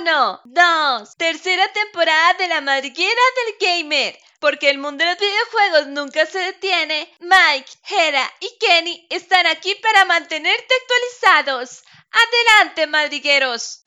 Uno, 0.00 0.40
dos, 0.44 1.14
tercera 1.18 1.70
temporada 1.72 2.32
de 2.38 2.48
la 2.48 2.62
madriguera 2.62 3.20
del 3.36 3.68
gamer. 3.68 4.18
Porque 4.38 4.70
el 4.70 4.78
mundo 4.78 5.04
de 5.04 5.10
los 5.10 5.20
videojuegos 5.20 5.86
nunca 5.88 6.24
se 6.24 6.38
detiene. 6.38 7.12
Mike, 7.20 7.70
Hera 7.86 8.32
y 8.40 8.56
Kenny 8.58 9.06
están 9.10 9.46
aquí 9.46 9.74
para 9.82 10.06
mantenerte 10.06 10.74
actualizados. 10.80 11.82
Adelante, 12.10 12.86
madrigueros. 12.86 13.82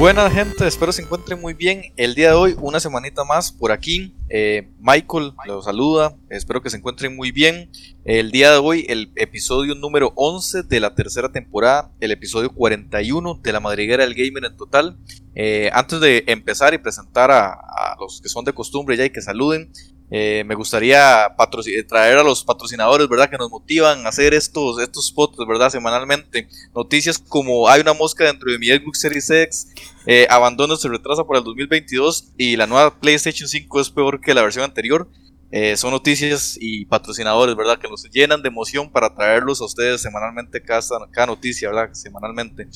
Buenas 0.00 0.32
gente, 0.32 0.66
espero 0.66 0.92
se 0.92 1.02
encuentren 1.02 1.38
muy 1.42 1.52
bien. 1.52 1.92
El 1.98 2.14
día 2.14 2.28
de 2.28 2.34
hoy, 2.34 2.56
una 2.58 2.80
semanita 2.80 3.22
más 3.22 3.52
por 3.52 3.70
aquí. 3.70 4.14
Eh, 4.30 4.66
Michael 4.78 5.34
los 5.46 5.66
saluda, 5.66 6.16
espero 6.30 6.62
que 6.62 6.70
se 6.70 6.78
encuentren 6.78 7.14
muy 7.14 7.32
bien. 7.32 7.70
El 8.06 8.30
día 8.30 8.50
de 8.50 8.56
hoy, 8.56 8.86
el 8.88 9.12
episodio 9.14 9.74
número 9.74 10.14
11 10.16 10.62
de 10.62 10.80
la 10.80 10.94
tercera 10.94 11.30
temporada, 11.30 11.92
el 12.00 12.12
episodio 12.12 12.48
41 12.48 13.40
de 13.42 13.52
la 13.52 13.60
madriguera 13.60 14.02
del 14.02 14.14
gamer 14.14 14.46
en 14.46 14.56
total. 14.56 14.96
Eh, 15.34 15.68
antes 15.74 16.00
de 16.00 16.24
empezar 16.28 16.72
y 16.72 16.78
presentar 16.78 17.30
a, 17.30 17.50
a, 17.50 17.96
los 18.00 18.22
que 18.22 18.30
son 18.30 18.46
de 18.46 18.54
costumbre 18.54 18.96
ya 18.96 19.04
y 19.04 19.10
que 19.10 19.20
saluden, 19.20 19.70
eh, 20.12 20.42
me 20.44 20.56
gustaría 20.56 21.26
eh, 21.26 21.82
traer 21.84 22.18
a 22.18 22.24
los 22.24 22.42
patrocinadores, 22.44 23.08
¿verdad? 23.08 23.30
Que 23.30 23.38
nos 23.38 23.48
motivan 23.48 24.04
a 24.04 24.08
hacer 24.08 24.34
estos, 24.34 24.80
estos 24.80 25.06
spots, 25.06 25.36
¿verdad? 25.46 25.70
Semanalmente. 25.70 26.48
Noticias 26.74 27.18
como 27.18 27.68
hay 27.68 27.80
una 27.80 27.94
mosca 27.94 28.24
dentro 28.24 28.50
de 28.50 28.58
mi 28.58 28.68
Xbox 28.68 29.00
Series 29.00 29.30
X, 29.30 29.68
eh, 30.06 30.26
abandono 30.28 30.76
se 30.76 30.88
retrasa 30.88 31.24
para 31.24 31.38
el 31.38 31.44
2022 31.44 32.32
y 32.36 32.56
la 32.56 32.66
nueva 32.66 32.98
PlayStation 32.98 33.48
5 33.48 33.80
es 33.80 33.90
peor 33.90 34.20
que 34.20 34.34
la 34.34 34.42
versión 34.42 34.64
anterior. 34.64 35.08
Eh, 35.52 35.76
son 35.76 35.90
noticias 35.90 36.56
y 36.60 36.84
patrocinadores, 36.86 37.56
¿verdad? 37.56 37.78
Que 37.78 37.88
nos 37.88 38.08
llenan 38.10 38.42
de 38.42 38.48
emoción 38.48 38.90
para 38.90 39.14
traerlos 39.14 39.60
a 39.60 39.64
ustedes 39.64 40.00
semanalmente 40.00 40.62
cada, 40.62 40.82
cada 41.10 41.26
noticia, 41.26 41.68
¿verdad? 41.70 41.92
Semanalmente. 41.92 42.68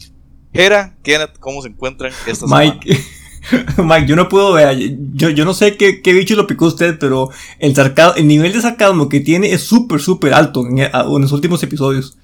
Era, 0.53 0.97
Kenneth, 1.03 1.39
¿cómo 1.39 1.63
se 1.63 1.69
encuentran 1.69 2.13
esta 2.27 2.47
Mike. 2.47 2.95
semana? 2.95 3.09
Mike, 3.77 4.07
yo 4.07 4.17
no 4.17 4.29
puedo 4.29 4.53
ver, 4.53 4.77
yo, 5.13 5.31
yo 5.31 5.45
no 5.45 5.55
sé 5.55 5.77
qué, 5.77 6.01
qué 6.03 6.13
bicho 6.13 6.37
lo 6.37 6.47
picó 6.47 6.67
usted, 6.67 6.99
pero 6.99 7.31
el, 7.59 7.75
sarcasmo, 7.75 8.15
el 8.17 8.27
nivel 8.27 8.53
de 8.53 8.61
sarcasmo 8.61 9.09
que 9.09 9.21
tiene 9.21 9.53
es 9.53 9.63
súper, 9.63 10.01
súper 10.01 10.35
alto 10.35 10.67
en, 10.67 10.79
en, 10.79 10.91
los 10.93 11.33
últimos 11.33 11.63
episodios. 11.63 12.17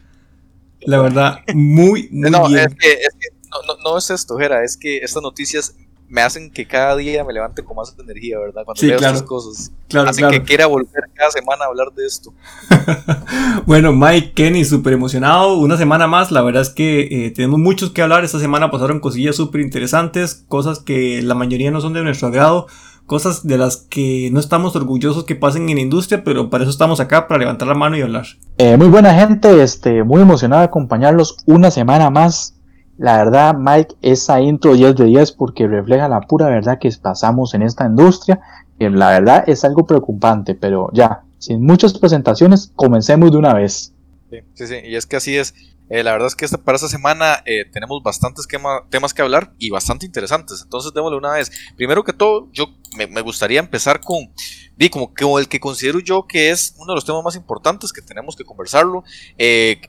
La 0.80 1.00
verdad, 1.00 1.40
muy, 1.54 2.08
muy 2.10 2.30
no, 2.30 2.48
bien. 2.48 2.60
Es 2.60 2.74
que, 2.74 2.92
es 2.92 3.14
que 3.18 3.28
no, 3.50 3.74
no, 3.74 3.82
no, 3.82 3.98
es 3.98 4.10
esto, 4.10 4.36
Jera, 4.38 4.64
es 4.64 4.76
que 4.76 4.98
estas 4.98 5.22
noticias 5.22 5.74
me 6.10 6.22
hacen 6.22 6.50
que 6.50 6.66
cada 6.66 6.96
día 6.96 7.22
me 7.24 7.32
levante 7.32 7.62
con 7.62 7.76
más 7.76 7.94
energía, 7.96 8.36
¿verdad? 8.38 8.64
Cuando 8.64 8.80
sí, 8.80 8.88
leo 8.88 8.98
claro, 8.98 9.14
estas 9.14 9.28
cosas. 9.28 9.72
Claro, 9.88 10.10
Así 10.10 10.18
claro. 10.18 10.32
que 10.32 10.42
quiera 10.42 10.66
volver 10.66 11.04
cada 11.14 11.30
semana 11.30 11.64
a 11.64 11.68
hablar 11.68 11.92
de 11.94 12.04
esto. 12.04 12.34
bueno, 13.66 13.92
Mike, 13.92 14.32
Kenny, 14.32 14.64
súper 14.64 14.94
emocionado. 14.94 15.56
Una 15.58 15.76
semana 15.76 16.08
más. 16.08 16.32
La 16.32 16.42
verdad 16.42 16.62
es 16.62 16.70
que 16.70 17.26
eh, 17.26 17.30
tenemos 17.30 17.60
muchos 17.60 17.90
que 17.90 18.02
hablar. 18.02 18.24
Esta 18.24 18.40
semana 18.40 18.72
pasaron 18.72 18.98
cosillas 18.98 19.36
súper 19.36 19.60
interesantes. 19.60 20.44
Cosas 20.48 20.80
que 20.80 21.22
la 21.22 21.36
mayoría 21.36 21.70
no 21.70 21.80
son 21.80 21.92
de 21.92 22.02
nuestro 22.02 22.26
agrado. 22.26 22.66
Cosas 23.06 23.46
de 23.46 23.56
las 23.56 23.76
que 23.76 24.30
no 24.32 24.40
estamos 24.40 24.74
orgullosos 24.74 25.24
que 25.24 25.36
pasen 25.36 25.68
en 25.68 25.76
la 25.76 25.82
industria, 25.82 26.24
pero 26.24 26.50
para 26.50 26.64
eso 26.64 26.72
estamos 26.72 26.98
acá, 26.98 27.28
para 27.28 27.38
levantar 27.38 27.68
la 27.68 27.74
mano 27.74 27.96
y 27.96 28.02
hablar. 28.02 28.26
Eh, 28.58 28.76
muy 28.76 28.88
buena 28.88 29.14
gente, 29.14 29.62
este, 29.62 30.02
muy 30.02 30.22
emocionado 30.22 30.60
de 30.60 30.66
acompañarlos 30.66 31.36
una 31.46 31.70
semana 31.70 32.10
más. 32.10 32.54
La 33.00 33.16
verdad, 33.16 33.54
Mike, 33.54 33.96
esa 34.02 34.42
intro 34.42 34.74
10 34.74 34.94
de 34.94 35.06
10 35.06 35.32
porque 35.32 35.66
refleja 35.66 36.06
la 36.06 36.20
pura 36.20 36.48
verdad 36.48 36.78
que 36.78 36.90
pasamos 37.00 37.54
en 37.54 37.62
esta 37.62 37.86
industria. 37.86 38.40
La 38.78 39.08
verdad 39.08 39.42
es 39.46 39.64
algo 39.64 39.86
preocupante, 39.86 40.54
pero 40.54 40.90
ya, 40.92 41.22
sin 41.38 41.64
muchas 41.64 41.96
presentaciones, 41.96 42.70
comencemos 42.76 43.32
de 43.32 43.38
una 43.38 43.54
vez. 43.54 43.94
Sí, 44.28 44.66
sí, 44.66 44.74
y 44.84 44.96
es 44.96 45.06
que 45.06 45.16
así 45.16 45.38
es. 45.38 45.54
Eh, 45.88 46.02
la 46.02 46.12
verdad 46.12 46.26
es 46.26 46.36
que 46.36 46.44
esta, 46.44 46.58
para 46.58 46.76
esta 46.76 46.88
semana 46.88 47.42
eh, 47.46 47.64
tenemos 47.72 48.02
bastantes 48.02 48.46
temas 48.90 49.14
que 49.14 49.22
hablar 49.22 49.54
y 49.58 49.70
bastante 49.70 50.04
interesantes. 50.04 50.60
Entonces, 50.62 50.92
démosle 50.94 51.16
una 51.16 51.32
vez. 51.32 51.50
Primero 51.76 52.04
que 52.04 52.12
todo, 52.12 52.48
yo 52.52 52.66
me, 52.98 53.22
gustaría 53.22 53.60
empezar 53.60 54.02
con, 54.02 54.30
di, 54.76 54.90
como, 54.90 55.14
como 55.14 55.38
el 55.38 55.48
que 55.48 55.58
considero 55.58 56.00
yo 56.00 56.26
que 56.26 56.50
es 56.50 56.74
uno 56.76 56.92
de 56.92 56.96
los 56.96 57.06
temas 57.06 57.24
más 57.24 57.34
importantes 57.34 57.94
que 57.94 58.02
tenemos 58.02 58.36
que 58.36 58.44
conversarlo. 58.44 59.04
Eh, 59.38 59.80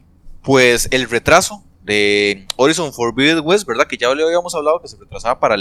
pues 0.44 0.88
el 0.92 1.10
retraso 1.10 1.66
de 1.92 2.48
Horizon 2.56 2.94
Forbidden 2.94 3.42
West, 3.44 3.68
¿verdad? 3.68 3.86
Que 3.86 3.98
ya 3.98 4.14
le 4.16 4.24
habíamos 4.24 4.56
hablado 4.56 4.80
que 4.82 4.88
se 4.88 4.98
retrasaba 4.98 5.40
para 5.40 5.58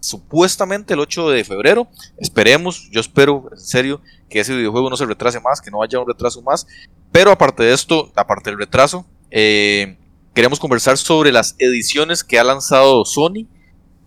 supuestamente 0.00 0.92
el 0.92 1.00
8 1.00 1.30
de 1.30 1.44
febrero. 1.44 1.88
Esperemos, 2.18 2.88
yo 2.90 3.00
espero 3.00 3.48
en 3.50 3.58
serio 3.58 4.00
que 4.28 4.40
ese 4.40 4.54
videojuego 4.54 4.90
no 4.90 4.96
se 4.96 5.06
retrase 5.06 5.40
más, 5.40 5.60
que 5.60 5.70
no 5.70 5.82
haya 5.82 5.98
un 5.98 6.06
retraso 6.06 6.42
más. 6.42 6.66
Pero 7.10 7.30
aparte 7.30 7.62
de 7.62 7.72
esto, 7.72 8.12
aparte 8.14 8.50
del 8.50 8.58
retraso, 8.58 9.06
eh, 9.30 9.96
queremos 10.34 10.60
conversar 10.60 10.98
sobre 10.98 11.32
las 11.32 11.56
ediciones 11.58 12.24
que 12.24 12.38
ha 12.38 12.44
lanzado 12.44 13.04
Sony. 13.06 13.46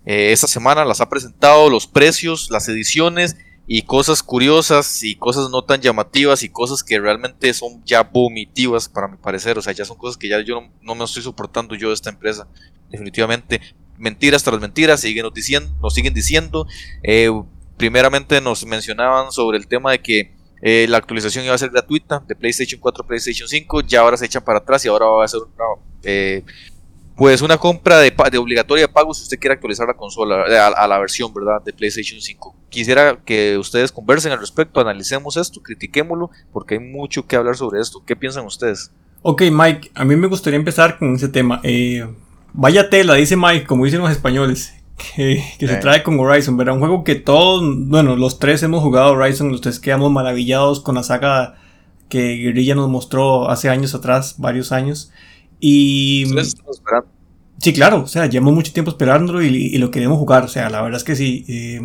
Eh, 0.05 0.31
esta 0.31 0.47
semana 0.47 0.85
las 0.85 1.01
ha 1.01 1.09
presentado, 1.09 1.69
los 1.69 1.87
precios, 1.87 2.49
las 2.51 2.69
ediciones 2.69 3.35
y 3.65 3.83
cosas 3.83 4.21
curiosas 4.21 5.03
y 5.03 5.15
cosas 5.15 5.49
no 5.49 5.63
tan 5.63 5.81
llamativas 5.81 6.43
y 6.43 6.49
cosas 6.49 6.83
que 6.83 6.99
realmente 6.99 7.53
son 7.53 7.83
ya 7.85 8.03
vomitivas 8.03 8.89
para 8.89 9.07
mi 9.07 9.17
parecer. 9.17 9.57
O 9.57 9.61
sea, 9.61 9.73
ya 9.73 9.85
son 9.85 9.97
cosas 9.97 10.17
que 10.17 10.27
ya 10.27 10.41
yo 10.41 10.61
no, 10.81 10.95
me 10.95 11.03
estoy 11.03 11.23
soportando 11.23 11.75
yo 11.75 11.89
de 11.89 11.93
esta 11.93 12.09
empresa. 12.09 12.47
Definitivamente 12.89 13.61
mentiras 13.97 14.43
tras 14.43 14.59
mentiras, 14.59 14.99
siguen 14.99 15.23
nos, 15.23 15.33
diciendo, 15.33 15.73
nos 15.81 15.93
siguen 15.93 16.13
diciendo. 16.13 16.67
Eh, 17.03 17.31
primeramente 17.77 18.41
nos 18.41 18.65
mencionaban 18.65 19.31
sobre 19.31 19.57
el 19.57 19.67
tema 19.67 19.91
de 19.91 20.01
que 20.01 20.35
eh, 20.61 20.85
la 20.87 20.97
actualización 20.97 21.43
iba 21.45 21.53
a 21.53 21.57
ser 21.57 21.71
gratuita 21.71 22.23
de 22.25 22.35
PlayStation 22.35 22.79
4 22.79 23.05
PlayStation 23.05 23.47
5, 23.49 23.81
ya 23.81 23.99
ahora 23.99 24.15
se 24.15 24.25
echa 24.25 24.39
para 24.39 24.59
atrás 24.59 24.85
y 24.85 24.87
ahora 24.87 25.07
va 25.07 25.25
a 25.25 25.27
ser 25.27 25.41
una, 25.41 25.65
eh, 26.03 26.43
pues 27.15 27.41
una 27.41 27.57
compra 27.57 27.99
de, 27.99 28.13
de, 28.31 28.37
obligatoria 28.37 28.87
de 28.87 28.93
pago 28.93 29.13
si 29.13 29.23
usted 29.23 29.39
quiere 29.39 29.53
actualizar 29.53 29.87
la 29.87 29.93
consola 29.93 30.43
a, 30.43 30.67
a, 30.67 30.87
la 30.87 30.97
versión 30.99 31.33
verdad 31.33 31.61
de 31.63 31.73
PlayStation 31.73 32.19
5. 32.19 32.55
Quisiera 32.69 33.17
que 33.23 33.57
ustedes 33.57 33.91
conversen 33.91 34.31
al 34.31 34.39
respecto, 34.39 34.79
analicemos 34.79 35.37
esto, 35.37 35.61
critiquémoslo, 35.61 36.31
porque 36.51 36.75
hay 36.75 36.79
mucho 36.79 37.25
que 37.27 37.35
hablar 37.35 37.55
sobre 37.55 37.81
esto. 37.81 38.01
¿Qué 38.05 38.15
piensan 38.15 38.45
ustedes? 38.45 38.91
Ok, 39.21 39.43
Mike, 39.51 39.91
a 39.93 40.05
mí 40.05 40.15
me 40.15 40.27
gustaría 40.27 40.57
empezar 40.57 40.97
con 40.97 41.15
ese 41.15 41.29
tema. 41.29 41.61
Eh, 41.63 42.05
Vaya 42.53 42.89
tela, 42.89 43.15
dice 43.15 43.35
Mike, 43.35 43.65
como 43.65 43.85
dicen 43.85 43.99
los 43.99 44.11
españoles, 44.11 44.75
que, 45.15 45.43
que 45.57 45.67
se 45.67 45.77
trae 45.77 46.03
con 46.03 46.19
Horizon, 46.19 46.55
¿verdad? 46.55 46.75
Un 46.75 46.81
juego 46.81 47.03
que 47.03 47.15
todos, 47.15 47.63
bueno, 47.65 48.15
los 48.15 48.37
tres 48.37 48.61
hemos 48.61 48.83
jugado 48.83 49.13
Horizon, 49.13 49.51
los 49.51 49.59
tres 49.59 49.79
quedamos 49.79 50.11
maravillados 50.11 50.79
con 50.79 50.93
la 50.93 51.01
saga 51.01 51.55
que 52.09 52.35
Guerrilla 52.35 52.75
nos 52.75 52.89
mostró 52.89 53.49
hace 53.49 53.69
años 53.69 53.95
atrás, 53.95 54.35
varios 54.37 54.71
años. 54.71 55.11
Y... 55.65 56.25
Sí, 57.59 57.71
claro, 57.71 58.01
o 58.01 58.07
sea, 58.07 58.25
llevamos 58.25 58.53
mucho 58.53 58.73
tiempo 58.73 58.91
esperándolo 58.91 59.41
y, 59.41 59.47
y, 59.47 59.77
lo 59.77 59.89
queremos 59.89 60.17
jugar, 60.17 60.43
o 60.43 60.49
sea, 60.49 60.69
la 60.69 60.81
verdad 60.81 60.97
es 60.97 61.05
que 61.05 61.15
sí. 61.15 61.45
Eh, 61.47 61.79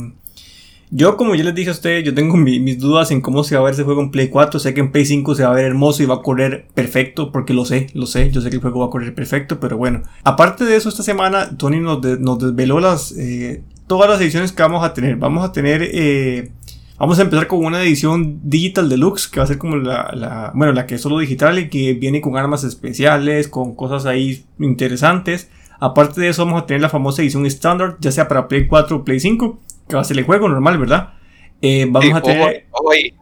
yo, 0.90 1.16
como 1.16 1.36
ya 1.36 1.44
les 1.44 1.54
dije 1.54 1.68
a 1.68 1.72
ustedes, 1.72 2.04
yo 2.04 2.12
tengo 2.12 2.36
mi, 2.36 2.58
mis 2.58 2.80
dudas 2.80 3.12
en 3.12 3.20
cómo 3.20 3.44
se 3.44 3.54
va 3.54 3.60
a 3.60 3.64
ver 3.64 3.74
ese 3.74 3.84
juego 3.84 4.00
en 4.00 4.10
Play 4.10 4.30
4. 4.30 4.58
Sé 4.58 4.74
que 4.74 4.80
en 4.80 4.90
Play 4.90 5.04
5 5.04 5.36
se 5.36 5.44
va 5.44 5.50
a 5.50 5.54
ver 5.54 5.66
hermoso 5.66 6.02
y 6.02 6.06
va 6.06 6.16
a 6.16 6.22
correr 6.22 6.66
perfecto, 6.74 7.30
porque 7.30 7.54
lo 7.54 7.64
sé, 7.64 7.86
lo 7.94 8.06
sé. 8.06 8.32
Yo 8.32 8.40
sé 8.40 8.50
que 8.50 8.56
el 8.56 8.62
juego 8.62 8.80
va 8.80 8.86
a 8.86 8.90
correr 8.90 9.14
perfecto, 9.14 9.60
pero 9.60 9.76
bueno. 9.76 10.02
Aparte 10.24 10.64
de 10.64 10.74
eso, 10.74 10.88
esta 10.88 11.04
semana 11.04 11.56
Tony 11.56 11.78
nos, 11.78 12.00
de, 12.00 12.18
nos 12.18 12.40
desveló 12.40 12.80
las, 12.80 13.12
eh, 13.12 13.62
todas 13.86 14.10
las 14.10 14.20
ediciones 14.20 14.50
que 14.50 14.62
vamos 14.62 14.82
a 14.82 14.92
tener. 14.92 15.14
Vamos 15.14 15.48
a 15.48 15.52
tener, 15.52 15.82
eh, 15.84 16.50
vamos 16.98 17.19
a 17.19 17.22
empezar 17.22 17.47
con 17.47 17.64
una 17.64 17.82
edición 17.82 18.41
Digital 18.42 18.88
Deluxe, 18.88 19.28
que 19.28 19.41
va 19.41 19.44
a 19.44 19.47
ser 19.47 19.59
como 19.59 19.76
la, 19.76 20.10
la, 20.14 20.53
bueno, 20.54 20.72
la 20.72 20.86
que 20.86 20.97
es 20.97 21.00
solo 21.00 21.19
digital 21.19 21.59
y 21.59 21.69
que 21.69 21.94
viene 21.94 22.20
con 22.20 22.36
armas 22.36 22.64
especiales, 22.64 23.48
con 23.48 23.75
cosas 23.75 24.06
ahí 24.06 24.44
interesantes. 24.59 25.50
Aparte 25.81 26.20
de 26.20 26.28
eso, 26.28 26.44
vamos 26.44 26.62
a 26.62 26.66
tener 26.66 26.82
la 26.82 26.88
famosa 26.88 27.22
edición 27.22 27.47
estándar, 27.47 27.97
ya 28.00 28.10
sea 28.10 28.26
para 28.26 28.48
Play 28.48 28.66
4 28.66 28.97
o 28.97 29.04
Play 29.04 29.20
5 29.20 29.60
que 29.88 29.97
va 29.97 30.03
a 30.03 30.04
ser 30.04 30.19
el 30.19 30.25
juego 30.25 30.48
normal, 30.48 30.78
¿verdad? 30.78 31.14
Eh, 31.62 31.87
vamos 31.88 32.14
a 32.14 32.22
tener. 32.22 32.66
Ojo, 32.70 32.82
ojo, 32.82 32.92
ahí, 32.92 33.14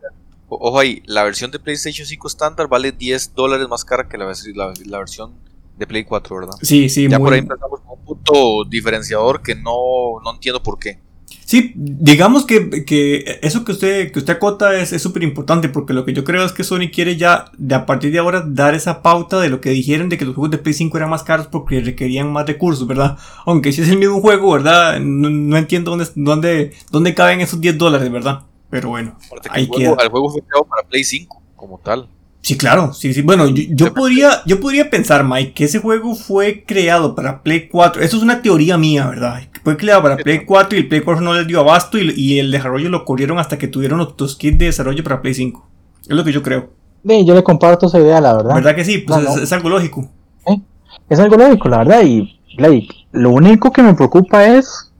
ojo, 0.48 0.78
ahí, 0.78 1.02
la 1.06 1.24
versión 1.24 1.50
de 1.50 1.58
PlayStation 1.58 2.06
5 2.06 2.28
estándar 2.28 2.68
vale 2.68 2.92
10 2.92 3.34
dólares 3.34 3.68
más 3.68 3.84
cara 3.84 4.08
que 4.08 4.18
la, 4.18 4.26
la, 4.54 4.72
la, 4.84 4.98
versión 4.98 5.34
de 5.78 5.86
Play 5.86 6.04
4, 6.04 6.36
¿verdad? 6.36 6.54
Sí, 6.60 6.88
sí, 6.88 7.08
Ya 7.08 7.18
muy... 7.18 7.26
por 7.26 7.32
ahí 7.34 7.38
empezamos 7.40 7.80
con 7.80 7.98
un 7.98 8.04
punto 8.04 8.64
diferenciador 8.68 9.42
que 9.42 9.54
no, 9.54 10.20
no 10.22 10.34
entiendo 10.34 10.62
por 10.62 10.78
qué. 10.78 10.98
Sí, 11.46 11.72
digamos 11.76 12.44
que, 12.44 12.84
que, 12.84 13.38
eso 13.40 13.64
que 13.64 13.70
usted, 13.70 14.10
que 14.10 14.18
usted 14.18 14.32
acota 14.32 14.74
es 14.74 15.00
súper 15.00 15.22
importante 15.22 15.68
porque 15.68 15.92
lo 15.92 16.04
que 16.04 16.12
yo 16.12 16.24
creo 16.24 16.44
es 16.44 16.50
que 16.50 16.64
Sony 16.64 16.90
quiere 16.92 17.16
ya 17.16 17.52
de 17.56 17.76
a 17.76 17.86
partir 17.86 18.10
de 18.10 18.18
ahora 18.18 18.42
dar 18.44 18.74
esa 18.74 19.00
pauta 19.00 19.38
de 19.38 19.48
lo 19.48 19.60
que 19.60 19.70
dijeron 19.70 20.08
de 20.08 20.18
que 20.18 20.24
los 20.24 20.34
juegos 20.34 20.50
de 20.50 20.58
Play 20.58 20.74
5 20.74 20.96
eran 20.96 21.08
más 21.08 21.22
caros 21.22 21.46
porque 21.46 21.80
requerían 21.80 22.32
más 22.32 22.48
recursos, 22.48 22.84
¿verdad? 22.88 23.16
Aunque 23.44 23.70
si 23.70 23.82
es 23.82 23.88
el 23.88 23.98
mismo 23.98 24.20
juego, 24.20 24.54
¿verdad? 24.54 24.98
No, 24.98 25.30
no 25.30 25.56
entiendo 25.56 25.92
dónde, 25.92 26.08
dónde, 26.16 26.72
dónde 26.90 27.14
caben 27.14 27.40
esos 27.40 27.60
10 27.60 27.78
dólares, 27.78 28.10
¿verdad? 28.10 28.40
Pero 28.68 28.88
bueno, 28.88 29.16
ahí 29.50 29.62
el, 29.62 29.68
juego, 29.68 29.94
queda. 29.94 30.04
el 30.04 30.10
juego 30.10 30.30
fue 30.30 30.42
creado 30.42 30.64
para 30.64 30.82
Play 30.88 31.04
5 31.04 31.42
como 31.54 31.78
tal. 31.78 32.08
Sí, 32.42 32.56
claro, 32.56 32.92
sí, 32.92 33.12
sí. 33.12 33.22
Bueno, 33.22 33.48
yo, 33.48 33.64
yo, 33.70 33.92
podría, 33.92 34.42
yo 34.46 34.60
podría 34.60 34.88
pensar, 34.88 35.24
Mike, 35.24 35.52
que 35.52 35.64
ese 35.64 35.80
juego 35.80 36.14
fue 36.14 36.62
creado 36.64 37.14
para 37.14 37.42
Play 37.42 37.68
4. 37.68 38.02
Eso 38.02 38.16
es 38.18 38.22
una 38.22 38.40
teoría 38.40 38.78
mía, 38.78 39.08
¿verdad? 39.08 39.42
Fue 39.64 39.76
creado 39.76 40.02
para 40.02 40.16
Play 40.16 40.44
4 40.44 40.78
y 40.78 40.82
el 40.82 40.88
Play 40.88 41.00
4 41.00 41.22
no 41.22 41.34
les 41.34 41.46
dio 41.46 41.58
abasto 41.58 41.98
y, 41.98 42.12
y 42.16 42.38
el 42.38 42.52
desarrollo 42.52 42.88
lo 42.88 43.04
corrieron 43.04 43.40
hasta 43.40 43.58
que 43.58 43.66
tuvieron 43.66 43.98
otros 44.00 44.36
kits 44.36 44.58
de 44.58 44.66
desarrollo 44.66 45.02
para 45.02 45.20
Play 45.20 45.34
5. 45.34 45.66
Es 46.02 46.14
lo 46.14 46.22
que 46.22 46.32
yo 46.32 46.42
creo. 46.42 46.70
Sí, 47.06 47.24
yo 47.24 47.34
le 47.34 47.42
comparto 47.42 47.86
esa 47.86 47.98
idea, 47.98 48.20
la 48.20 48.34
verdad. 48.34 48.54
¿Verdad 48.54 48.74
que 48.74 48.84
sí? 48.84 48.98
Pues 48.98 49.18
es, 49.24 49.36
es, 49.42 49.52
algo 49.52 49.68
lógico. 49.68 50.08
¿Eh? 50.46 50.60
Es 51.08 51.18
algo 51.18 51.36
lógico, 51.36 51.68
la 51.68 51.78
verdad. 51.78 52.02
Y 52.04 52.40
Blake, 52.56 52.88
lo 53.12 53.30
único 53.30 53.72
que 53.72 53.82
me 53.82 53.94
preocupa 53.94 54.44
es. 54.46 54.92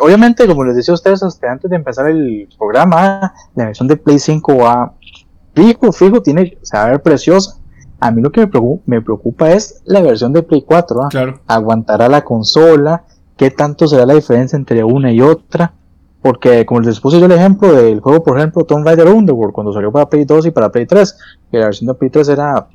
obviamente, 0.00 0.46
como 0.46 0.64
les 0.64 0.76
decía 0.76 0.92
a 0.92 0.94
ustedes 0.94 1.22
hasta 1.22 1.50
antes 1.50 1.70
de 1.70 1.76
empezar 1.76 2.08
el 2.08 2.48
programa, 2.58 3.32
la 3.54 3.66
versión 3.66 3.88
de 3.88 3.96
Play 3.96 4.18
5 4.18 4.56
va 4.56 4.94
fijo, 5.54 5.92
fijo, 5.92 6.22
tiene, 6.22 6.58
se 6.62 6.76
va 6.76 6.84
a 6.84 6.90
ver 6.90 7.02
preciosa. 7.02 7.58
A 8.00 8.10
mí 8.10 8.20
lo 8.20 8.32
que 8.32 8.40
me 8.40 8.46
preocupa, 8.48 8.82
me 8.86 9.00
preocupa 9.00 9.52
es 9.52 9.80
la 9.84 10.00
versión 10.02 10.32
de 10.32 10.42
Play 10.42 10.62
4. 10.62 11.02
¿ah? 11.02 11.08
Claro. 11.08 11.40
Aguantará 11.46 12.08
la 12.08 12.24
consola, 12.24 13.04
qué 13.36 13.50
tanto 13.50 13.86
será 13.86 14.06
la 14.06 14.14
diferencia 14.14 14.56
entre 14.56 14.82
una 14.82 15.12
y 15.12 15.20
otra. 15.20 15.74
Porque, 16.20 16.64
como 16.64 16.80
les 16.80 17.00
puse 17.00 17.18
yo 17.18 17.26
el 17.26 17.32
ejemplo 17.32 17.72
del 17.72 18.00
juego, 18.00 18.22
por 18.22 18.38
ejemplo, 18.38 18.64
Tomb 18.64 18.86
Raider 18.86 19.08
Underworld, 19.08 19.52
cuando 19.52 19.72
salió 19.72 19.90
para 19.90 20.08
Play 20.08 20.24
2 20.24 20.46
y 20.46 20.50
para 20.52 20.70
Play 20.70 20.86
3, 20.86 21.18
que 21.50 21.58
la 21.58 21.64
versión 21.66 21.88
de 21.88 21.94
Play 21.94 22.10
3 22.10 22.28
era, 22.28 22.68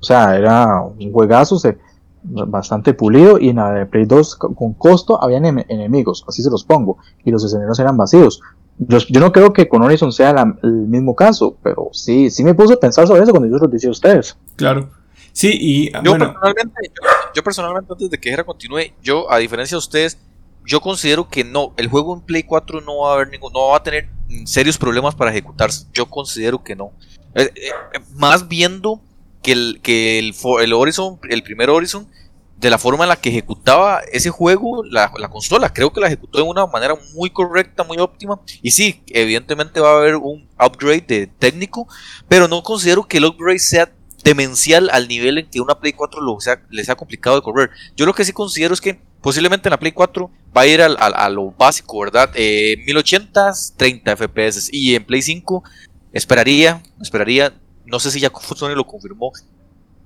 o 0.00 0.02
sea, 0.02 0.36
era 0.36 0.80
un 0.80 1.12
juegazo, 1.12 1.58
se, 1.58 1.76
bastante 2.22 2.94
pulido, 2.94 3.38
y 3.38 3.50
en 3.50 3.56
la 3.56 3.72
de 3.72 3.86
Play 3.86 4.06
2 4.06 4.36
con 4.36 4.72
costo 4.72 5.22
habían 5.22 5.44
enemigos, 5.44 6.24
así 6.26 6.42
se 6.42 6.50
los 6.50 6.64
pongo, 6.64 6.96
y 7.24 7.30
los 7.30 7.44
escenarios 7.44 7.78
eran 7.78 7.98
vacíos. 7.98 8.40
Yo, 8.78 8.98
yo 9.08 9.20
no 9.20 9.32
creo 9.32 9.52
que 9.52 9.68
con 9.68 9.82
Horizon 9.82 10.12
sea 10.12 10.32
la, 10.32 10.56
el 10.62 10.70
mismo 10.70 11.14
caso, 11.14 11.56
pero 11.62 11.88
sí, 11.92 12.30
sí 12.30 12.44
me 12.44 12.54
puse 12.54 12.74
a 12.74 12.76
pensar 12.76 13.06
sobre 13.06 13.22
eso 13.22 13.32
cuando 13.32 13.48
yo 13.48 13.56
lo 13.56 13.68
decía 13.68 13.88
a 13.88 13.92
ustedes. 13.92 14.36
Claro. 14.56 14.90
Sí, 15.32 15.50
y 15.52 15.92
yo, 15.92 16.00
bueno. 16.02 16.32
personalmente, 16.32 16.80
yo, 16.84 17.08
yo, 17.34 17.42
personalmente, 17.42 17.92
antes 17.92 18.10
de 18.10 18.18
que 18.18 18.30
Jera 18.30 18.44
continúe, 18.44 18.92
yo, 19.02 19.30
a 19.30 19.38
diferencia 19.38 19.74
de 19.74 19.78
ustedes, 19.78 20.18
yo 20.64 20.80
considero 20.80 21.28
que 21.28 21.44
no, 21.44 21.72
el 21.76 21.88
juego 21.88 22.14
en 22.14 22.22
Play 22.22 22.42
4 22.42 22.80
no 22.80 22.98
va 22.98 23.12
a 23.12 23.14
haber 23.14 23.28
ningún, 23.28 23.52
no 23.52 23.68
va 23.68 23.76
a 23.76 23.82
tener 23.82 24.08
serios 24.44 24.76
problemas 24.76 25.14
para 25.14 25.30
ejecutarse. 25.30 25.86
Yo 25.92 26.06
considero 26.06 26.62
que 26.62 26.74
no. 26.74 26.92
Eh, 27.34 27.52
eh, 27.54 28.00
más 28.14 28.48
viendo 28.48 29.00
que 29.42 29.52
el, 29.52 29.80
que 29.82 30.18
el, 30.18 30.34
el 30.60 30.72
Horizon, 30.72 31.18
el 31.28 31.42
primer 31.42 31.70
Horizon, 31.70 32.08
de 32.58 32.70
la 32.70 32.78
forma 32.78 33.04
en 33.04 33.10
la 33.10 33.16
que 33.16 33.28
ejecutaba 33.28 34.00
ese 34.12 34.30
juego, 34.30 34.82
la, 34.84 35.12
la, 35.18 35.28
consola, 35.28 35.72
creo 35.72 35.92
que 35.92 36.00
la 36.00 36.06
ejecutó 36.06 36.38
de 36.38 36.44
una 36.44 36.66
manera 36.66 36.94
muy 37.14 37.30
correcta, 37.30 37.84
muy 37.84 37.98
óptima. 37.98 38.40
Y 38.62 38.70
sí, 38.70 39.02
evidentemente 39.08 39.80
va 39.80 39.90
a 39.90 39.98
haber 39.98 40.16
un 40.16 40.48
upgrade 40.58 41.04
de 41.06 41.26
técnico, 41.26 41.86
pero 42.28 42.48
no 42.48 42.62
considero 42.62 43.06
que 43.06 43.18
el 43.18 43.26
upgrade 43.26 43.58
sea 43.58 43.92
demencial 44.24 44.88
al 44.90 45.06
nivel 45.06 45.38
en 45.38 45.50
que 45.50 45.60
una 45.60 45.78
Play 45.78 45.92
4 45.92 46.20
lo 46.20 46.40
sea, 46.40 46.60
le 46.70 46.84
sea 46.84 46.96
complicado 46.96 47.36
de 47.36 47.42
correr. 47.42 47.70
Yo 47.94 48.06
lo 48.06 48.14
que 48.14 48.24
sí 48.24 48.32
considero 48.32 48.74
es 48.74 48.80
que 48.80 48.98
posiblemente 49.20 49.68
en 49.68 49.70
la 49.70 49.78
Play 49.78 49.92
4 49.92 50.30
va 50.56 50.62
a 50.62 50.66
ir 50.66 50.82
al, 50.82 50.96
a 50.98 51.28
lo 51.28 51.52
básico, 51.52 52.00
¿verdad? 52.00 52.30
Eh, 52.34 52.76
1080, 52.86 53.52
30 53.76 54.16
FPS. 54.16 54.68
Y 54.72 54.94
en 54.94 55.04
Play 55.04 55.22
5 55.22 55.62
esperaría, 56.12 56.82
esperaría, 57.00 57.52
no 57.84 58.00
sé 58.00 58.10
si 58.10 58.18
ya 58.18 58.32
Sony 58.56 58.74
lo 58.74 58.86
confirmó, 58.86 59.32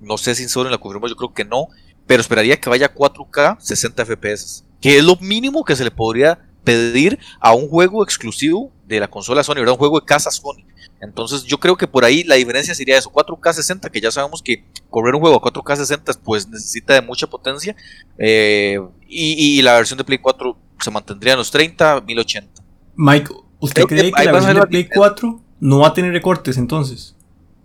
no 0.01 0.19
sé 0.19 0.35
si 0.35 0.49
Sony 0.49 0.69
lo 0.69 0.81
confirmó, 0.81 1.09
yo 1.09 1.17
creo 1.17 1.33
que 1.33 1.45
no, 1.45 1.69
pero 2.11 2.23
esperaría 2.23 2.59
que 2.59 2.69
vaya 2.69 2.87
a 2.87 2.93
4K 2.93 3.61
60 3.61 4.05
FPS, 4.05 4.65
que 4.81 4.99
es 4.99 5.05
lo 5.05 5.15
mínimo 5.21 5.65
que 5.65 5.77
se 5.77 5.85
le 5.85 5.93
podría 5.93 6.41
pedir 6.65 7.21
a 7.39 7.55
un 7.55 7.69
juego 7.69 8.03
exclusivo 8.03 8.73
de 8.89 8.99
la 8.99 9.09
consola 9.09 9.45
Sony, 9.45 9.55
¿verdad? 9.59 9.75
Un 9.75 9.79
juego 9.79 10.01
de 10.01 10.07
casa 10.07 10.33
Sony. 10.33 10.65
Entonces 11.01 11.45
yo 11.45 11.61
creo 11.61 11.77
que 11.77 11.87
por 11.87 12.05
ahí 12.05 12.25
la 12.25 12.35
diferencia 12.35 12.75
sería 12.75 12.99
eso, 12.99 13.13
4K 13.13 13.53
60, 13.53 13.91
que 13.91 14.01
ya 14.01 14.11
sabemos 14.11 14.43
que 14.43 14.65
correr 14.91 15.15
un 15.15 15.21
juego 15.21 15.37
a 15.37 15.41
4K 15.41 15.77
60 15.77 16.15
pues 16.25 16.49
necesita 16.49 16.95
de 16.95 17.03
mucha 17.03 17.29
potencia, 17.29 17.77
eh, 18.19 18.81
y, 19.09 19.59
y, 19.59 19.63
la 19.63 19.75
versión 19.75 19.97
de 19.97 20.03
Play 20.03 20.19
4 20.19 20.57
se 20.81 20.91
mantendría 20.91 21.35
en 21.35 21.39
los 21.39 21.53
30, 21.53 22.01
1080. 22.01 22.61
Mike, 22.97 23.33
¿usted 23.61 23.85
creo 23.85 23.87
cree 23.87 24.11
que, 24.11 24.17
que 24.19 24.25
la 24.25 24.33
versión 24.33 24.57
de 24.57 24.67
Play 24.67 24.89
4 24.93 25.41
no 25.61 25.79
va 25.79 25.87
a 25.87 25.95
tener 25.95 26.11
recortes 26.11 26.57
entonces? 26.57 27.15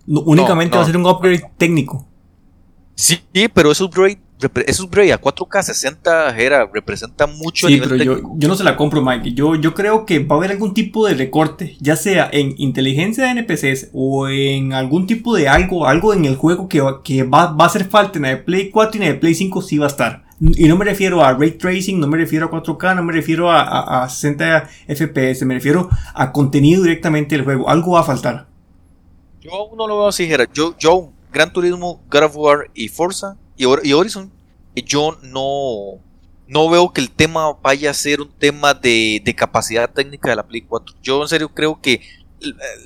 No, 0.06 0.20
únicamente 0.20 0.76
no, 0.76 0.76
no. 0.76 0.78
va 0.78 0.82
a 0.84 0.86
ser 0.86 0.96
un 0.96 1.06
upgrade 1.06 1.50
técnico. 1.58 2.06
Sí, 2.94 3.20
pero 3.52 3.72
ese 3.72 3.82
upgrade 3.82 4.20
ese 4.38 4.82
upgrade 4.82 5.12
a 5.12 5.20
4K 5.20 5.62
60 5.62 6.36
era, 6.38 6.68
representa 6.72 7.26
mucho. 7.26 7.68
Sí, 7.68 7.80
pero 7.82 7.96
yo, 7.96 8.20
yo, 8.36 8.48
no 8.48 8.54
se 8.54 8.64
la 8.64 8.76
compro, 8.76 9.02
Mike. 9.02 9.32
Yo, 9.32 9.54
yo 9.54 9.72
creo 9.72 10.04
que 10.04 10.18
va 10.18 10.36
a 10.36 10.38
haber 10.38 10.50
algún 10.50 10.74
tipo 10.74 11.06
de 11.06 11.14
recorte, 11.14 11.76
ya 11.80 11.96
sea 11.96 12.28
en 12.30 12.54
inteligencia 12.58 13.24
de 13.24 13.30
NPCs 13.30 13.90
o 13.94 14.28
en 14.28 14.74
algún 14.74 15.06
tipo 15.06 15.34
de 15.34 15.48
algo, 15.48 15.86
algo 15.86 16.12
en 16.12 16.26
el 16.26 16.36
juego 16.36 16.68
que, 16.68 16.82
que 17.02 17.22
va, 17.22 17.52
va 17.52 17.64
a 17.64 17.68
hacer 17.68 17.86
falta 17.86 18.18
en 18.18 18.22
la 18.22 18.28
de 18.30 18.36
Play 18.38 18.70
4 18.70 18.98
y 18.98 19.02
en 19.02 19.08
la 19.08 19.14
de 19.14 19.20
Play 19.20 19.34
5 19.34 19.62
sí 19.62 19.78
va 19.78 19.86
a 19.86 19.88
estar. 19.88 20.26
Y 20.38 20.68
no 20.68 20.76
me 20.76 20.84
refiero 20.84 21.24
a 21.24 21.32
ray 21.32 21.52
tracing, 21.52 21.98
no 21.98 22.06
me 22.06 22.18
refiero 22.18 22.46
a 22.46 22.50
4K, 22.50 22.94
no 22.94 23.02
me 23.02 23.14
refiero 23.14 23.50
a, 23.50 23.62
a, 23.62 24.04
a 24.04 24.08
60 24.08 24.68
FPS, 24.86 25.46
me 25.46 25.54
refiero 25.54 25.88
a 26.14 26.30
contenido 26.30 26.82
directamente 26.82 27.36
del 27.36 27.44
juego. 27.44 27.70
Algo 27.70 27.92
va 27.92 28.00
a 28.00 28.04
faltar. 28.04 28.46
Yo 29.40 29.52
aún 29.54 29.78
no 29.78 29.86
lo 29.86 29.96
veo 29.96 30.08
así, 30.08 30.26
Gerard. 30.26 30.50
Yo, 30.52 30.76
yo, 30.78 31.10
Gran 31.32 31.50
Turismo, 31.50 32.02
God 32.10 32.24
of 32.24 32.36
War 32.36 32.70
y 32.74 32.88
Forza 32.88 33.38
y, 33.56 33.64
y 33.64 33.92
Horizon, 33.92 34.30
yo 34.74 35.18
no, 35.22 36.00
no 36.46 36.68
veo 36.68 36.92
que 36.92 37.00
el 37.00 37.10
tema 37.10 37.52
vaya 37.62 37.90
a 37.90 37.94
ser 37.94 38.20
un 38.20 38.30
tema 38.30 38.74
de, 38.74 39.22
de, 39.24 39.34
capacidad 39.34 39.90
técnica 39.90 40.30
de 40.30 40.36
la 40.36 40.46
Play 40.46 40.62
4. 40.62 40.96
Yo 41.02 41.22
en 41.22 41.28
serio 41.28 41.48
creo 41.54 41.80
que 41.80 42.00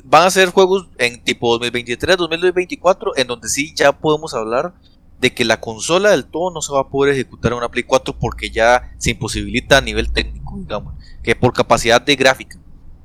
van 0.04 0.26
a 0.26 0.30
ser 0.30 0.50
juegos 0.50 0.88
en 0.98 1.22
tipo 1.22 1.50
2023, 1.52 2.16
2024, 2.16 3.16
en 3.16 3.26
donde 3.26 3.48
sí 3.48 3.74
ya 3.74 3.92
podemos 3.92 4.34
hablar 4.34 4.72
de 5.20 5.34
que 5.34 5.44
la 5.44 5.60
consola 5.60 6.10
del 6.10 6.24
todo 6.24 6.50
no 6.50 6.62
se 6.62 6.72
va 6.72 6.80
a 6.80 6.88
poder 6.88 7.14
ejecutar 7.14 7.52
en 7.52 7.58
una 7.58 7.70
Play 7.70 7.84
4 7.84 8.16
porque 8.18 8.50
ya 8.50 8.94
se 8.98 9.10
imposibilita 9.10 9.78
a 9.78 9.80
nivel 9.82 10.10
técnico, 10.12 10.56
digamos, 10.58 10.94
que 11.22 11.36
por 11.36 11.52
capacidad 11.52 12.00
de 12.00 12.16
gráfica. 12.16 12.58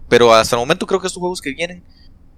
Pero 0.08 0.34
hasta 0.34 0.56
el 0.56 0.62
momento 0.62 0.88
creo 0.88 1.02
que 1.02 1.08
estos 1.08 1.20
juegos 1.20 1.42
que 1.42 1.52
vienen, 1.52 1.84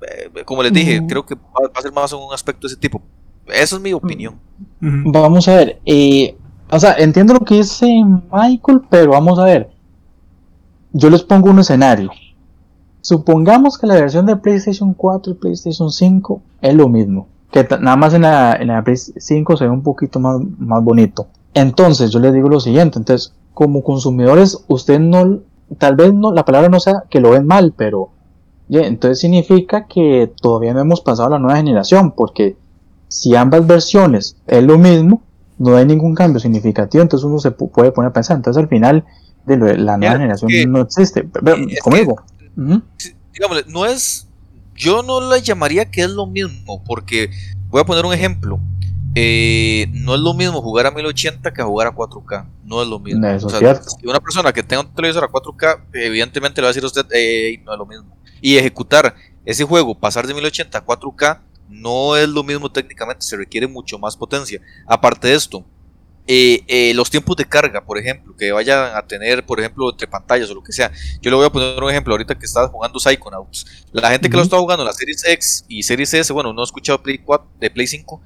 eh, 0.02 0.44
como 0.46 0.64
les 0.64 0.74
dije, 0.74 1.02
creo 1.08 1.26
que 1.26 1.36
va, 1.36 1.70
a 1.74 1.82
ser 1.82 1.92
más 1.92 2.12
un 2.14 2.34
aspecto 2.34 2.68
de 2.68 2.74
ese 2.74 2.82
tipo. 2.82 3.02
Esa 3.48 3.76
es 3.76 3.82
mi 3.82 3.94
opinión. 3.94 4.36
Vamos 4.80 5.48
a 5.48 5.56
ver, 5.56 5.80
eh, 5.86 6.36
o 6.70 6.80
sea, 6.80 6.94
entiendo 6.94 7.34
lo 7.34 7.40
que 7.42 7.56
dice 7.56 8.04
Michael, 8.32 8.82
pero 8.90 9.12
vamos 9.12 9.40
a 9.40 9.46
ver. 9.46 9.70
Yo 10.94 11.10
les 11.10 11.24
pongo 11.24 11.50
un 11.50 11.60
escenario. 11.60 12.12
Supongamos 13.02 13.78
que 13.78 13.88
la 13.88 13.96
versión 13.96 14.26
de 14.26 14.36
PlayStation 14.36 14.94
4 14.94 15.34
y 15.34 15.36
PlayStation 15.36 15.92
5 15.92 16.42
es 16.62 16.74
lo 16.74 16.90
mismo. 16.90 17.28
Que 17.52 17.66
nada 17.80 17.96
más 17.96 18.14
en 18.14 18.24
la, 18.24 18.56
en 18.56 18.68
la 18.68 18.84
Play 18.84 18.98
5 18.98 19.58
se 19.58 19.64
ve 19.64 19.70
un 19.70 19.84
poquito 19.84 20.20
más, 20.20 20.42
más 20.58 20.84
bonito. 20.84 21.28
Entonces, 21.54 22.12
yo 22.12 22.20
les 22.20 22.34
digo 22.34 22.50
lo 22.50 22.60
siguiente. 22.60 23.00
Entonces, 23.00 23.34
como 23.54 23.84
consumidores, 23.84 24.64
usted 24.68 25.00
no, 25.00 25.40
tal 25.78 25.96
vez 25.96 26.14
no, 26.14 26.32
la 26.32 26.46
palabra 26.46 26.70
no 26.70 26.80
sea 26.80 27.04
que 27.10 27.20
lo 27.20 27.32
ven 27.32 27.48
mal, 27.48 27.74
pero, 27.76 28.10
yeah, 28.68 28.86
entonces 28.86 29.20
significa 29.20 29.88
que 29.88 30.31
todavía 30.42 30.74
no 30.74 30.81
hemos 30.81 31.02
pasado 31.02 31.30
a 31.30 31.31
la 31.31 31.40
nueva 31.40 31.57
generación, 31.57 32.12
porque 32.12 32.57
si 33.07 33.35
ambas 33.35 33.66
versiones 33.66 34.37
es 34.47 34.64
lo 34.64 34.78
mismo, 34.78 35.21
no 35.57 35.76
hay 35.76 35.85
ningún 35.85 36.14
cambio 36.16 36.40
significativo, 36.40 37.02
entonces 37.02 37.26
uno 37.26 37.40
se 37.40 37.52
puede 37.52 37.92
poner 37.92 38.09
a 38.09 38.14
pensar, 38.14 38.37
entonces 38.37 38.61
al 38.61 38.69
final 38.69 39.06
de 39.45 39.57
lo, 39.57 39.73
la 39.73 39.97
nueva 39.97 40.18
generación 40.18 40.52
que, 40.52 40.68
no 40.68 40.81
existe. 40.81 41.21
Es. 41.21 41.31
Que, 41.31 41.90
uh 41.90 42.16
-huh. 42.56 42.83
Digamos, 43.33 43.68
no 43.68 43.85
es, 43.85 44.28
yo 44.76 45.04
no 45.04 45.21
la 45.21 45.37
llamaría 45.37 45.90
que 45.90 46.02
es 46.02 46.09
lo 46.09 46.28
mismo, 46.28 46.83
porque 46.83 47.31
voy 47.69 47.81
a 47.81 47.85
poner 47.85 48.06
un 48.06 48.14
ejemplo. 48.14 48.59
Eh, 49.19 49.87
no 49.94 50.14
es 50.14 50.21
lo 50.21 50.35
mismo 50.35 50.61
jugar 50.61 50.85
a 50.85 50.92
1080 50.92 51.52
que 51.52 51.64
jugar 51.64 51.87
a 51.87 51.92
4K. 51.95 52.45
No 52.66 52.83
es 52.83 52.87
lo 52.87 52.99
mismo. 52.99 53.26
O 53.28 53.49
sea. 53.49 53.81
Si 53.81 54.06
una 54.06 54.19
persona 54.19 54.54
que 54.54 54.61
tenga 54.61 54.83
un 54.83 54.94
televisor 54.94 55.23
a 55.23 55.28
4K, 55.28 55.85
evidentemente 55.94 56.61
le 56.61 56.66
va 56.66 56.69
a 56.69 56.73
decir 56.73 56.83
a 56.83 56.87
usted, 56.87 57.06
eh, 57.16 57.59
no 57.66 57.73
es 57.73 57.80
lo 57.80 57.85
mismo. 57.87 58.16
Y 58.42 58.57
ejecutar 58.57 59.16
ese 59.44 59.64
juego, 59.64 59.95
pasar 59.95 60.28
de 60.28 60.35
1080 60.35 60.78
a 60.78 60.85
4K, 60.85 61.40
no 61.69 62.16
es 62.16 62.28
lo 62.30 62.44
mismo 62.44 62.71
técnicamente, 62.71 63.26
se 63.26 63.38
requiere 63.38 63.68
mucho 63.68 63.97
más 64.00 64.16
potencia. 64.16 64.62
Aparte 64.86 65.28
de 65.28 65.36
esto, 65.36 65.66
eh, 66.30 66.64
eh, 66.68 66.94
los 66.94 67.09
tiempos 67.09 67.38
de 67.38 67.45
carga, 67.45 67.86
por 67.86 67.97
ejemplo, 67.97 68.36
que 68.36 68.52
vayan 68.52 68.95
a 68.95 69.02
tener, 69.07 69.45
por 69.45 69.59
ejemplo, 69.59 69.90
entre 69.90 70.07
pantallas 70.07 70.50
o 70.50 70.56
lo 70.56 70.62
que 70.62 70.74
sea. 70.74 70.92
Yo 71.21 71.31
le 71.31 71.38
voy 71.38 71.45
a 71.45 71.50
poner 71.50 71.81
un 71.81 71.90
ejemplo 71.90 72.14
ahorita 72.14 72.36
que 72.38 72.45
estaba 72.45 72.68
jugando 72.68 73.00
Psychonauts. 73.00 73.66
La 73.94 74.09
gente 74.09 74.28
uh 74.28 74.28
-huh. 74.28 74.31
que 74.31 74.38
lo 74.38 74.44
está 74.44 74.57
jugando 74.57 74.83
en 74.83 74.88
la 74.88 74.94
Series 74.94 75.24
X 75.26 75.66
y 75.69 75.83
Series 75.83 76.14
S, 76.14 76.33
bueno, 76.33 76.52
no 76.52 76.62
he 76.62 76.66
escuchado 76.66 77.02
Play 77.02 77.19
4, 77.19 77.47
de 77.59 77.69
Play 77.69 77.88
5, 77.88 78.21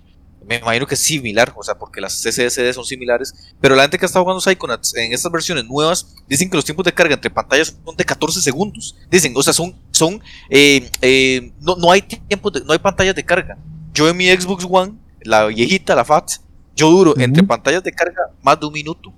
me 0.45 0.57
imagino 0.57 0.88
que 0.88 0.95
es 0.95 1.01
similar, 1.01 1.53
o 1.55 1.63
sea, 1.63 1.75
porque 1.75 2.01
las 2.01 2.13
SSD 2.21 2.74
son 2.74 2.86
similares, 2.86 3.33
pero 3.60 3.75
la 3.75 3.83
gente 3.83 3.98
que 3.98 4.05
está 4.05 4.19
jugando 4.19 4.41
Psychonauts 4.41 4.95
en 4.95 5.13
estas 5.13 5.31
versiones 5.31 5.65
nuevas 5.65 6.15
dicen 6.27 6.50
que 6.50 6.55
los 6.55 6.65
tiempos 6.65 6.83
de 6.86 6.93
carga 6.93 7.13
entre 7.13 7.29
pantallas 7.29 7.75
son 7.86 7.95
de 7.95 8.03
14 8.03 8.41
segundos. 8.41 8.95
Dicen, 9.10 9.33
o 9.36 9.43
sea, 9.43 9.53
son, 9.53 9.75
son 9.91 10.21
eh, 10.50 10.89
eh, 11.01 11.51
no, 11.60 11.75
no, 11.75 11.91
hay 11.91 12.01
tiempo 12.01 12.50
de, 12.50 12.62
no 12.62 12.74
hay 12.74 12.79
pantallas 12.79 13.15
de 13.15 13.24
carga. 13.24 13.57
Yo 13.93 14.10
en 14.10 14.17
mi 14.17 14.29
Xbox 14.29 14.65
One, 14.69 14.93
la 15.21 15.45
viejita, 15.45 15.95
la 15.95 16.05
FAT, 16.05 16.31
yo 16.75 16.89
duro 16.89 17.12
uh 17.12 17.15
-huh. 17.15 17.24
entre 17.24 17.43
pantallas 17.43 17.83
de 17.83 17.91
carga 17.91 18.21
más 18.41 18.60
de 18.60 18.65
un 18.65 18.74
minuto. 18.74 19.13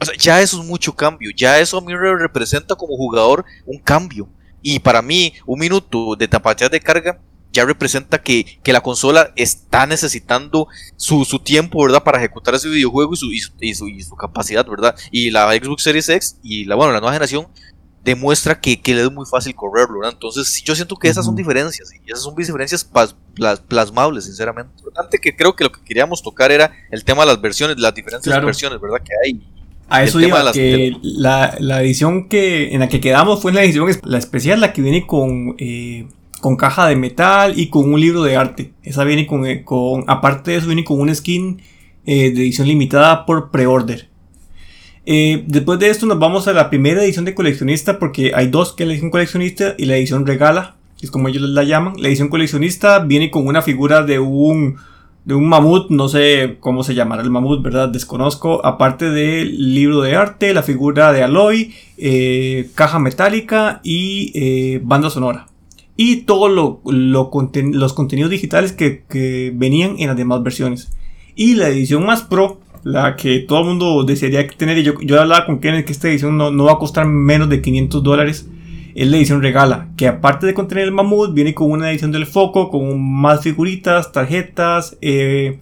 O 0.00 0.04
sea, 0.04 0.14
ya 0.16 0.40
eso 0.40 0.60
es 0.60 0.66
mucho 0.66 0.94
cambio, 0.94 1.30
ya 1.34 1.58
eso 1.58 1.78
a 1.78 1.80
mí 1.80 1.92
representa 1.94 2.74
como 2.74 2.96
jugador 2.96 3.44
un 3.66 3.78
cambio. 3.78 4.28
Y 4.60 4.78
para 4.80 5.02
mí, 5.02 5.32
un 5.46 5.58
minuto 5.58 6.14
de 6.16 6.28
pantalla 6.28 6.68
de 6.68 6.80
carga 6.80 7.20
ya 7.52 7.64
representa 7.64 8.18
que, 8.18 8.58
que 8.62 8.72
la 8.72 8.80
consola 8.80 9.32
está 9.36 9.86
necesitando 9.86 10.68
su, 10.96 11.24
su, 11.24 11.38
tiempo, 11.38 11.82
¿verdad? 11.82 12.02
Para 12.02 12.18
ejecutar 12.18 12.54
ese 12.54 12.68
videojuego 12.68 13.14
y 13.14 13.16
su, 13.16 13.32
y 13.32 13.74
su, 13.74 13.88
y 13.88 14.02
su, 14.02 14.16
capacidad, 14.16 14.66
¿verdad? 14.66 14.94
Y 15.10 15.30
la 15.30 15.50
Xbox 15.52 15.82
Series 15.82 16.08
X 16.08 16.38
y 16.42 16.64
la, 16.64 16.74
bueno, 16.74 16.92
la 16.92 17.00
nueva 17.00 17.12
generación 17.12 17.48
demuestra 18.04 18.60
que, 18.60 18.80
que 18.80 18.94
le 18.94 19.02
es 19.02 19.12
muy 19.12 19.26
fácil 19.26 19.54
correrlo, 19.54 19.98
¿verdad? 20.00 20.14
Entonces 20.14 20.62
yo 20.64 20.74
siento 20.74 20.96
que 20.96 21.08
esas 21.08 21.24
son 21.24 21.36
diferencias, 21.36 21.90
y 21.92 22.10
esas 22.10 22.22
son 22.22 22.34
diferencias 22.34 22.88
plasmables, 23.68 24.24
sinceramente. 24.24 24.72
Importante 24.78 25.18
que 25.18 25.36
creo 25.36 25.54
que 25.54 25.64
lo 25.64 25.72
que 25.72 25.82
queríamos 25.84 26.22
tocar 26.22 26.50
era 26.50 26.72
el 26.90 27.04
tema 27.04 27.22
de 27.22 27.28
las 27.28 27.40
versiones, 27.40 27.78
las 27.78 27.94
diferentes 27.94 28.32
versiones, 28.42 28.80
¿verdad? 28.80 29.02
Que 29.04 29.12
hay. 29.24 29.46
A 29.90 30.04
eso 30.04 30.18
que 30.18 30.96
la, 31.02 31.56
la, 31.60 31.80
edición 31.80 32.28
que 32.28 32.74
en 32.74 32.80
la 32.80 32.90
que 32.90 33.00
quedamos 33.00 33.40
fue 33.40 33.54
la 33.54 33.62
edición 33.62 33.88
la 34.02 34.18
especial, 34.18 34.60
la 34.60 34.74
que 34.74 34.82
viene 34.82 35.06
con 35.06 35.54
eh, 35.58 36.06
con 36.40 36.56
caja 36.56 36.86
de 36.86 36.96
metal 36.96 37.54
y 37.56 37.68
con 37.68 37.92
un 37.92 38.00
libro 38.00 38.22
de 38.22 38.36
arte. 38.36 38.72
Esa 38.82 39.04
viene 39.04 39.26
con, 39.26 39.46
eh, 39.46 39.64
con 39.64 40.04
aparte 40.06 40.52
de 40.52 40.58
eso, 40.58 40.66
viene 40.66 40.84
con 40.84 41.00
un 41.00 41.14
skin 41.14 41.60
eh, 42.06 42.30
de 42.30 42.42
edición 42.42 42.68
limitada 42.68 43.26
por 43.26 43.50
pre-order. 43.50 44.08
Eh, 45.06 45.44
después 45.46 45.78
de 45.78 45.88
esto 45.88 46.06
nos 46.06 46.18
vamos 46.18 46.48
a 46.48 46.52
la 46.52 46.68
primera 46.68 47.02
edición 47.02 47.24
de 47.24 47.34
coleccionista 47.34 47.98
porque 47.98 48.32
hay 48.34 48.48
dos 48.48 48.74
que 48.74 48.82
es 48.82 48.86
la 48.86 48.92
edición 48.92 49.10
coleccionista 49.10 49.74
y 49.78 49.86
la 49.86 49.96
edición 49.96 50.26
regala, 50.26 50.76
es 51.00 51.10
como 51.10 51.28
ellos 51.28 51.42
la 51.42 51.64
llaman. 51.64 51.94
La 51.98 52.08
edición 52.08 52.28
coleccionista 52.28 52.98
viene 53.00 53.30
con 53.30 53.46
una 53.46 53.62
figura 53.62 54.02
de 54.02 54.18
un, 54.18 54.76
de 55.24 55.34
un 55.34 55.48
mamut, 55.48 55.90
no 55.90 56.08
sé 56.08 56.56
cómo 56.60 56.82
se 56.82 56.94
llamará 56.94 57.22
el 57.22 57.30
mamut, 57.30 57.62
¿verdad? 57.62 57.88
Desconozco. 57.88 58.64
Aparte 58.66 59.10
del 59.10 59.74
libro 59.74 60.02
de 60.02 60.16
arte, 60.16 60.52
la 60.52 60.62
figura 60.62 61.12
de 61.12 61.22
Aloy, 61.22 61.74
caja 62.74 62.98
metálica 62.98 63.80
y 63.82 64.78
banda 64.78 65.08
sonora 65.08 65.46
y 66.00 66.18
todos 66.18 66.48
lo, 66.48 66.80
los 66.84 67.92
contenidos 67.92 68.30
digitales 68.30 68.72
que, 68.72 69.52
venían 69.52 69.96
en 69.98 70.06
las 70.06 70.16
demás 70.16 70.44
versiones. 70.44 70.92
Y 71.34 71.56
la 71.56 71.68
edición 71.70 72.06
más 72.06 72.22
pro, 72.22 72.60
la 72.84 73.16
que 73.16 73.40
todo 73.40 73.62
el 73.62 73.66
mundo 73.66 74.04
desearía 74.04 74.46
tener, 74.46 74.78
y 74.78 74.84
yo, 74.84 74.94
yo 75.00 75.20
hablaba 75.20 75.44
con 75.44 75.58
Kenneth 75.58 75.86
que 75.86 75.92
esta 75.92 76.08
edición 76.08 76.38
no, 76.38 76.64
va 76.64 76.74
a 76.74 76.78
costar 76.78 77.04
menos 77.04 77.48
de 77.48 77.60
500 77.60 78.00
dólares, 78.04 78.48
es 78.94 79.08
la 79.08 79.16
edición 79.16 79.42
regala, 79.42 79.88
que 79.96 80.06
aparte 80.06 80.46
de 80.46 80.54
contener 80.54 80.84
el 80.84 80.92
mamut, 80.92 81.34
viene 81.34 81.52
con 81.52 81.68
una 81.68 81.90
edición 81.90 82.12
del 82.12 82.26
foco, 82.26 82.70
con 82.70 83.02
más 83.02 83.42
figuritas, 83.42 84.12
tarjetas, 84.12 84.96
eh, 85.00 85.58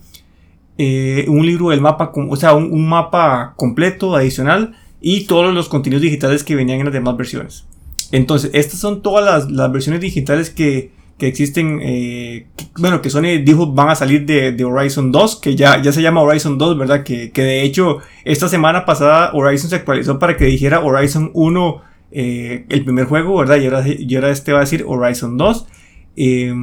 eh, 0.76 1.24
un 1.28 1.46
libro 1.46 1.70
del 1.70 1.80
mapa, 1.80 2.12
o 2.14 2.36
sea, 2.36 2.52
un, 2.52 2.74
un 2.74 2.86
mapa 2.86 3.54
completo 3.56 4.14
adicional 4.14 4.76
y 5.00 5.24
todos 5.24 5.54
los 5.54 5.70
contenidos 5.70 6.02
digitales 6.02 6.44
que 6.44 6.56
venían 6.56 6.80
en 6.80 6.84
las 6.84 6.92
demás 6.92 7.16
versiones. 7.16 7.66
Entonces, 8.12 8.50
estas 8.54 8.78
son 8.78 9.02
todas 9.02 9.50
las, 9.50 9.72
versiones 9.72 10.00
digitales 10.00 10.50
que, 10.50 10.92
existen, 11.18 11.80
eh, 11.82 12.46
bueno, 12.78 13.00
que 13.00 13.10
Sony 13.10 13.42
dijo 13.44 13.72
van 13.72 13.88
a 13.88 13.94
salir 13.94 14.26
de, 14.26 14.64
Horizon 14.64 15.12
2, 15.12 15.36
que 15.36 15.56
ya, 15.56 15.80
ya 15.82 15.92
se 15.92 16.02
llama 16.02 16.22
Horizon 16.22 16.58
2, 16.58 16.78
¿verdad? 16.78 17.04
Que, 17.04 17.30
de 17.34 17.62
hecho 17.62 17.98
esta 18.24 18.48
semana 18.48 18.84
pasada 18.84 19.30
Horizon 19.32 19.70
se 19.70 19.76
actualizó 19.76 20.18
para 20.18 20.36
que 20.36 20.44
dijera 20.44 20.80
Horizon 20.80 21.30
1 21.34 21.82
eh, 22.12 22.66
el 22.68 22.84
primer 22.84 23.06
juego, 23.06 23.38
¿verdad? 23.38 23.56
Y 23.56 23.64
ahora, 23.66 23.84
y 23.86 24.14
ahora 24.14 24.30
este 24.30 24.52
va 24.52 24.58
a 24.58 24.62
decir 24.62 24.84
Horizon 24.86 25.36
2. 25.36 25.66
Eh, 26.16 26.54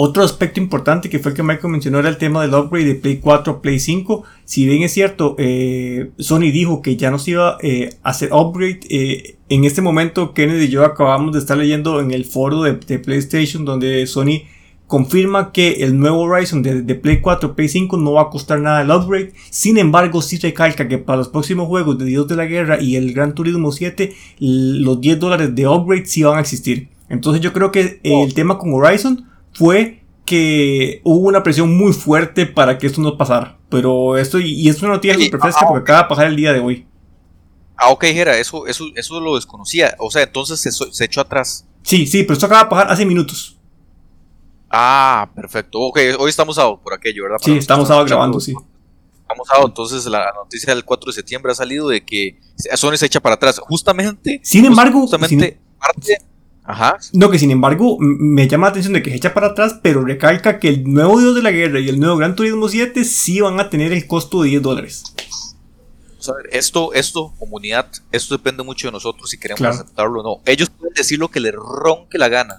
otro 0.00 0.22
aspecto 0.22 0.60
importante 0.60 1.10
que 1.10 1.18
fue 1.18 1.32
el 1.32 1.36
que 1.36 1.42
Michael 1.42 1.72
mencionó 1.72 1.98
era 1.98 2.08
el 2.08 2.18
tema 2.18 2.40
del 2.42 2.54
upgrade 2.54 2.84
de 2.84 2.94
Play 2.94 3.16
4 3.16 3.54
a 3.54 3.60
Play 3.60 3.80
5. 3.80 4.22
Si 4.44 4.64
bien 4.64 4.84
es 4.84 4.92
cierto, 4.92 5.34
eh, 5.38 6.12
Sony 6.20 6.52
dijo 6.52 6.82
que 6.82 6.96
ya 6.96 7.10
no 7.10 7.18
se 7.18 7.32
iba 7.32 7.58
eh, 7.62 7.96
a 8.04 8.10
hacer 8.10 8.32
upgrade. 8.32 8.78
Eh, 8.90 9.38
en 9.48 9.64
este 9.64 9.82
momento, 9.82 10.34
Kennedy 10.34 10.66
y 10.66 10.68
yo 10.68 10.84
acabamos 10.84 11.32
de 11.32 11.40
estar 11.40 11.58
leyendo 11.58 12.00
en 12.00 12.12
el 12.12 12.26
foro 12.26 12.62
de, 12.62 12.74
PlayStation 12.74 13.64
donde 13.64 14.06
Sony 14.06 14.42
confirma 14.86 15.50
que 15.50 15.82
el 15.82 15.98
nuevo 15.98 16.20
Horizon 16.20 16.62
de, 16.62 16.94
Play 16.94 17.20
4 17.20 17.56
Play 17.56 17.68
5 17.68 17.96
no 17.96 18.12
va 18.12 18.22
a 18.22 18.30
costar 18.30 18.60
nada 18.60 18.82
el 18.82 18.92
upgrade. 18.92 19.32
Sin 19.50 19.78
embargo, 19.78 20.22
sí 20.22 20.38
recalca 20.38 20.86
que 20.86 20.98
para 20.98 21.16
los 21.16 21.28
próximos 21.28 21.66
juegos 21.66 21.98
de 21.98 22.04
Dios 22.04 22.28
de 22.28 22.36
la 22.36 22.44
Guerra 22.44 22.80
y 22.80 22.94
el 22.94 23.12
Gran 23.14 23.34
Turismo 23.34 23.72
7, 23.72 24.14
los 24.38 25.00
10 25.00 25.18
dólares 25.18 25.56
de 25.56 25.66
upgrade 25.66 26.06
sí 26.06 26.22
van 26.22 26.38
a 26.38 26.42
existir. 26.42 26.86
Entonces 27.08 27.42
yo 27.42 27.52
creo 27.52 27.72
que 27.72 27.98
el 28.04 28.32
tema 28.34 28.58
con 28.58 28.72
Horizon 28.72 29.26
fue 29.58 30.04
que 30.24 31.00
hubo 31.04 31.26
una 31.26 31.42
presión 31.42 31.76
muy 31.76 31.92
fuerte 31.92 32.46
para 32.46 32.78
que 32.78 32.86
esto 32.86 33.00
no 33.00 33.16
pasara. 33.16 33.58
Pero 33.68 34.16
esto, 34.16 34.38
y, 34.38 34.68
es 34.68 34.80
una 34.82 34.92
noticia 34.92 35.18
súper 35.18 35.40
fresca 35.40 35.66
porque 35.66 35.82
acaba 35.82 36.02
de 36.02 36.08
pasar 36.08 36.26
el 36.26 36.36
día 36.36 36.52
de 36.52 36.60
hoy. 36.60 36.86
Ah, 37.76 37.90
ok, 37.90 38.04
Jera, 38.04 38.36
eso, 38.38 38.66
eso, 38.66 38.84
eso 38.94 39.20
lo 39.20 39.34
desconocía. 39.34 39.96
O 39.98 40.10
sea, 40.10 40.22
entonces 40.22 40.60
se, 40.60 41.04
echó 41.04 41.20
atrás. 41.20 41.66
Sí, 41.82 42.06
sí, 42.06 42.22
pero 42.22 42.34
esto 42.34 42.46
acaba 42.46 42.64
de 42.64 42.70
pasar 42.70 42.90
hace 42.90 43.04
minutos. 43.04 43.58
Ah, 44.70 45.28
perfecto. 45.34 45.80
Ok, 45.80 45.98
hoy 46.18 46.30
estamos 46.30 46.56
sábado 46.56 46.80
por 46.82 46.94
aquello, 46.94 47.24
¿verdad? 47.24 47.38
sí, 47.40 47.56
estamos 47.56 47.88
sábado 47.88 48.06
grabando, 48.06 48.38
sí. 48.38 48.54
Estamos 49.22 49.46
sábado, 49.46 49.66
entonces 49.66 50.06
la 50.06 50.32
noticia 50.34 50.74
del 50.74 50.84
4 50.84 51.10
de 51.10 51.14
septiembre 51.14 51.52
ha 51.52 51.54
salido 51.54 51.88
de 51.88 52.04
que 52.04 52.38
Sony 52.74 52.96
se 52.96 53.06
echa 53.06 53.20
para 53.20 53.34
atrás. 53.34 53.58
Justamente. 53.58 54.40
Sin 54.42 54.64
embargo, 54.64 55.00
justamente 55.00 55.60
parte 55.78 56.18
Ajá. 56.68 56.98
No, 57.14 57.30
que 57.30 57.38
sin 57.38 57.50
embargo 57.50 57.96
me 57.98 58.46
llama 58.46 58.66
la 58.66 58.72
atención 58.72 58.92
de 58.92 59.02
que 59.02 59.08
se 59.08 59.16
echa 59.16 59.32
para 59.32 59.48
atrás, 59.48 59.80
pero 59.82 60.04
recalca 60.04 60.58
que 60.58 60.68
el 60.68 60.84
nuevo 60.84 61.18
Dios 61.18 61.34
de 61.34 61.40
la 61.40 61.50
Guerra 61.50 61.80
y 61.80 61.88
el 61.88 61.98
nuevo 61.98 62.18
Gran 62.18 62.36
Turismo 62.36 62.68
7 62.68 63.04
sí 63.04 63.40
van 63.40 63.58
a 63.58 63.70
tener 63.70 63.90
el 63.90 64.06
costo 64.06 64.42
de 64.42 64.50
10 64.50 64.62
dólares. 64.62 65.02
esto, 66.52 66.92
esto, 66.92 67.32
comunidad, 67.38 67.90
esto 68.12 68.36
depende 68.36 68.62
mucho 68.62 68.88
de 68.88 68.92
nosotros 68.92 69.30
si 69.30 69.38
queremos 69.38 69.62
aceptarlo 69.62 70.20
o 70.20 70.22
no. 70.22 70.42
Ellos 70.44 70.68
pueden 70.68 70.92
decir 70.92 71.18
lo 71.18 71.30
que 71.30 71.40
les 71.40 71.54
ronque 71.54 72.18
la 72.18 72.28
gana, 72.28 72.58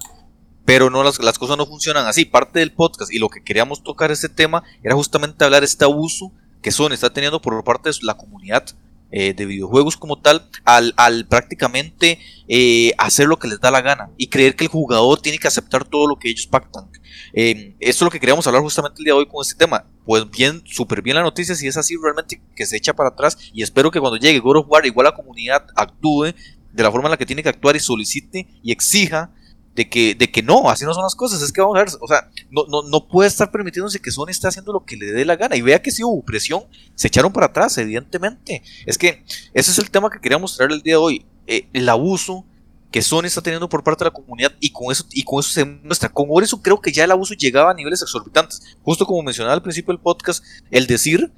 pero 0.64 0.90
no 0.90 1.04
las, 1.04 1.22
las 1.22 1.38
cosas 1.38 1.56
no 1.56 1.64
funcionan 1.64 2.08
así. 2.08 2.24
Parte 2.24 2.58
del 2.58 2.72
podcast 2.72 3.12
y 3.12 3.20
lo 3.20 3.28
que 3.28 3.44
queríamos 3.44 3.84
tocar 3.84 4.10
este 4.10 4.28
tema 4.28 4.64
era 4.82 4.96
justamente 4.96 5.44
hablar 5.44 5.60
de 5.60 5.66
este 5.66 5.84
abuso 5.84 6.32
que 6.62 6.72
Sony 6.72 6.94
está 6.94 7.10
teniendo 7.10 7.40
por 7.40 7.62
parte 7.62 7.90
de 7.90 7.96
la 8.02 8.16
comunidad 8.16 8.64
eh, 9.12 9.34
de 9.34 9.46
videojuegos 9.46 9.96
como 9.96 10.20
tal 10.20 10.48
al, 10.64 10.94
al 10.96 11.26
prácticamente 11.26 12.18
eh, 12.48 12.92
hacer 12.98 13.26
lo 13.26 13.38
que 13.38 13.48
les 13.48 13.60
da 13.60 13.70
la 13.70 13.80
gana 13.80 14.10
y 14.16 14.28
creer 14.28 14.56
que 14.56 14.64
el 14.64 14.70
jugador 14.70 15.20
tiene 15.20 15.38
que 15.38 15.48
aceptar 15.48 15.84
todo 15.84 16.06
lo 16.06 16.16
que 16.16 16.30
ellos 16.30 16.46
pactan. 16.46 16.88
Eh, 17.32 17.74
esto 17.80 18.04
es 18.04 18.06
lo 18.06 18.10
que 18.10 18.20
queríamos 18.20 18.46
hablar 18.46 18.62
justamente 18.62 19.00
el 19.00 19.04
día 19.04 19.14
de 19.14 19.20
hoy 19.20 19.26
con 19.26 19.42
este 19.42 19.56
tema. 19.56 19.84
Pues 20.04 20.28
bien, 20.30 20.62
súper 20.64 21.02
bien 21.02 21.16
la 21.16 21.22
noticia, 21.22 21.54
si 21.54 21.66
es 21.66 21.76
así 21.76 21.96
realmente 22.02 22.40
que 22.54 22.66
se 22.66 22.76
echa 22.76 22.94
para 22.94 23.10
atrás 23.10 23.36
y 23.52 23.62
espero 23.62 23.90
que 23.90 24.00
cuando 24.00 24.16
llegue 24.16 24.38
God 24.38 24.58
of 24.58 24.66
War 24.68 24.86
igual 24.86 25.04
la 25.04 25.14
comunidad 25.14 25.66
actúe 25.76 26.34
de 26.72 26.82
la 26.82 26.90
forma 26.90 27.08
en 27.08 27.12
la 27.12 27.16
que 27.16 27.26
tiene 27.26 27.42
que 27.42 27.48
actuar 27.48 27.76
y 27.76 27.80
solicite 27.80 28.46
y 28.62 28.72
exija 28.72 29.32
de 29.74 29.88
que, 29.88 30.14
de 30.14 30.30
que 30.30 30.42
no, 30.42 30.68
así 30.68 30.84
no 30.84 30.94
son 30.94 31.04
las 31.04 31.14
cosas, 31.14 31.42
es 31.42 31.52
que 31.52 31.60
vamos 31.60 31.76
a 31.76 31.80
ver, 31.80 31.88
o 32.00 32.06
sea, 32.08 32.28
no, 32.50 32.64
no, 32.68 32.82
no 32.82 33.06
puede 33.06 33.28
estar 33.28 33.50
permitiéndose 33.50 34.00
que 34.00 34.10
Sony 34.10 34.30
esté 34.30 34.48
haciendo 34.48 34.72
lo 34.72 34.84
que 34.84 34.96
le 34.96 35.12
dé 35.12 35.24
la 35.24 35.36
gana, 35.36 35.56
y 35.56 35.62
vea 35.62 35.80
que 35.80 35.90
si 35.90 36.02
hubo 36.02 36.22
presión, 36.22 36.64
se 36.94 37.08
echaron 37.08 37.32
para 37.32 37.46
atrás, 37.46 37.78
evidentemente, 37.78 38.62
es 38.86 38.98
que 38.98 39.24
ese 39.54 39.70
es 39.70 39.78
el 39.78 39.90
tema 39.90 40.10
que 40.10 40.20
quería 40.20 40.38
mostrar 40.38 40.70
el 40.72 40.82
día 40.82 40.94
de 40.94 40.98
hoy, 40.98 41.26
eh, 41.46 41.68
el 41.72 41.88
abuso 41.88 42.44
que 42.90 43.02
Sony 43.02 43.26
está 43.26 43.40
teniendo 43.40 43.68
por 43.68 43.84
parte 43.84 44.04
de 44.04 44.10
la 44.10 44.14
comunidad 44.14 44.52
y 44.58 44.70
con 44.70 44.90
eso 44.90 45.04
y 45.12 45.22
con 45.22 45.40
eso 45.40 45.50
se 45.50 45.64
muestra. 45.64 46.08
Con 46.08 46.28
eso 46.42 46.60
creo 46.60 46.80
que 46.80 46.92
ya 46.92 47.04
el 47.04 47.10
abuso 47.10 47.34
llegaba 47.34 47.70
a 47.70 47.74
niveles 47.74 48.02
exorbitantes. 48.02 48.76
Justo 48.82 49.06
como 49.06 49.22
mencionaba 49.22 49.54
al 49.54 49.62
principio 49.62 49.92
del 49.92 50.02
podcast, 50.02 50.44
el 50.70 50.86
decir 50.86 51.32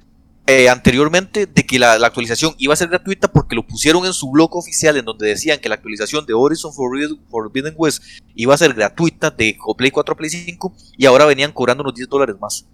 eh, 0.45 0.67
anteriormente 0.67 1.45
de 1.45 1.65
que 1.65 1.79
la, 1.79 1.93
actualización 1.93 2.53
iba 2.57 2.73
a 2.73 2.77
ser 2.77 2.89
gratuita 2.89 3.31
porque 3.31 3.55
lo 3.55 3.65
pusieron 3.65 4.05
en 4.05 4.11
su 4.11 4.29
blog 4.29 4.55
oficial 4.57 4.97
en 4.97 5.05
donde 5.05 5.27
decían 5.27 5.59
que 5.59 5.69
la 5.69 5.75
actualización 5.75 6.25
de 6.25 6.33
Horizon 6.33 6.73
Forbidden 6.73 7.73
West 7.77 8.03
iba 8.35 8.53
a 8.53 8.57
ser 8.57 8.73
gratuita 8.73 9.31
de 9.31 9.57
Play 9.77 9.91
4 9.91 10.13
a 10.13 10.17
Play 10.17 10.29
5 10.29 10.73
y 10.97 11.05
ahora 11.05 11.25
venían 11.25 11.53
cobrando 11.53 11.81
unos 11.83 11.95
10 11.95 12.09
dólares 12.09 12.35
más. 12.41 12.65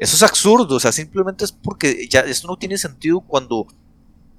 Eso 0.00 0.16
es 0.16 0.22
absurdo, 0.24 0.74
o 0.74 0.80
sea, 0.80 0.90
simplemente 0.90 1.44
es 1.44 1.52
porque 1.52 2.08
ya 2.08 2.20
esto 2.20 2.48
no 2.48 2.56
tiene 2.56 2.76
sentido 2.76 3.20
cuando 3.20 3.68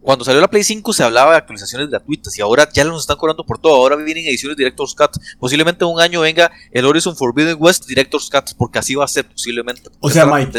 cuando 0.01 0.25
salió 0.25 0.41
la 0.41 0.49
Play 0.49 0.65
5 0.65 0.91
se 0.91 1.03
hablaba 1.03 1.31
de 1.31 1.37
actualizaciones 1.37 1.89
gratuitas 1.89 2.37
y 2.37 2.41
ahora 2.41 2.67
ya 2.73 2.83
nos 2.83 2.99
están 2.99 3.15
cobrando 3.15 3.45
por 3.45 3.57
todo. 3.57 3.75
Ahora 3.75 3.95
vienen 3.95 4.25
ediciones 4.25 4.57
Director's 4.57 4.93
Cut. 4.93 5.11
Posiblemente 5.39 5.85
un 5.85 6.01
año 6.01 6.19
venga 6.19 6.51
el 6.71 6.85
Horizon 6.85 7.15
Forbidden 7.15 7.55
West 7.57 7.85
Director's 7.87 8.29
Cut 8.29 8.51
porque 8.57 8.79
así 8.79 8.95
va 8.95 9.05
a 9.05 9.07
ser 9.07 9.25
posiblemente. 9.25 9.89
O 10.01 10.09
sea, 10.09 10.25
Mike, 10.25 10.51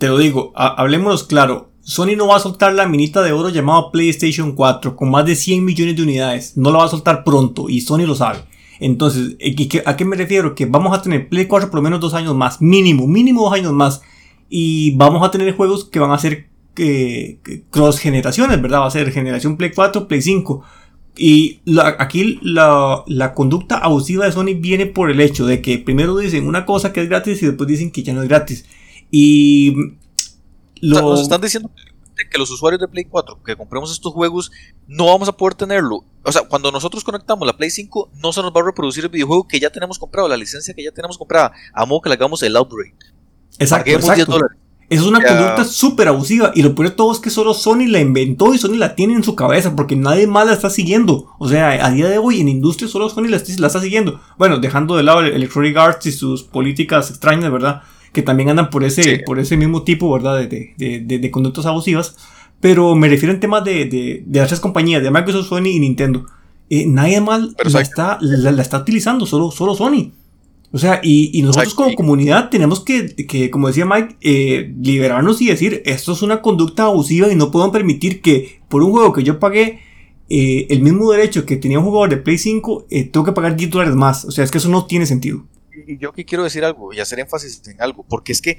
te 0.00 0.08
lo 0.08 0.16
digo, 0.16 0.52
hablémonos 0.56 1.24
claro. 1.24 1.68
Sony 1.82 2.16
no 2.16 2.26
va 2.26 2.36
a 2.36 2.40
soltar 2.40 2.72
la 2.72 2.88
minita 2.88 3.22
de 3.22 3.32
oro 3.32 3.50
llamada 3.50 3.90
PlayStation 3.90 4.52
4 4.52 4.96
con 4.96 5.10
más 5.10 5.26
de 5.26 5.36
100 5.36 5.62
millones 5.62 5.96
de 5.96 6.02
unidades. 6.02 6.56
No 6.56 6.70
la 6.70 6.78
va 6.78 6.84
a 6.86 6.88
soltar 6.88 7.22
pronto 7.22 7.68
y 7.68 7.82
Sony 7.82 8.06
lo 8.06 8.14
sabe. 8.14 8.38
Entonces, 8.80 9.36
¿a 9.84 9.96
qué 9.96 10.04
me 10.06 10.16
refiero? 10.16 10.54
Que 10.54 10.64
vamos 10.64 10.96
a 10.96 11.02
tener 11.02 11.28
Play 11.28 11.46
4 11.46 11.68
por 11.68 11.76
lo 11.76 11.82
menos 11.82 12.00
dos 12.00 12.14
años 12.14 12.34
más. 12.34 12.62
Mínimo, 12.62 13.06
mínimo 13.06 13.42
dos 13.42 13.52
años 13.52 13.74
más. 13.74 14.00
Y 14.48 14.96
vamos 14.96 15.22
a 15.22 15.30
tener 15.30 15.54
juegos 15.54 15.84
que 15.84 15.98
van 15.98 16.12
a 16.12 16.18
ser 16.18 16.48
eh, 16.76 17.38
cross 17.68 17.98
generaciones, 17.98 18.60
¿verdad? 18.62 18.80
Va 18.80 18.86
a 18.86 18.90
ser 18.90 19.12
generación 19.12 19.58
Play 19.58 19.72
4, 19.74 20.08
Play 20.08 20.22
5. 20.22 20.62
Y 21.18 21.60
aquí 21.98 22.38
la, 22.40 23.04
la, 23.06 23.34
conducta 23.34 23.76
abusiva 23.76 24.24
de 24.24 24.32
Sony 24.32 24.54
viene 24.56 24.86
por 24.86 25.10
el 25.10 25.20
hecho 25.20 25.44
de 25.44 25.60
que 25.60 25.76
primero 25.76 26.16
dicen 26.16 26.46
una 26.46 26.64
cosa 26.64 26.94
que 26.94 27.02
es 27.02 27.08
gratis 27.10 27.42
y 27.42 27.46
después 27.46 27.68
dicen 27.68 27.90
que 27.90 28.02
ya 28.02 28.14
no 28.14 28.22
es 28.22 28.28
gratis. 28.28 28.64
Y 29.10 29.74
nos 30.82 31.20
están 31.20 31.40
diciendo 31.40 31.70
que 32.30 32.38
los 32.38 32.50
usuarios 32.50 32.80
de 32.80 32.88
Play 32.88 33.04
4 33.04 33.42
que 33.42 33.56
compremos 33.56 33.90
estos 33.90 34.12
juegos 34.12 34.50
no 34.86 35.06
vamos 35.06 35.28
a 35.28 35.36
poder 35.36 35.54
tenerlo 35.54 36.04
o 36.22 36.32
sea, 36.32 36.42
cuando 36.42 36.70
nosotros 36.70 37.02
conectamos 37.02 37.46
la 37.46 37.56
Play 37.56 37.70
5, 37.70 38.10
no 38.22 38.32
se 38.32 38.42
nos 38.42 38.52
va 38.52 38.60
a 38.60 38.64
reproducir 38.64 39.04
el 39.04 39.10
videojuego 39.10 39.48
que 39.48 39.58
ya 39.58 39.70
tenemos 39.70 39.98
comprado, 39.98 40.28
la 40.28 40.36
licencia 40.36 40.74
que 40.74 40.84
ya 40.84 40.92
tenemos 40.92 41.16
comprada, 41.16 41.52
a 41.72 41.86
modo 41.86 42.02
que 42.02 42.10
le 42.10 42.14
hagamos 42.16 42.42
el 42.42 42.56
upgrade. 42.56 42.94
Exacto, 43.58 43.90
exacto. 43.90 44.38
Es 44.90 45.02
una 45.02 45.24
conducta 45.24 45.64
súper 45.64 46.08
abusiva 46.08 46.50
y 46.52 46.62
lo 46.62 46.74
peor 46.74 46.90
de 46.90 46.96
todo 46.96 47.12
es 47.12 47.20
que 47.20 47.30
solo 47.30 47.54
Sony 47.54 47.86
la 47.86 48.00
inventó 48.00 48.52
y 48.52 48.58
Sony 48.58 48.74
la 48.74 48.96
tiene 48.96 49.14
en 49.14 49.22
su 49.22 49.36
cabeza 49.36 49.76
porque 49.76 49.94
nadie 49.94 50.26
más 50.26 50.46
la 50.46 50.52
está 50.52 50.68
siguiendo. 50.68 51.32
O 51.38 51.48
sea, 51.48 51.86
a 51.86 51.90
día 51.92 52.08
de 52.08 52.18
hoy 52.18 52.40
en 52.40 52.48
industria 52.48 52.88
solo 52.88 53.08
Sony 53.08 53.28
la, 53.28 53.36
está 53.36 53.80
siguiendo. 53.80 54.20
Bueno, 54.36 54.58
dejando 54.58 54.96
de 54.96 55.04
lado 55.04 55.20
el 55.20 55.32
Electronic 55.32 55.76
Arts 55.76 56.06
y 56.06 56.12
sus 56.12 56.42
políticas 56.42 57.08
extrañas, 57.08 57.52
¿verdad? 57.52 57.82
Que 58.12 58.22
también 58.22 58.50
andan 58.50 58.70
por 58.70 58.84
ese, 58.84 59.22
por 59.24 59.38
ese 59.38 59.56
mismo 59.56 59.82
tipo, 59.82 60.12
¿verdad? 60.12 60.48
De, 60.48 60.74
de, 60.76 61.18
de, 61.18 61.30
conductas 61.30 61.66
abusivas. 61.66 62.16
Pero 62.60 62.94
me 62.94 63.08
refiero 63.08 63.32
en 63.32 63.40
temas 63.40 63.64
de, 63.64 63.86
de, 63.86 64.22
de 64.26 64.38
las 64.38 64.48
tres 64.48 64.60
compañías, 64.60 65.02
de 65.02 65.10
Microsoft, 65.10 65.48
Sony 65.48 65.68
y 65.68 65.80
Nintendo. 65.80 66.26
Eh, 66.68 66.86
nadie 66.86 67.20
más 67.20 67.42
la 67.64 67.80
está, 67.80 68.18
la, 68.20 68.62
está 68.62 68.78
utilizando, 68.78 69.26
solo, 69.26 69.50
solo 69.50 69.74
Sony. 69.74 70.12
O 70.72 70.78
sea, 70.78 71.00
y, 71.02 71.42
nosotros 71.42 71.74
como 71.74 71.94
comunidad 71.96 72.48
tenemos 72.48 72.80
que, 72.80 73.16
que 73.26 73.50
como 73.50 73.66
decía 73.66 73.86
Mike, 73.86 74.16
eh, 74.20 74.72
liberarnos 74.80 75.42
y 75.42 75.48
decir, 75.48 75.82
esto 75.84 76.12
es 76.12 76.22
una 76.22 76.42
conducta 76.42 76.84
abusiva 76.84 77.30
y 77.30 77.34
no 77.34 77.50
podemos 77.50 77.72
permitir 77.72 78.22
que 78.22 78.60
por 78.68 78.84
un 78.84 78.92
juego 78.92 79.12
que 79.12 79.24
yo 79.24 79.40
pagué 79.40 79.80
eh, 80.28 80.68
el 80.70 80.80
mismo 80.80 81.10
derecho 81.10 81.44
que 81.44 81.56
tenía 81.56 81.80
un 81.80 81.86
jugador 81.86 82.10
de 82.10 82.18
Play 82.18 82.38
5, 82.38 82.86
eh, 82.88 83.02
tengo 83.02 83.26
que 83.26 83.32
pagar 83.32 83.56
10 83.56 83.68
dólares 83.68 83.96
más. 83.96 84.24
O 84.24 84.30
sea, 84.30 84.44
es 84.44 84.52
que 84.52 84.58
eso 84.58 84.68
no 84.68 84.86
tiene 84.86 85.06
sentido. 85.06 85.44
Y 85.86 85.98
yo 85.98 86.10
aquí 86.10 86.24
quiero 86.24 86.44
decir 86.44 86.64
algo 86.64 86.92
y 86.92 87.00
hacer 87.00 87.20
énfasis 87.20 87.62
en 87.68 87.80
algo, 87.80 88.04
porque 88.08 88.32
es 88.32 88.40
que 88.40 88.58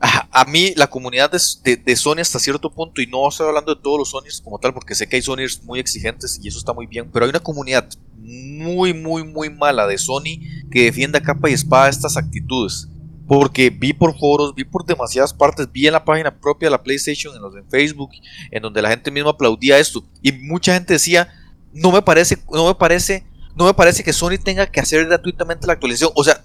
a, 0.00 0.44
mí 0.44 0.74
la 0.76 0.88
comunidad 0.88 1.30
de, 1.30 1.76
de, 1.76 1.96
Sony 1.96 2.20
hasta 2.20 2.38
cierto 2.38 2.70
punto, 2.70 3.00
y 3.00 3.06
no 3.06 3.28
estoy 3.28 3.46
hablando 3.46 3.74
de 3.74 3.80
todos 3.80 3.98
los 3.98 4.10
Sonys 4.10 4.40
como 4.40 4.58
tal, 4.58 4.74
porque 4.74 4.94
sé 4.94 5.06
que 5.06 5.16
hay 5.16 5.22
Sonys 5.22 5.62
muy 5.62 5.80
exigentes 5.80 6.38
y 6.42 6.48
eso 6.48 6.58
está 6.58 6.72
muy 6.72 6.86
bien, 6.86 7.10
pero 7.10 7.24
hay 7.24 7.30
una 7.30 7.40
comunidad 7.40 7.88
muy, 8.18 8.92
muy, 8.94 9.24
muy 9.24 9.50
mala 9.50 9.86
de 9.86 9.98
Sony 9.98 10.40
que 10.70 10.84
defiende 10.84 11.18
a 11.18 11.22
capa 11.22 11.50
y 11.50 11.52
espada 11.52 11.88
estas 11.88 12.16
actitudes. 12.16 12.88
Porque 13.26 13.70
vi 13.70 13.94
por 13.94 14.18
foros, 14.18 14.54
vi 14.54 14.64
por 14.64 14.84
demasiadas 14.84 15.32
partes, 15.32 15.70
vi 15.72 15.86
en 15.86 15.94
la 15.94 16.04
página 16.04 16.38
propia 16.38 16.66
de 16.66 16.72
la 16.72 16.82
PlayStation, 16.82 17.34
en 17.34 17.40
los 17.40 17.54
de 17.54 17.62
Facebook, 17.62 18.10
en 18.50 18.62
donde 18.62 18.82
la 18.82 18.90
gente 18.90 19.10
misma 19.10 19.30
aplaudía 19.30 19.78
esto. 19.78 20.04
Y 20.20 20.32
mucha 20.32 20.74
gente 20.74 20.92
decía, 20.92 21.32
no 21.72 21.90
me 21.90 22.02
parece, 22.02 22.36
no 22.52 22.66
me 22.66 22.74
parece, 22.74 23.24
no 23.56 23.64
me 23.66 23.74
parece 23.74 24.02
que 24.02 24.12
Sony 24.12 24.38
tenga 24.42 24.66
que 24.66 24.80
hacer 24.80 25.06
gratuitamente 25.06 25.66
la 25.66 25.74
actualización. 25.74 26.10
O 26.14 26.24
sea, 26.24 26.42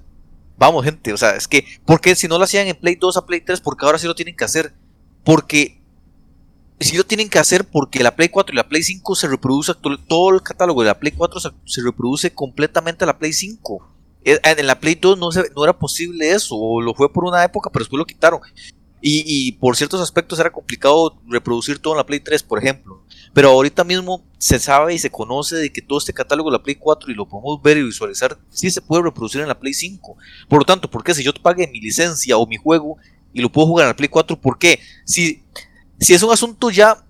Vamos, 0.59 0.83
gente, 0.83 1.13
o 1.13 1.17
sea, 1.17 1.37
es 1.37 1.47
que, 1.47 1.65
¿por 1.85 2.01
qué 2.01 2.15
si 2.15 2.27
no 2.27 2.37
lo 2.37 2.43
hacían 2.43 2.67
en 2.67 2.75
Play 2.75 2.95
2 2.95 3.15
a 3.15 3.25
Play 3.25 3.39
3, 3.39 3.61
porque 3.61 3.85
ahora 3.85 3.97
sí 3.97 4.07
lo 4.07 4.13
tienen 4.13 4.35
que 4.35 4.43
hacer? 4.43 4.73
Porque 5.23 5.81
si 6.81 6.97
lo 6.97 7.05
tienen 7.05 7.29
que 7.29 7.39
hacer 7.39 7.63
porque 7.63 8.03
la 8.03 8.15
Play 8.15 8.27
4 8.27 8.53
y 8.53 8.57
la 8.57 8.67
Play 8.67 8.83
5 8.83 9.15
se 9.15 9.29
reproduce 9.29 9.73
todo 9.73 10.33
el 10.33 10.43
catálogo 10.43 10.81
de 10.81 10.87
la 10.87 10.99
Play 10.99 11.13
4 11.13 11.39
se, 11.39 11.81
reproduce 11.81 12.33
completamente 12.33 13.05
a 13.05 13.07
la 13.07 13.17
Play 13.17 13.31
5. 13.31 13.89
Eh, 14.25 14.37
en 14.43 14.67
la 14.67 14.77
Play 14.81 14.95
2 14.95 15.17
no, 15.17 15.29
no 15.55 15.63
era 15.63 15.79
posible 15.79 16.29
eso, 16.29 16.57
o 16.57 16.81
lo 16.81 16.93
fue 16.93 17.11
por 17.11 17.23
una 17.23 17.41
época, 17.41 17.69
pero 17.69 17.83
después 17.83 17.97
lo 17.97 18.05
quitaron. 18.05 18.41
Y, 19.01 19.53
por 19.53 19.77
ciertos 19.77 20.01
aspectos 20.01 20.39
era 20.39 20.51
complicado 20.51 21.17
reproducir 21.27 21.79
todo 21.79 21.93
en 21.93 21.97
la 21.97 22.05
Play 22.05 22.19
3, 22.19 22.43
por 22.43 22.59
ejemplo. 22.59 23.01
Pero 23.33 23.49
ahorita 23.49 23.83
mismo 23.83 24.23
se 24.37 24.59
sabe 24.59 24.93
y 24.93 24.99
se 24.99 25.09
conoce 25.09 25.55
de 25.55 25.71
que 25.71 25.81
todo 25.81 25.99
este 25.99 26.13
catálogo 26.13 26.49
de 26.49 26.57
la 26.57 26.63
Play 26.63 26.75
4 26.75 27.11
y 27.11 27.15
lo 27.15 27.27
podemos 27.27 27.61
ver 27.61 27.77
y 27.77 27.83
visualizar, 27.83 28.37
sí 28.49 28.69
se 28.69 28.81
puede 28.81 29.03
reproducir 29.03 29.41
en 29.41 29.47
la 29.47 29.59
Play 29.59 29.73
5. 29.73 30.17
Por 30.49 30.59
lo 30.59 30.65
tanto, 30.65 30.89
¿por 30.89 31.03
qué 31.03 31.13
si 31.13 31.23
yo 31.23 31.33
pague 31.33 31.67
mi 31.67 31.79
licencia 31.79 32.37
o 32.37 32.45
mi 32.45 32.57
juego 32.57 32.97
y 33.33 33.41
lo 33.41 33.51
puedo 33.51 33.67
jugar 33.67 33.85
en 33.85 33.89
la 33.89 33.95
Play 33.95 34.09
4? 34.09 34.39
¿Por 34.39 34.57
qué? 34.57 34.79
Si, 35.05 35.43
si 35.99 36.13
es 36.13 36.23
un 36.23 36.31
asunto 36.31 36.69
ya 36.69 37.05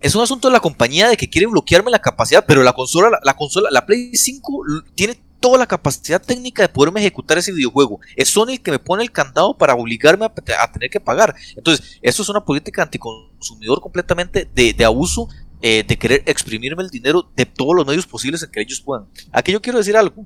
es 0.00 0.16
un 0.16 0.22
asunto 0.22 0.48
de 0.48 0.52
la 0.52 0.60
compañía 0.60 1.08
de 1.08 1.16
que 1.16 1.30
quiere 1.30 1.46
bloquearme 1.46 1.90
la 1.90 2.00
capacidad, 2.00 2.44
pero 2.44 2.64
la 2.64 2.72
consola, 2.72 3.08
la, 3.08 3.20
la, 3.22 3.34
consola, 3.34 3.68
la 3.70 3.86
Play 3.86 4.10
5 4.14 4.64
tiene 4.96 5.16
toda 5.42 5.58
la 5.58 5.66
capacidad 5.66 6.22
técnica 6.22 6.62
de 6.62 6.68
poderme 6.68 7.00
ejecutar 7.00 7.36
ese 7.36 7.52
videojuego. 7.52 8.00
Es 8.16 8.28
Sony 8.28 8.52
el 8.52 8.62
que 8.62 8.70
me 8.70 8.78
pone 8.78 9.02
el 9.02 9.10
candado 9.10 9.58
para 9.58 9.74
obligarme 9.74 10.24
a, 10.24 10.72
tener 10.72 10.88
que 10.88 11.00
pagar. 11.00 11.34
Entonces, 11.56 11.98
eso 12.00 12.22
es 12.22 12.28
una 12.28 12.44
política 12.44 12.84
anticonsumidor 12.84 13.80
completamente 13.80 14.48
de, 14.54 14.84
abuso 14.84 15.28
eh, 15.60 15.84
de 15.86 15.98
querer 15.98 16.22
exprimirme 16.26 16.84
el 16.84 16.90
dinero 16.90 17.28
de 17.34 17.44
todos 17.44 17.74
los 17.74 17.84
medios 17.84 18.06
posibles 18.06 18.42
en 18.42 18.50
que 18.52 18.60
ellos 18.60 18.80
puedan. 18.80 19.08
Aquí 19.32 19.50
yo 19.50 19.60
quiero 19.60 19.78
decir 19.78 19.96
algo. 19.96 20.24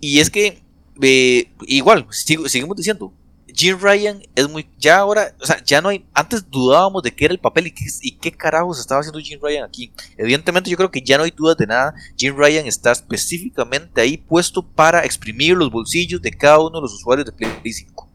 Y 0.00 0.20
es 0.20 0.30
que, 0.30 0.62
eh, 1.02 1.52
igual, 1.66 2.06
seguimos 2.10 2.76
diciendo, 2.78 3.12
Jim 3.56 3.78
Ryan 3.80 4.22
es 4.34 4.48
muy. 4.50 4.68
Ya 4.78 4.98
ahora, 4.98 5.34
o 5.40 5.46
sea, 5.46 5.64
ya 5.64 5.80
no 5.80 5.88
hay. 5.88 6.04
Antes 6.12 6.48
dudábamos 6.50 7.02
de 7.02 7.14
qué 7.14 7.24
era 7.24 7.32
el 7.32 7.40
papel 7.40 7.68
y 7.68 7.70
qué, 7.70 7.86
y 8.02 8.12
qué 8.12 8.30
carajos 8.30 8.78
estaba 8.78 9.00
haciendo 9.00 9.18
Jim 9.18 9.40
Ryan 9.42 9.64
aquí. 9.64 9.90
Evidentemente, 10.18 10.68
yo 10.68 10.76
creo 10.76 10.90
que 10.90 11.00
ya 11.00 11.16
no 11.16 11.24
hay 11.24 11.30
dudas 11.30 11.56
de 11.56 11.66
nada. 11.66 11.94
Jim 12.18 12.36
Ryan 12.36 12.66
está 12.66 12.92
específicamente 12.92 14.02
ahí 14.02 14.18
puesto 14.18 14.62
para 14.62 15.04
exprimir 15.06 15.56
los 15.56 15.70
bolsillos 15.70 16.20
de 16.20 16.32
cada 16.32 16.60
uno 16.60 16.72
de 16.78 16.82
los 16.82 16.92
usuarios 16.92 17.24
de 17.24 17.32
Play 17.32 17.72
5. 17.72 18.08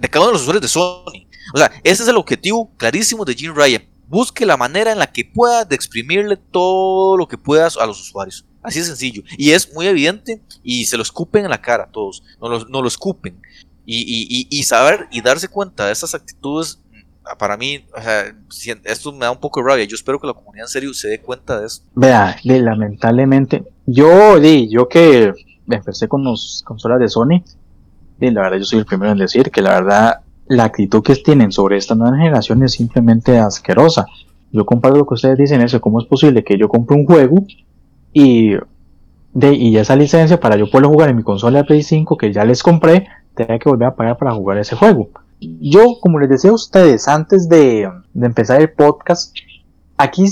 de 0.00 0.08
cada 0.08 0.24
uno 0.24 0.28
de 0.28 0.32
los 0.32 0.42
usuarios 0.42 0.62
de 0.62 0.68
Sony. 0.68 1.26
O 1.54 1.58
sea, 1.58 1.70
ese 1.84 2.02
es 2.04 2.08
el 2.08 2.16
objetivo 2.16 2.72
clarísimo 2.78 3.26
de 3.26 3.34
Jim 3.34 3.52
Ryan. 3.54 3.84
Busque 4.08 4.46
la 4.46 4.56
manera 4.56 4.90
en 4.90 4.98
la 4.98 5.12
que 5.12 5.24
pueda 5.24 5.66
de 5.66 5.74
exprimirle 5.74 6.38
todo 6.38 7.18
lo 7.18 7.28
que 7.28 7.36
pueda 7.36 7.68
a 7.78 7.86
los 7.86 8.00
usuarios. 8.00 8.46
Así 8.62 8.78
de 8.78 8.86
sencillo. 8.86 9.22
Y 9.36 9.50
es 9.50 9.72
muy 9.74 9.86
evidente 9.86 10.40
y 10.62 10.86
se 10.86 10.96
lo 10.96 11.02
escupen 11.02 11.44
en 11.44 11.50
la 11.50 11.60
cara 11.60 11.84
a 11.84 11.90
todos. 11.90 12.22
No 12.40 12.48
lo, 12.48 12.64
no 12.66 12.80
lo 12.80 12.88
escupen. 12.88 13.40
Y, 13.84 13.98
y, 13.98 14.46
y, 14.48 14.62
saber 14.62 15.08
y 15.10 15.20
darse 15.22 15.48
cuenta 15.48 15.86
de 15.86 15.92
esas 15.92 16.14
actitudes, 16.14 16.78
mm, 16.90 17.36
para 17.38 17.56
mí, 17.56 17.84
o 17.94 18.00
sea, 18.00 18.76
esto 18.84 19.12
me 19.12 19.20
da 19.20 19.32
un 19.32 19.40
poco 19.40 19.60
de 19.60 19.68
rabia. 19.68 19.84
Yo 19.84 19.96
espero 19.96 20.20
que 20.20 20.26
la 20.26 20.34
comunidad 20.34 20.66
en 20.66 20.68
serio 20.68 20.94
se 20.94 21.08
dé 21.08 21.20
cuenta 21.20 21.60
de 21.60 21.66
eso. 21.66 21.82
Vea, 21.94 22.36
lamentablemente, 22.44 23.64
yo, 23.86 24.38
di, 24.38 24.68
yo 24.68 24.88
que 24.88 25.32
empecé 25.68 26.06
con 26.08 26.22
los 26.22 26.62
consolas 26.64 27.00
de 27.00 27.08
Sony, 27.08 27.42
y 28.20 28.30
la 28.30 28.42
verdad 28.42 28.58
yo 28.58 28.64
soy 28.64 28.78
el 28.78 28.86
primero 28.86 29.12
en 29.12 29.18
decir 29.18 29.50
que 29.50 29.62
la 29.62 29.74
verdad 29.74 30.20
la 30.46 30.64
actitud 30.64 31.02
que 31.02 31.16
tienen 31.16 31.50
sobre 31.50 31.76
esta 31.76 31.94
nueva 31.94 32.16
generación 32.16 32.62
es 32.62 32.72
simplemente 32.72 33.38
asquerosa. 33.38 34.06
Yo 34.52 34.66
comparto 34.66 34.98
lo 34.98 35.06
que 35.06 35.14
ustedes 35.14 35.38
dicen, 35.38 35.62
eso, 35.62 35.80
¿cómo 35.80 36.00
es 36.00 36.06
posible 36.06 36.44
que 36.44 36.58
yo 36.58 36.68
compre 36.68 36.96
un 36.96 37.06
juego 37.06 37.46
y, 38.12 38.52
de, 39.32 39.54
y 39.54 39.76
esa 39.78 39.96
licencia 39.96 40.38
para 40.38 40.56
yo 40.56 40.70
poderlo 40.70 40.90
jugar 40.90 41.08
en 41.08 41.16
mi 41.16 41.22
consola 41.22 41.60
de 41.60 41.64
Play 41.64 41.82
5 41.82 42.16
que 42.16 42.32
ya 42.32 42.44
les 42.44 42.62
compré, 42.62 43.08
tenía 43.34 43.58
que 43.58 43.68
volver 43.68 43.88
a 43.88 43.96
pagar 43.96 44.16
para 44.16 44.34
jugar 44.34 44.58
ese 44.58 44.76
juego. 44.76 45.08
Yo, 45.40 45.98
como 46.00 46.20
les 46.20 46.28
decía 46.28 46.50
a 46.50 46.54
ustedes 46.54 47.08
antes 47.08 47.48
de, 47.48 47.88
empezar 48.14 48.60
el 48.60 48.70
podcast, 48.70 49.34
aquí 49.96 50.24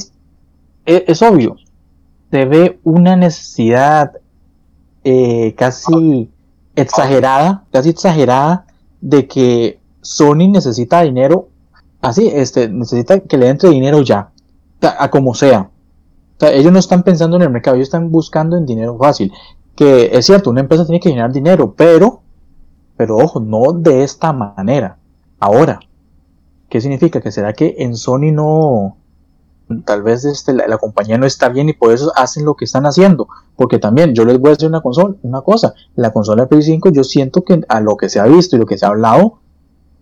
e, 0.86 1.04
es, 1.06 1.22
obvio, 1.22 1.56
se 2.30 2.44
ve 2.44 2.78
una 2.84 3.16
necesidad 3.16 4.12
eh, 5.02 5.54
casi 5.56 6.30
exagerada, 6.76 7.64
casi 7.72 7.90
exagerada 7.90 8.66
de 9.00 9.26
que 9.26 9.80
Sony 10.00 10.48
necesita 10.48 11.02
dinero, 11.02 11.48
así, 12.00 12.30
este, 12.32 12.68
necesita 12.68 13.20
que 13.20 13.36
le 13.36 13.48
entre 13.48 13.70
dinero 13.70 14.02
ya, 14.02 14.30
a 14.80 15.10
como 15.10 15.34
sea. 15.34 15.70
O 16.36 16.40
sea, 16.40 16.52
ellos 16.52 16.72
no 16.72 16.78
están 16.78 17.02
pensando 17.02 17.36
en 17.36 17.42
el 17.42 17.50
mercado, 17.50 17.76
ellos 17.76 17.88
están 17.88 18.10
buscando 18.10 18.56
en 18.56 18.64
dinero 18.64 18.96
fácil. 18.96 19.32
Que 19.74 20.10
es 20.12 20.26
cierto, 20.26 20.50
una 20.50 20.60
empresa 20.60 20.86
tiene 20.86 21.00
que 21.00 21.10
generar 21.10 21.32
dinero, 21.32 21.74
pero 21.76 22.19
pero 23.00 23.16
ojo, 23.16 23.40
no 23.40 23.72
de 23.72 24.04
esta 24.04 24.30
manera. 24.34 24.98
Ahora, 25.38 25.80
¿qué 26.68 26.82
significa? 26.82 27.22
Que 27.22 27.32
será 27.32 27.54
que 27.54 27.76
en 27.78 27.96
Sony 27.96 28.30
no, 28.30 28.98
tal 29.86 30.02
vez 30.02 30.26
este, 30.26 30.52
la, 30.52 30.76
compañía 30.76 31.16
no 31.16 31.24
está 31.24 31.48
bien 31.48 31.70
y 31.70 31.72
por 31.72 31.94
eso 31.94 32.12
hacen 32.14 32.44
lo 32.44 32.56
que 32.56 32.66
están 32.66 32.84
haciendo. 32.84 33.26
Porque 33.56 33.78
también 33.78 34.14
yo 34.14 34.26
les 34.26 34.38
voy 34.38 34.48
a 34.48 34.52
decir 34.52 34.68
una, 34.68 34.82
consola, 34.82 35.14
una 35.22 35.40
cosa, 35.40 35.72
la 35.96 36.12
consola 36.12 36.46
Play 36.46 36.60
5 36.60 36.90
yo 36.90 37.02
siento 37.02 37.40
que 37.40 37.62
a 37.70 37.80
lo 37.80 37.96
que 37.96 38.10
se 38.10 38.20
ha 38.20 38.24
visto 38.24 38.56
y 38.56 38.58
lo 38.58 38.66
que 38.66 38.76
se 38.76 38.84
ha 38.84 38.90
hablado, 38.90 39.38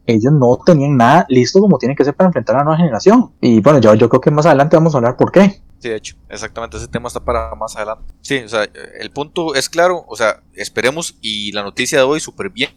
ellos 0.04 0.32
no 0.32 0.58
tenían 0.66 0.96
nada 0.96 1.24
listo 1.28 1.60
como 1.60 1.78
tienen 1.78 1.96
que 1.96 2.04
ser 2.04 2.16
para 2.16 2.26
enfrentar 2.26 2.56
a 2.56 2.58
la 2.58 2.64
nueva 2.64 2.78
generación. 2.78 3.30
Y 3.40 3.60
bueno, 3.60 3.78
yo, 3.78 3.94
yo 3.94 4.08
creo 4.08 4.20
que 4.20 4.32
más 4.32 4.44
adelante 4.44 4.76
vamos 4.76 4.92
a 4.96 4.98
hablar 4.98 5.16
por 5.16 5.30
qué. 5.30 5.62
Sí, 5.78 5.88
de 5.88 5.96
hecho, 5.96 6.16
exactamente, 6.28 6.76
ese 6.76 6.88
tema 6.88 7.06
está 7.06 7.24
para 7.24 7.54
más 7.54 7.76
adelante. 7.76 8.12
Sí, 8.20 8.38
o 8.38 8.48
sea, 8.48 8.64
el 8.64 9.10
punto 9.10 9.54
es 9.54 9.68
claro, 9.68 10.04
o 10.08 10.16
sea, 10.16 10.42
esperemos 10.54 11.16
y 11.20 11.52
la 11.52 11.62
noticia 11.62 11.98
de 11.98 12.04
hoy 12.04 12.18
súper 12.18 12.50
bien, 12.50 12.70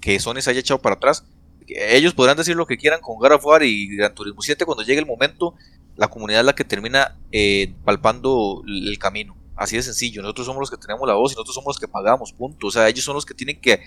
que 0.00 0.18
Sony 0.18 0.40
se 0.40 0.50
haya 0.50 0.60
echado 0.60 0.80
para 0.80 0.96
atrás. 0.96 1.24
Ellos 1.68 2.14
podrán 2.14 2.36
decir 2.36 2.56
lo 2.56 2.66
que 2.66 2.76
quieran 2.76 3.00
con 3.00 3.16
God 3.18 3.62
y 3.62 3.96
Gran 3.96 4.14
Turismo 4.14 4.42
7 4.42 4.64
cuando 4.64 4.82
llegue 4.82 4.98
el 4.98 5.06
momento, 5.06 5.54
la 5.96 6.08
comunidad 6.08 6.40
es 6.40 6.46
la 6.46 6.54
que 6.54 6.64
termina 6.64 7.16
eh, 7.30 7.74
palpando 7.84 8.62
el 8.66 8.98
camino. 8.98 9.36
Así 9.54 9.76
de 9.76 9.82
sencillo, 9.82 10.22
nosotros 10.22 10.46
somos 10.46 10.60
los 10.60 10.70
que 10.70 10.78
tenemos 10.78 11.06
la 11.06 11.14
voz 11.14 11.32
y 11.32 11.34
nosotros 11.34 11.54
somos 11.54 11.76
los 11.76 11.78
que 11.78 11.86
pagamos, 11.86 12.32
punto. 12.32 12.68
O 12.68 12.70
sea, 12.70 12.88
ellos 12.88 13.04
son 13.04 13.14
los 13.14 13.26
que 13.26 13.34
tienen 13.34 13.60
que, 13.60 13.80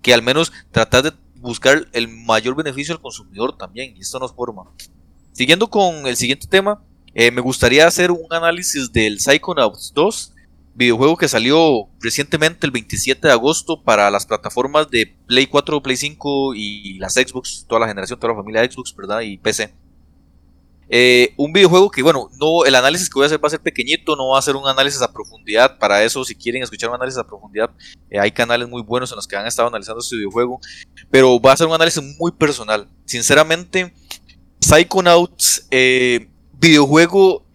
que 0.00 0.14
al 0.14 0.22
menos 0.22 0.50
tratar 0.72 1.02
de 1.02 1.12
buscar 1.36 1.86
el 1.92 2.08
mayor 2.08 2.56
beneficio 2.56 2.94
al 2.94 3.02
consumidor 3.02 3.56
también, 3.56 3.94
y 3.96 4.00
esto 4.00 4.18
no 4.18 4.26
es 4.26 4.32
forma. 4.32 4.64
Siguiendo 5.32 5.68
con 5.68 6.06
el 6.06 6.16
siguiente 6.16 6.46
tema, 6.46 6.82
eh, 7.14 7.30
me 7.30 7.40
gustaría 7.40 7.86
hacer 7.86 8.10
un 8.10 8.26
análisis 8.30 8.92
del 8.92 9.20
Psychonauts 9.20 9.92
2, 9.94 10.32
videojuego 10.74 11.16
que 11.16 11.28
salió 11.28 11.88
recientemente 12.00 12.66
el 12.66 12.72
27 12.72 13.28
de 13.28 13.32
agosto 13.32 13.82
para 13.82 14.10
las 14.10 14.26
plataformas 14.26 14.90
de 14.90 15.14
Play 15.26 15.46
4, 15.46 15.82
Play 15.82 15.96
5 15.96 16.54
y 16.54 16.98
las 16.98 17.14
Xbox, 17.14 17.64
toda 17.68 17.80
la 17.80 17.88
generación, 17.88 18.18
toda 18.18 18.32
la 18.32 18.38
familia 18.38 18.68
Xbox, 18.68 18.94
¿verdad? 18.96 19.20
Y 19.20 19.38
PC. 19.38 19.72
Eh, 20.88 21.32
un 21.36 21.52
videojuego 21.52 21.90
que, 21.90 22.02
bueno, 22.02 22.28
no, 22.38 22.64
el 22.64 22.74
análisis 22.74 23.08
que 23.08 23.14
voy 23.14 23.24
a 23.24 23.26
hacer 23.26 23.42
va 23.42 23.46
a 23.46 23.50
ser 23.50 23.60
pequeñito, 23.60 24.16
no 24.16 24.28
va 24.28 24.38
a 24.38 24.42
ser 24.42 24.56
un 24.56 24.66
análisis 24.66 25.00
a 25.00 25.12
profundidad. 25.12 25.78
Para 25.78 26.02
eso, 26.02 26.24
si 26.24 26.34
quieren 26.34 26.62
escuchar 26.62 26.90
un 26.90 26.96
análisis 26.96 27.18
a 27.18 27.26
profundidad, 27.26 27.70
eh, 28.10 28.18
hay 28.18 28.32
canales 28.32 28.68
muy 28.68 28.82
buenos 28.82 29.10
en 29.10 29.16
los 29.16 29.26
que 29.26 29.36
han 29.36 29.46
estado 29.46 29.68
analizando 29.68 30.00
este 30.00 30.16
videojuego. 30.16 30.60
Pero 31.10 31.40
va 31.40 31.52
a 31.52 31.56
ser 31.56 31.66
un 31.66 31.74
análisis 31.74 32.02
muy 32.18 32.32
personal. 32.32 32.88
Sinceramente, 33.06 33.94
Psychonauts, 34.60 35.66
eh, 35.70 36.28
videojuego 36.58 37.46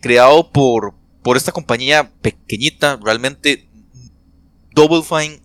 creado 0.00 0.50
por, 0.50 0.94
por 1.22 1.36
esta 1.36 1.52
compañía 1.52 2.10
pequeñita, 2.20 2.98
realmente 3.02 3.68
Double 4.74 5.02
Fine 5.02 5.40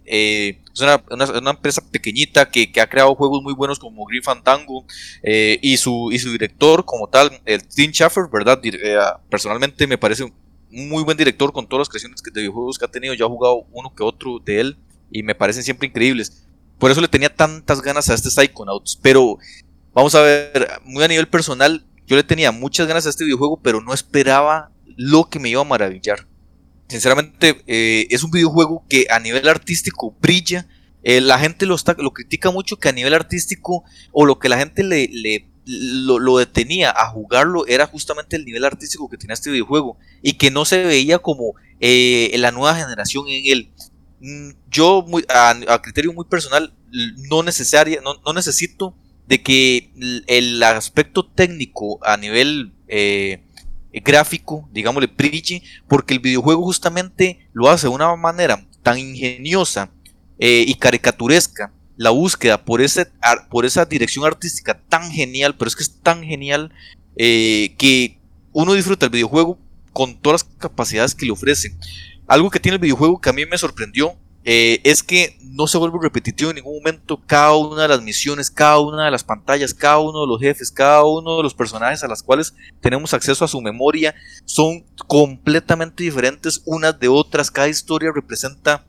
es 0.73 0.81
una, 0.81 1.51
empresa 1.51 1.81
pequeñita 1.91 2.49
que, 2.49 2.69
ha 2.81 2.89
creado 2.89 3.13
juegos 3.15 3.43
muy 3.43 3.53
buenos 3.53 3.77
como 3.77 4.05
Green 4.05 4.23
Fandango 4.23 4.85
eh, 5.21 5.59
y, 5.61 5.77
su, 5.77 6.09
y 6.11 6.17
su 6.17 6.31
director 6.31 6.83
como 6.83 7.07
tal, 7.07 7.41
el 7.45 7.67
Tim 7.67 7.91
Schafer, 7.91 8.25
¿verdad? 8.31 8.59
Eh, 8.63 8.97
personalmente 9.29 9.85
me 9.85 9.99
parece 9.99 10.23
un 10.23 10.33
muy 10.71 11.03
buen 11.03 11.15
director 11.15 11.53
con 11.53 11.67
todas 11.67 11.81
las 11.81 11.89
creaciones 11.89 12.23
de 12.23 12.31
videojuegos 12.41 12.79
que 12.79 12.85
ha 12.85 12.91
tenido. 12.91 13.13
Yo 13.13 13.27
he 13.27 13.29
jugado 13.29 13.67
uno 13.71 13.93
que 13.95 14.01
otro 14.01 14.39
de 14.43 14.59
él 14.59 14.77
y 15.11 15.21
me 15.21 15.35
parecen 15.35 15.61
siempre 15.61 15.87
increíbles. 15.87 16.47
Por 16.79 16.89
eso 16.89 16.99
le 16.99 17.07
tenía 17.07 17.33
tantas 17.33 17.81
ganas 17.81 18.09
a 18.09 18.15
este 18.15 18.31
Psychonauts. 18.31 18.97
Pero 18.99 19.37
vamos 19.93 20.15
a 20.15 20.21
ver, 20.21 20.67
muy 20.83 21.03
a 21.03 21.07
nivel 21.07 21.27
personal, 21.27 21.85
yo 22.07 22.15
le 22.15 22.23
tenía 22.23 22.51
muchas 22.51 22.87
ganas 22.87 23.05
a 23.05 23.09
este 23.09 23.23
videojuego, 23.23 23.59
pero 23.61 23.81
no 23.81 23.93
esperaba 23.93 24.71
lo 24.97 25.29
que 25.29 25.39
me 25.39 25.49
iba 25.49 25.61
a 25.61 25.65
maravillar 25.65 26.27
sinceramente 26.93 27.63
eh, 27.65 28.07
es 28.11 28.23
un 28.23 28.31
videojuego 28.31 28.85
que 28.87 29.07
a 29.09 29.19
nivel 29.19 29.47
artístico 29.47 30.15
brilla. 30.21 30.67
Eh, 31.03 31.19
la 31.19 31.37
gente 31.37 31.65
lo, 31.65 31.75
está, 31.75 31.95
critica 31.95 32.51
mucho 32.51 32.77
que 32.77 32.87
a 32.87 32.93
nivel 32.93 33.13
artístico 33.13 33.83
o 34.11 34.25
lo 34.25 34.39
que 34.39 34.47
la 34.47 34.57
gente 34.57 34.83
le, 34.83 35.09
lo, 35.65 36.37
detenía 36.37 36.91
a 36.91 37.09
jugarlo 37.09 37.67
era 37.67 37.87
justamente 37.87 38.37
el 38.37 38.45
nivel 38.45 38.63
artístico 38.63 39.09
que 39.09 39.17
tenía 39.17 39.33
este 39.33 39.51
videojuego 39.51 39.97
y 40.21 40.33
que 40.33 40.49
no 40.49 40.63
se 40.63 40.85
veía 40.85 41.19
como 41.19 41.55
eh, 41.81 42.31
la 42.37 42.51
nueva 42.51 42.75
generación 42.75 43.27
en 43.27 43.43
él. 43.51 43.71
Mm, 44.21 44.51
yo 44.69 45.03
muy, 45.05 45.25
a, 45.27 45.81
criterio 45.81 46.13
muy 46.13 46.25
personal 46.25 46.73
no, 47.29 47.43
necesaria, 47.43 48.01
no, 48.01 48.33
necesito 48.33 48.95
de 49.27 49.41
que 49.41 49.91
el 50.27 50.61
aspecto 50.63 51.25
técnico 51.25 51.99
a 52.05 52.17
nivel 52.17 52.73
gráfico, 54.01 54.67
digámosle, 54.71 55.07
brille, 55.07 55.61
porque 55.87 56.13
el 56.13 56.19
videojuego 56.19 56.63
justamente 56.63 57.47
lo 57.53 57.69
hace 57.69 57.87
de 57.87 57.93
una 57.93 58.15
manera 58.15 58.65
tan 58.81 58.97
ingeniosa 58.97 59.91
eh, 60.39 60.65
y 60.67 60.75
caricaturesca. 60.75 61.71
La 61.95 62.09
búsqueda 62.09 62.65
por, 62.65 62.81
ese, 62.81 63.07
por 63.49 63.65
esa 63.65 63.85
dirección 63.85 64.25
artística 64.25 64.79
tan 64.89 65.11
genial, 65.11 65.55
pero 65.55 65.67
es 65.67 65.75
que 65.75 65.83
es 65.83 66.01
tan 66.01 66.23
genial 66.23 66.71
eh, 67.15 67.75
que 67.77 68.19
uno 68.51 68.73
disfruta 68.73 69.05
el 69.05 69.11
videojuego 69.11 69.59
con 69.91 70.17
todas 70.19 70.43
las 70.43 70.55
capacidades 70.57 71.13
que 71.13 71.25
le 71.25 71.31
ofrece. 71.31 71.75
Algo 72.25 72.49
que 72.49 72.59
tiene 72.59 72.75
el 72.75 72.81
videojuego 72.81 73.21
que 73.21 73.29
a 73.29 73.33
mí 73.33 73.45
me 73.45 73.57
sorprendió 73.59 74.15
eh, 74.45 74.81
es 74.83 75.03
que 75.03 75.37
no 75.41 75.67
se 75.67 75.77
vuelve 75.77 75.99
repetitivo 76.01 76.49
en 76.49 76.57
ningún 76.57 76.77
momento. 76.77 77.21
Cada 77.25 77.55
una 77.55 77.83
de 77.83 77.87
las 77.87 78.01
misiones, 78.01 78.49
cada 78.49 78.79
una 78.79 79.05
de 79.05 79.11
las 79.11 79.23
pantallas, 79.23 79.73
cada 79.73 79.99
uno 79.99 80.21
de 80.21 80.27
los 80.27 80.39
jefes, 80.39 80.71
cada 80.71 81.03
uno 81.03 81.37
de 81.37 81.43
los 81.43 81.53
personajes 81.53 82.03
a 82.03 82.07
los 82.07 82.23
cuales 82.23 82.53
tenemos 82.81 83.13
acceso 83.13 83.45
a 83.45 83.47
su 83.47 83.61
memoria 83.61 84.15
son 84.45 84.83
completamente 85.07 86.03
diferentes 86.03 86.61
unas 86.65 86.99
de 86.99 87.07
otras. 87.07 87.51
Cada 87.51 87.69
historia 87.69 88.11
representa 88.13 88.85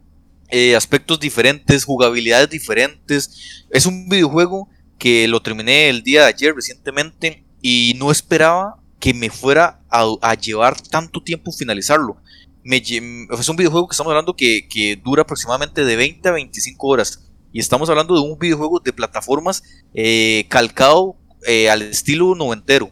eh, 0.49 0.75
aspectos 0.75 1.21
diferentes, 1.21 1.85
jugabilidades 1.85 2.51
diferentes. 2.51 3.65
Es 3.71 3.87
un 3.87 4.09
videojuego 4.09 4.69
que 4.99 5.29
lo 5.29 5.43
terminé 5.43 5.89
el 5.89 6.03
día 6.03 6.23
de 6.23 6.29
ayer 6.29 6.55
recientemente 6.55 7.45
y 7.61 7.95
no 7.99 8.11
esperaba 8.11 8.77
que 9.01 9.13
me 9.13 9.29
fuera 9.29 9.81
a 9.91 10.35
llevar 10.35 10.81
tanto 10.81 11.23
tiempo 11.23 11.53
finalizarlo 11.53 12.17
es 12.65 13.49
un 13.49 13.57
videojuego 13.57 13.89
que 13.89 13.93
estamos 13.93 14.11
hablando 14.11 14.35
que, 14.35 15.01
dura 15.05 15.23
aproximadamente 15.23 15.85
de 15.85 15.97
20 15.97 16.29
a 16.29 16.33
25 16.33 16.87
horas. 16.87 17.21
Y 17.53 17.61
estamos 17.61 17.89
hablando 17.89 18.15
de 18.15 18.21
un 18.21 18.39
videojuego 18.39 18.81
de 18.81 18.93
plataformas 18.93 19.63
eh, 19.93 20.47
calcado 20.49 21.17
eh, 21.47 21.71
al 21.71 21.83
estilo 21.83 22.35
noventero. 22.35 22.91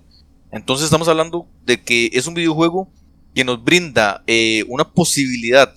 Entonces 0.53 0.85
estamos 0.85 1.09
hablando 1.09 1.49
de 1.65 1.83
que 1.83 2.11
es 2.13 2.27
un 2.27 2.35
videojuego 2.35 2.89
que 3.35 3.45
nos 3.45 3.65
brinda 3.65 4.23
eh, 4.27 4.65
una 4.69 4.85
posibilidad 4.85 5.75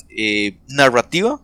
narrativa 0.68 1.42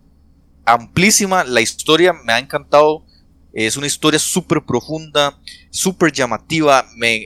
amplísima. 0.66 1.44
La 1.44 1.62
historia 1.62 2.14
me 2.14 2.34
ha 2.34 2.40
encantado. 2.40 3.06
Es 3.54 3.76
una 3.76 3.88
historia 3.88 4.20
súper 4.20 4.62
profunda, 4.64 5.38
súper 5.72 6.12
llamativa. 6.12 6.86
Me, 6.96 7.26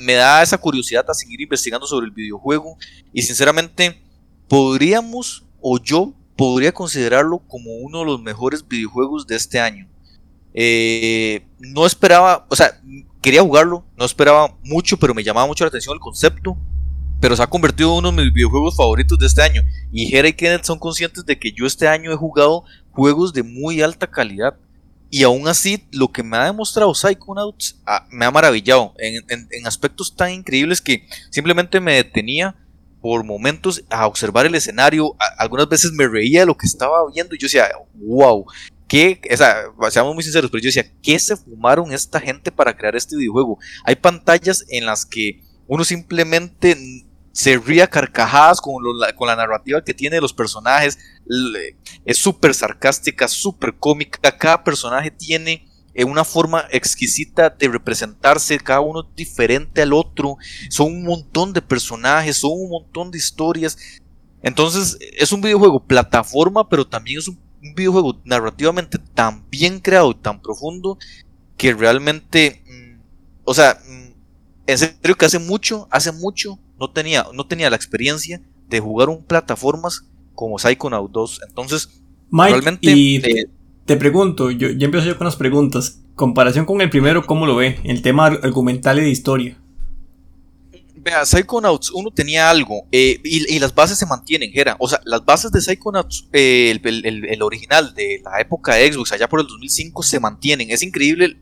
me 0.00 0.12
da 0.12 0.42
esa 0.42 0.58
curiosidad 0.58 1.04
a 1.08 1.14
seguir 1.14 1.40
investigando 1.40 1.86
sobre 1.86 2.06
el 2.06 2.12
videojuego. 2.12 2.76
Y 3.12 3.22
sinceramente 3.22 4.00
podríamos 4.48 5.44
o 5.60 5.78
yo 5.78 6.14
podría 6.36 6.72
considerarlo 6.72 7.38
como 7.38 7.72
uno 7.72 8.00
de 8.00 8.04
los 8.04 8.22
mejores 8.22 8.66
videojuegos 8.66 9.26
de 9.26 9.36
este 9.36 9.58
año. 9.58 9.88
Eh, 10.54 11.46
no 11.58 11.86
esperaba, 11.86 12.46
o 12.48 12.56
sea, 12.56 12.80
quería 13.20 13.42
jugarlo, 13.42 13.84
no 13.96 14.04
esperaba 14.04 14.56
mucho, 14.62 14.98
pero 14.98 15.14
me 15.14 15.24
llamaba 15.24 15.46
mucho 15.46 15.64
la 15.64 15.68
atención 15.68 15.94
el 15.94 16.00
concepto. 16.00 16.56
Pero 17.18 17.34
se 17.34 17.42
ha 17.42 17.46
convertido 17.46 17.92
en 17.92 17.98
uno 17.98 18.12
de 18.12 18.24
mis 18.24 18.32
videojuegos 18.32 18.76
favoritos 18.76 19.18
de 19.18 19.26
este 19.26 19.42
año. 19.42 19.62
Y 19.90 20.06
Jera 20.06 20.28
y 20.28 20.34
Kenneth 20.34 20.64
son 20.64 20.78
conscientes 20.78 21.24
de 21.24 21.38
que 21.38 21.50
yo 21.50 21.64
este 21.64 21.88
año 21.88 22.12
he 22.12 22.16
jugado 22.16 22.64
juegos 22.92 23.32
de 23.32 23.42
muy 23.42 23.80
alta 23.80 24.06
calidad. 24.06 24.54
Y 25.08 25.22
aún 25.22 25.48
así, 25.48 25.88
lo 25.92 26.12
que 26.12 26.22
me 26.22 26.36
ha 26.36 26.44
demostrado 26.44 26.94
Psychonauts 26.94 27.80
ah, 27.86 28.06
me 28.10 28.26
ha 28.26 28.30
maravillado 28.30 28.92
en 28.98 29.66
aspectos 29.66 30.14
tan 30.14 30.30
increíbles 30.30 30.82
que 30.82 31.06
simplemente 31.30 31.80
me 31.80 31.94
detenía 31.94 32.54
por 33.06 33.22
momentos 33.22 33.84
a 33.88 34.08
observar 34.08 34.46
el 34.46 34.56
escenario. 34.56 35.14
algunas 35.38 35.68
veces 35.68 35.92
me 35.92 36.08
reía 36.08 36.40
de 36.40 36.46
lo 36.46 36.56
que 36.56 36.66
estaba 36.66 37.08
viendo 37.14 37.36
y 37.36 37.38
yo 37.38 37.44
decía, 37.44 37.68
wow, 37.94 38.44
¿qué? 38.88 39.20
O 39.32 39.36
sea, 39.36 39.62
seamos 39.90 40.12
muy 40.12 40.24
sinceros, 40.24 40.50
pero 40.50 40.60
yo 40.60 40.66
decía, 40.66 40.90
¿qué 41.04 41.16
se 41.16 41.36
fumaron 41.36 41.92
esta 41.92 42.18
gente 42.18 42.50
para 42.50 42.76
crear 42.76 42.96
este 42.96 43.16
videojuego? 43.16 43.60
Hay 43.84 43.94
pantallas 43.94 44.64
en 44.70 44.86
las 44.86 45.06
que 45.06 45.40
uno 45.68 45.84
simplemente 45.84 46.76
se 47.30 47.56
ríe 47.58 47.86
carcajadas 47.86 48.60
con, 48.60 48.74
con 49.16 49.28
la 49.28 49.36
narrativa 49.36 49.84
que 49.84 49.94
tiene 49.94 50.20
los 50.20 50.32
personajes. 50.32 50.98
Es 52.04 52.18
súper 52.18 52.54
sarcástica, 52.54 53.28
súper 53.28 53.76
cómica. 53.78 54.36
Cada 54.36 54.64
personaje 54.64 55.12
tiene 55.12 55.64
en 55.96 56.10
una 56.10 56.24
forma 56.24 56.66
exquisita 56.70 57.48
de 57.48 57.68
representarse, 57.68 58.58
cada 58.58 58.80
uno 58.80 59.02
diferente 59.16 59.80
al 59.80 59.94
otro, 59.94 60.36
son 60.68 60.88
un 60.88 61.04
montón 61.04 61.54
de 61.54 61.62
personajes, 61.62 62.36
son 62.36 62.50
un 62.52 62.68
montón 62.68 63.10
de 63.10 63.16
historias. 63.16 63.78
Entonces 64.42 64.98
es 65.00 65.32
un 65.32 65.40
videojuego 65.40 65.82
plataforma, 65.82 66.68
pero 66.68 66.86
también 66.86 67.18
es 67.18 67.28
un, 67.28 67.38
videojuego 67.74 68.20
narrativamente 68.24 68.98
tan 69.14 69.48
bien 69.50 69.80
creado 69.80 70.12
y 70.12 70.14
tan 70.14 70.40
profundo 70.40 70.98
que 71.56 71.72
realmente, 71.74 72.62
mm, 72.64 73.00
o 73.44 73.54
sea, 73.54 73.80
mm, 73.88 74.12
en 74.66 74.78
serio 74.78 75.16
que 75.16 75.24
hace 75.24 75.40
mucho, 75.40 75.88
hace 75.90 76.12
mucho 76.12 76.60
no 76.78 76.90
tenía, 76.92 77.26
no 77.32 77.46
tenía 77.46 77.70
la 77.70 77.76
experiencia 77.76 78.40
de 78.68 78.78
jugar 78.80 79.08
un 79.08 79.24
plataformas 79.24 80.04
como 80.34 80.58
Psychonaut 80.58 81.10
2. 81.10 81.40
Entonces, 81.48 82.02
realmente... 82.30 82.92
Eh, 82.92 83.46
te 83.86 83.96
pregunto, 83.96 84.50
yo 84.50 84.70
ya 84.70 84.84
empiezo 84.84 85.06
yo 85.06 85.16
con 85.16 85.26
las 85.26 85.36
preguntas. 85.36 86.00
Comparación 86.16 86.66
con 86.66 86.80
el 86.80 86.90
primero, 86.90 87.24
¿cómo 87.24 87.46
lo 87.46 87.56
ve? 87.56 87.78
El 87.84 88.02
tema 88.02 88.26
argumental 88.26 88.98
y 88.98 89.02
de 89.02 89.10
historia. 89.10 89.58
Vea, 90.96 91.24
Psychonauts 91.24 91.92
1 91.92 92.10
tenía 92.10 92.50
algo 92.50 92.84
eh, 92.90 93.20
y, 93.22 93.58
las 93.60 93.72
bases 93.72 93.96
se 93.96 94.06
mantienen, 94.06 94.50
Gera. 94.50 94.74
O 94.80 94.88
sea, 94.88 95.00
las 95.04 95.24
bases 95.24 95.52
de 95.52 95.60
Psychonauts, 95.60 96.26
eh, 96.32 96.76
el, 96.82 97.42
original 97.42 97.94
de 97.94 98.20
la 98.24 98.40
época 98.40 98.74
de 98.74 98.92
Xbox, 98.92 99.12
allá 99.12 99.28
por 99.28 99.40
el 99.40 99.46
2005, 99.46 100.02
se 100.02 100.18
mantienen. 100.18 100.70
Es 100.72 100.82
increíble 100.82 101.36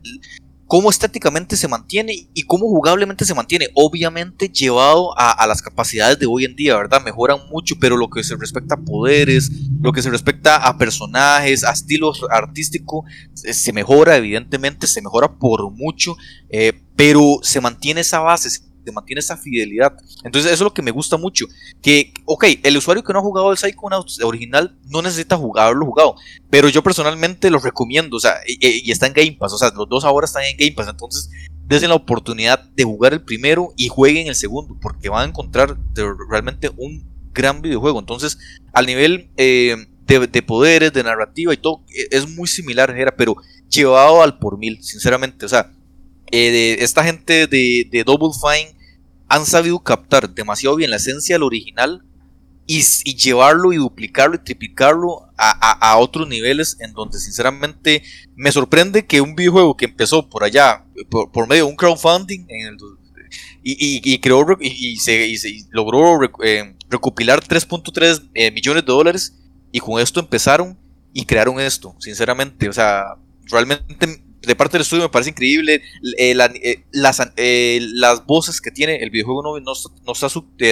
cómo 0.67 0.89
estéticamente 0.89 1.57
se 1.57 1.67
mantiene 1.67 2.27
y 2.33 2.43
cómo 2.43 2.67
jugablemente 2.67 3.25
se 3.25 3.33
mantiene. 3.33 3.67
Obviamente 3.75 4.49
llevado 4.49 5.17
a, 5.17 5.45
las 5.47 5.61
capacidades 5.61 6.19
de 6.19 6.25
hoy 6.25 6.45
en 6.45 6.55
día, 6.55 6.75
¿verdad? 6.75 7.03
Mejoran 7.03 7.39
mucho, 7.51 7.75
pero 7.79 7.97
lo 7.97 8.09
que 8.09 8.23
se 8.23 8.35
respecta 8.35 8.75
a 8.75 8.81
poderes, 8.81 9.51
lo 9.81 9.91
que 9.91 10.01
se 10.01 10.09
respecta 10.09 10.57
a 10.57 10.77
personajes, 10.77 11.63
a 11.63 11.71
estilos 11.71 12.25
artísticos, 12.29 13.05
se 13.33 13.73
mejora, 13.73 14.17
evidentemente, 14.17 14.87
se 14.87 15.01
mejora 15.01 15.37
por 15.37 15.71
mucho, 15.71 16.15
eh, 16.49 16.73
pero 16.95 17.39
se 17.43 17.61
mantiene 17.61 18.01
esa 18.01 18.19
base, 18.19 18.49
te 18.85 18.91
mantiene 18.91 19.19
esa 19.19 19.35
fidelidad. 19.35 19.97
Entonces 20.23 20.51
eso 20.51 20.63
es 20.63 20.67
lo 20.67 20.73
que 20.73 20.81
me 20.81 20.91
gusta 20.91 21.17
mucho. 21.17 21.45
Que, 21.81 22.13
ok, 22.25 22.45
el 22.63 22.77
usuario 22.77 23.03
que 23.03 23.11
no 23.11 23.19
ha 23.19 23.23
jugado 23.23 23.51
el 23.51 23.57
Psychonauts 23.57 24.21
original 24.23 24.77
no 24.87 25.01
necesita 25.01 25.35
jugarlo 25.35 25.85
jugado, 25.85 26.15
pero 26.49 26.69
yo 26.69 26.81
personalmente 26.83 27.49
lo 27.49 27.59
recomiendo, 27.59 28.17
o 28.17 28.19
sea, 28.19 28.35
y, 28.47 28.91
está 28.91 29.07
en 29.07 29.13
Game 29.13 29.37
Pass, 29.39 29.53
o 29.53 29.57
sea, 29.57 29.71
los 29.75 29.89
dos 29.89 30.05
ahora 30.05 30.25
están 30.25 30.43
en 30.43 30.57
Game 30.57 30.73
Pass, 30.73 30.87
entonces 30.87 31.29
desde 31.67 31.87
la 31.87 31.95
oportunidad 31.95 32.63
de 32.75 32.83
jugar 32.83 33.13
el 33.13 33.21
primero 33.21 33.73
y 33.75 33.87
jueguen 33.87 34.27
el 34.27 34.35
segundo, 34.35 34.77
porque 34.79 35.09
van 35.09 35.25
a 35.25 35.29
encontrar 35.29 35.77
realmente 36.29 36.69
un 36.77 37.03
gran 37.33 37.61
videojuego. 37.61 37.99
Entonces, 37.99 38.37
al 38.71 38.85
nivel 38.85 39.31
eh, 39.37 39.75
de, 40.07 40.41
poderes, 40.43 40.93
de 40.93 41.03
narrativa 41.03 41.53
y 41.53 41.57
todo, 41.57 41.83
e, 41.89 42.15
es 42.15 42.29
muy 42.29 42.47
similar, 42.47 42.91
era, 42.91 43.15
pero 43.15 43.35
llevado 43.69 44.21
al 44.21 44.37
por 44.37 44.57
mil, 44.57 44.81
sinceramente, 44.83 45.45
o 45.45 45.49
sea, 45.49 45.71
eh, 46.31 46.77
esta 46.79 47.03
gente 47.03 47.47
de, 47.47 47.87
de 47.89 48.03
Double 48.03 48.31
Fine 48.33 48.75
han 49.27 49.45
sabido 49.45 49.79
captar 49.79 50.29
demasiado 50.29 50.75
bien 50.75 50.91
la 50.91 50.97
esencia 50.97 51.35
del 51.35 51.43
original 51.43 52.03
y, 52.67 52.81
llevarlo 53.15 53.73
y 53.73 53.77
duplicarlo 53.77 54.35
y 54.35 54.39
triplicarlo 54.39 55.29
a, 55.37 55.97
otros 55.97 56.27
niveles 56.27 56.77
en 56.79 56.93
donde 56.93 57.19
sinceramente 57.19 58.03
me 58.35 58.51
sorprende 58.51 59.05
que 59.05 59.21
un 59.21 59.35
videojuego 59.35 59.77
que 59.77 59.85
empezó 59.85 60.29
por 60.29 60.43
allá, 60.43 60.85
por, 61.09 61.47
medio 61.47 61.65
de 61.65 61.71
un 61.71 61.75
crowdfunding 61.75 62.47
y, 63.61 64.19
creó 64.19 64.45
y, 64.59 64.97
se, 64.97 65.35
logró 65.71 66.19
eh, 66.43 66.75
recopilar 66.89 67.43
3.3 67.43 68.29
eh, 68.33 68.51
millones 68.51 68.85
de 68.85 68.91
dólares 68.91 69.35
y 69.71 69.79
con 69.79 70.01
esto 70.01 70.19
empezaron 70.19 70.77
y 71.13 71.25
crearon 71.25 71.59
esto, 71.59 71.95
sinceramente, 71.99 72.67
o 72.67 72.73
sea, 72.73 73.15
realmente 73.45 74.23
de 74.45 74.55
parte 74.55 74.73
del 74.73 74.81
estudio 74.81 75.03
me 75.03 75.09
parece 75.09 75.31
increíble. 75.31 75.81
Eh, 76.17 76.31
eh, 76.63 76.83
las, 76.91 77.31
eh, 77.37 77.79
las, 77.93 78.25
voces 78.25 78.61
que 78.61 78.71
tiene 78.71 78.97
el 78.97 79.09
videojuego 79.09 79.43
no, 79.43 79.59
no, 79.59 80.11
está 80.11 80.29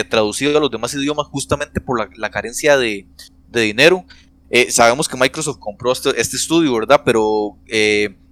traducido 0.10 0.58
a 0.58 0.62
los 0.62 0.72
demás 0.72 0.94
idiomas 0.94 1.28
justamente 1.28 1.82
por 1.82 2.18
la, 2.18 2.30
carencia 2.30 2.78
de, 2.78 3.08
dinero. 3.52 4.06
sabemos 4.70 5.08
que 5.08 5.18
Microsoft 5.18 5.60
compró 5.60 5.92
este, 5.92 6.10
este 6.20 6.38
estudio, 6.38 6.74
¿verdad? 6.74 7.02
Pero 7.06 7.58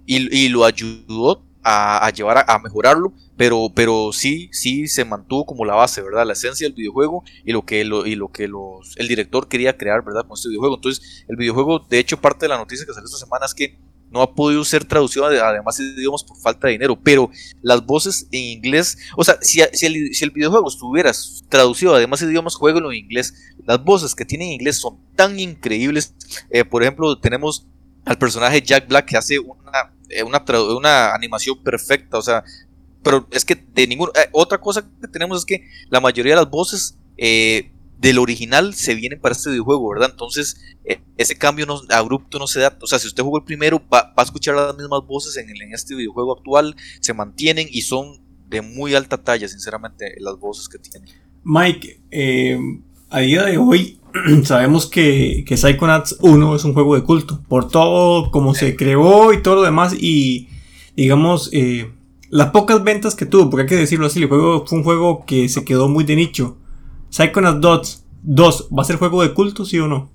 y, 0.06 0.48
lo 0.48 0.64
ayudó 0.64 1.44
a, 1.62 2.10
llevar 2.10 2.44
a, 2.48 2.58
mejorarlo, 2.58 3.12
pero, 3.36 3.70
pero 3.74 4.10
sí, 4.12 4.48
sí 4.52 4.88
se 4.88 5.04
mantuvo 5.04 5.46
como 5.46 5.64
la 5.64 5.74
base, 5.74 6.02
¿verdad? 6.02 6.26
La 6.26 6.32
esencia 6.32 6.66
del 6.66 6.74
videojuego 6.74 7.22
y 7.44 7.52
lo 7.52 7.64
que, 7.64 7.80
y 7.80 8.14
lo 8.16 8.28
que 8.32 8.44
el 8.44 9.08
director 9.08 9.48
quería 9.48 9.76
crear, 9.76 10.04
¿verdad? 10.04 10.26
Con 10.26 10.36
este 10.36 10.48
videojuego. 10.48 10.76
Entonces, 10.76 11.24
el 11.28 11.36
videojuego, 11.36 11.78
de 11.78 11.98
hecho, 11.98 12.20
parte 12.20 12.46
de 12.46 12.50
la 12.50 12.58
noticia 12.58 12.84
que 12.84 12.92
salió 12.92 13.06
esta 13.06 13.18
semana 13.18 13.46
es 13.46 13.54
que 13.54 13.78
no 14.12 14.22
ha 14.22 14.34
podido 14.34 14.64
ser 14.64 14.84
traducido 14.84 15.24
además 15.26 15.78
de 15.78 15.84
idiomas 15.84 16.22
por 16.22 16.36
falta 16.38 16.66
de 16.66 16.74
dinero, 16.74 16.98
pero 17.02 17.30
las 17.62 17.84
voces 17.84 18.28
en 18.30 18.42
inglés, 18.42 18.98
o 19.16 19.24
sea, 19.24 19.38
si, 19.40 19.60
el, 19.60 20.30
videojuego 20.30 20.68
estuviera 20.68 21.12
traducido 21.48 21.94
además 21.94 22.20
de 22.20 22.26
idiomas, 22.26 22.54
jueguenlo 22.54 22.92
en 22.92 22.98
inglés. 22.98 23.34
Las 23.64 23.82
voces 23.82 24.14
que 24.14 24.24
tienen 24.24 24.48
en 24.48 24.54
inglés 24.54 24.76
son 24.76 24.98
tan 25.16 25.38
increíbles. 25.38 26.14
Eh, 26.50 26.64
por 26.64 26.82
ejemplo, 26.82 27.18
tenemos 27.18 27.66
al 28.04 28.18
personaje 28.18 28.60
Jack 28.60 28.88
Black 28.88 29.06
que 29.06 29.16
hace 29.16 29.38
una, 29.38 29.92
eh, 30.08 30.22
una, 30.22 31.14
animación 31.14 31.62
perfecta, 31.62 32.18
o 32.18 32.22
sea, 32.22 32.44
pero 33.02 33.26
es 33.30 33.44
que 33.44 33.54
de 33.54 33.86
ningún... 33.86 34.10
Eh, 34.14 34.28
otra 34.32 34.58
cosa 34.58 34.82
que 35.00 35.08
tenemos 35.08 35.38
es 35.38 35.44
que 35.44 35.68
la 35.88 36.00
mayoría 36.00 36.34
de 36.34 36.40
las 36.42 36.50
voces 36.50 36.98
del 38.02 38.18
original 38.18 38.74
se 38.74 38.96
vienen 38.96 39.20
para 39.20 39.32
este 39.32 39.50
videojuego, 39.50 39.90
¿verdad? 39.90 40.10
Entonces, 40.10 40.60
eh, 40.84 41.00
ese 41.16 41.38
cambio 41.38 41.66
no, 41.66 41.80
abrupto 41.88 42.40
no 42.40 42.48
se 42.48 42.58
da. 42.58 42.76
O 42.82 42.86
sea, 42.88 42.98
si 42.98 43.06
usted 43.06 43.22
jugó 43.22 43.38
el 43.38 43.44
primero, 43.44 43.80
va, 43.92 44.12
a 44.16 44.22
escuchar 44.22 44.56
las 44.56 44.76
mismas 44.76 45.02
voces 45.06 45.36
en, 45.36 45.48
en, 45.48 45.72
este 45.72 45.94
videojuego 45.94 46.36
actual, 46.36 46.74
se 47.00 47.14
mantienen 47.14 47.68
y 47.70 47.82
son 47.82 48.20
de 48.48 48.60
muy 48.60 48.96
alta 48.96 49.22
talla, 49.22 49.46
sinceramente, 49.46 50.16
las 50.18 50.36
voces 50.36 50.68
que 50.68 50.78
tienen. 50.78 51.08
Mike, 51.44 52.00
eh, 52.10 52.58
a 53.08 53.20
día 53.20 53.44
de 53.44 53.58
hoy 53.58 54.00
sabemos 54.42 54.86
que, 54.86 55.44
que 55.46 55.56
Psychonauts 55.56 56.16
1 56.22 56.56
es 56.56 56.64
un 56.64 56.74
juego 56.74 56.96
de 56.96 57.04
culto, 57.04 57.40
por 57.48 57.68
todo 57.68 58.32
como 58.32 58.52
se 58.56 58.74
creó 58.74 59.32
y 59.32 59.42
todo 59.44 59.54
lo 59.54 59.62
demás, 59.62 59.94
y 59.96 60.48
digamos, 60.96 61.50
eh, 61.52 61.92
las 62.30 62.50
pocas 62.50 62.82
ventas 62.82 63.14
que 63.14 63.26
tuvo, 63.26 63.48
porque 63.48 63.62
hay 63.62 63.68
que 63.68 63.76
decirlo 63.76 64.06
así, 64.06 64.20
el 64.20 64.28
juego 64.28 64.66
fue 64.66 64.78
un 64.78 64.84
juego 64.84 65.24
que 65.24 65.48
se 65.48 65.64
quedó 65.64 65.88
muy 65.88 66.02
de 66.02 66.16
nicho 66.16 66.58
Psychonauts 67.12 68.06
2, 68.22 68.68
¿va 68.76 68.82
a 68.82 68.86
ser 68.86 68.96
juego 68.96 69.22
de 69.22 69.34
culto, 69.34 69.66
sí 69.66 69.78
o 69.78 69.86
no? 69.86 70.10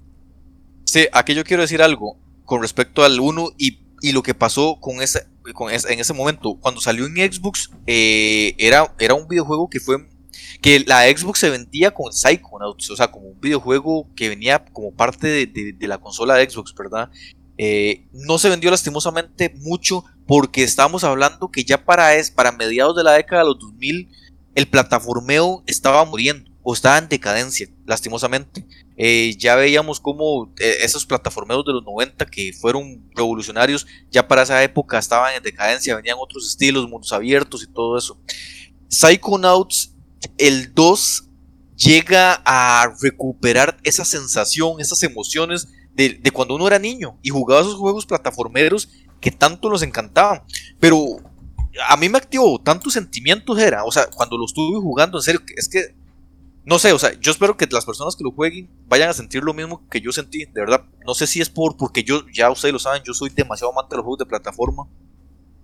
Sí, 0.83 1.05
aquí 1.13 1.35
yo 1.35 1.43
quiero 1.43 1.61
decir 1.61 1.83
algo 1.83 2.17
con 2.43 2.61
respecto 2.61 3.03
al 3.03 3.19
1 3.19 3.51
y, 3.55 3.85
lo 4.13 4.23
que 4.23 4.33
pasó 4.33 4.79
con 4.79 5.03
ese, 5.03 5.27
con 5.53 5.71
en 5.71 5.99
ese 5.99 6.13
momento. 6.13 6.57
Cuando 6.59 6.81
salió 6.81 7.05
en 7.05 7.15
Xbox, 7.31 7.69
eh, 7.85 8.55
era, 8.57 8.95
era 8.97 9.13
un 9.13 9.27
videojuego 9.27 9.69
que 9.69 9.79
fue. 9.79 10.07
que 10.59 10.79
la 10.87 11.03
Xbox 11.03 11.39
se 11.39 11.51
vendía 11.51 11.91
con 11.91 12.11
Psychonauts, 12.11 12.89
o 12.89 12.95
sea, 12.95 13.11
como 13.11 13.27
un 13.27 13.39
videojuego 13.39 14.07
que 14.15 14.29
venía 14.29 14.65
como 14.65 14.91
parte 14.91 15.45
de, 15.45 15.87
la 15.87 15.99
consola 15.99 16.33
de 16.33 16.49
Xbox, 16.49 16.73
¿verdad? 16.73 17.11
Eh, 17.59 18.07
no 18.11 18.39
se 18.39 18.49
vendió 18.49 18.71
lastimosamente 18.71 19.53
mucho 19.59 20.03
porque 20.25 20.63
estábamos 20.63 21.03
hablando 21.03 21.51
que 21.51 21.63
ya 21.63 21.85
para, 21.85 22.15
es, 22.15 22.31
para 22.31 22.51
mediados 22.51 22.95
de 22.95 23.03
la 23.03 23.13
década 23.13 23.43
de 23.43 23.49
los 23.49 23.59
2000 23.59 24.09
el 24.55 24.67
plataformeo 24.67 25.63
estaba 25.67 26.03
muriendo 26.03 26.46
o 26.69 26.75
en 26.97 27.07
decadencia, 27.07 27.69
lastimosamente. 27.85 28.65
Eh, 28.97 29.35
ya 29.37 29.55
veíamos 29.55 30.01
cómo 30.01 30.53
eh, 30.59 30.79
esos 30.81 31.05
plataformeos 31.05 31.63
de 31.63 31.71
los 31.71 31.85
90 31.85 32.25
que 32.25 32.51
fueron 32.51 33.09
revolucionarios, 33.15 33.87
ya 34.11 34.27
para 34.27 34.41
esa 34.41 34.61
época 34.61 34.97
estaban 34.99 35.33
en 35.33 35.41
decadencia, 35.41 35.95
venían 35.95 36.17
otros 36.19 36.45
estilos, 36.45 36.89
mundos 36.89 37.13
abiertos 37.13 37.63
y 37.63 37.67
todo 37.67 37.97
eso. 37.97 38.19
Psychonauts, 38.89 39.95
el 40.37 40.73
2, 40.73 41.29
llega 41.77 42.41
a 42.43 42.93
recuperar 43.01 43.77
esa 43.85 44.03
sensación, 44.03 44.81
esas 44.81 45.01
emociones 45.03 45.69
de, 45.93 46.19
cuando 46.33 46.55
uno 46.55 46.67
era 46.67 46.79
niño 46.79 47.17
y 47.23 47.29
jugaba 47.29 47.61
esos 47.61 47.75
juegos 47.75 48.05
plataformeros 48.05 48.89
que 49.21 49.31
tanto 49.31 49.69
nos 49.69 49.83
encantaban. 49.83 50.43
Pero 50.81 51.15
a 51.87 51.95
mí 51.95 52.09
me 52.09 52.17
activó 52.17 52.59
tantos 52.59 52.91
sentimientos, 52.91 53.57
era, 53.57 53.85
o 53.85 53.91
sea, 53.93 54.07
cuando 54.07 54.37
lo 54.37 54.43
estuve 54.43 54.81
jugando, 54.81 55.17
en 55.17 55.23
serio, 55.23 55.41
es 55.55 55.69
que 55.69 55.95
no 56.67 56.79
sé, 56.79 56.91
o 56.91 56.99
sea, 56.99 57.17
yo 57.21 57.31
espero 57.31 57.55
que 57.55 57.65
las 57.71 57.85
personas 57.85 58.17
que 58.17 58.25
lo 58.25 58.31
jueguen 58.31 58.69
vayan 58.89 59.07
a 59.07 59.13
sentir 59.13 59.41
lo 59.41 59.53
mismo 59.53 59.87
que 59.89 60.01
yo 60.01 60.11
sentí, 60.11 60.39
de 60.39 60.51
verdad. 60.59 60.83
No 61.05 61.13
sé 61.13 61.25
si 61.25 61.39
es 61.39 61.49
por 61.49 61.77
porque 61.77 62.03
yo, 62.03 62.25
ya 62.33 62.51
ustedes 62.51 62.73
lo 62.73 62.79
saben, 62.79 63.03
yo 63.05 63.13
soy 63.13 63.29
demasiado 63.29 63.71
amante 63.71 63.93
de 63.93 63.99
los 63.99 64.03
juegos 64.03 64.19
de 64.19 64.25
plataforma. 64.25 64.83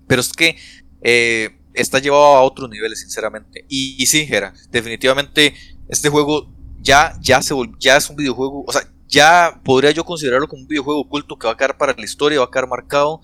Pero 0.08 0.22
es 0.22 0.32
que 0.32 0.56
eh, 1.02 1.60
está 1.74 2.00
llevado 2.00 2.24
a 2.24 2.42
otros 2.44 2.70
niveles, 2.70 3.02
sinceramente. 3.02 3.66
Y, 3.68 4.06
sí, 4.06 4.26
Jera, 4.26 4.54
definitivamente 4.72 5.54
este 5.90 6.08
juego 6.08 6.50
ya, 6.80 7.18
ya, 7.20 7.42
se 7.42 7.54
ya 7.80 7.98
es 7.98 8.10
un 8.10 8.16
videojuego, 8.16 8.64
o 8.66 8.72
sea, 8.72 8.90
ya 9.10 9.60
podría 9.66 9.92
yo 9.92 10.06
considerarlo 10.06 10.48
como 10.48 10.62
un 10.62 10.70
videojuego 10.70 11.02
oculto 11.02 11.38
que 11.38 11.48
va 11.48 11.54
a 11.54 11.58
quedar 11.58 11.78
para 11.78 11.94
la 11.94 12.02
historia, 12.06 12.40
va 12.40 12.46
a 12.46 12.50
quedar 12.50 12.70
marcado. 12.70 13.20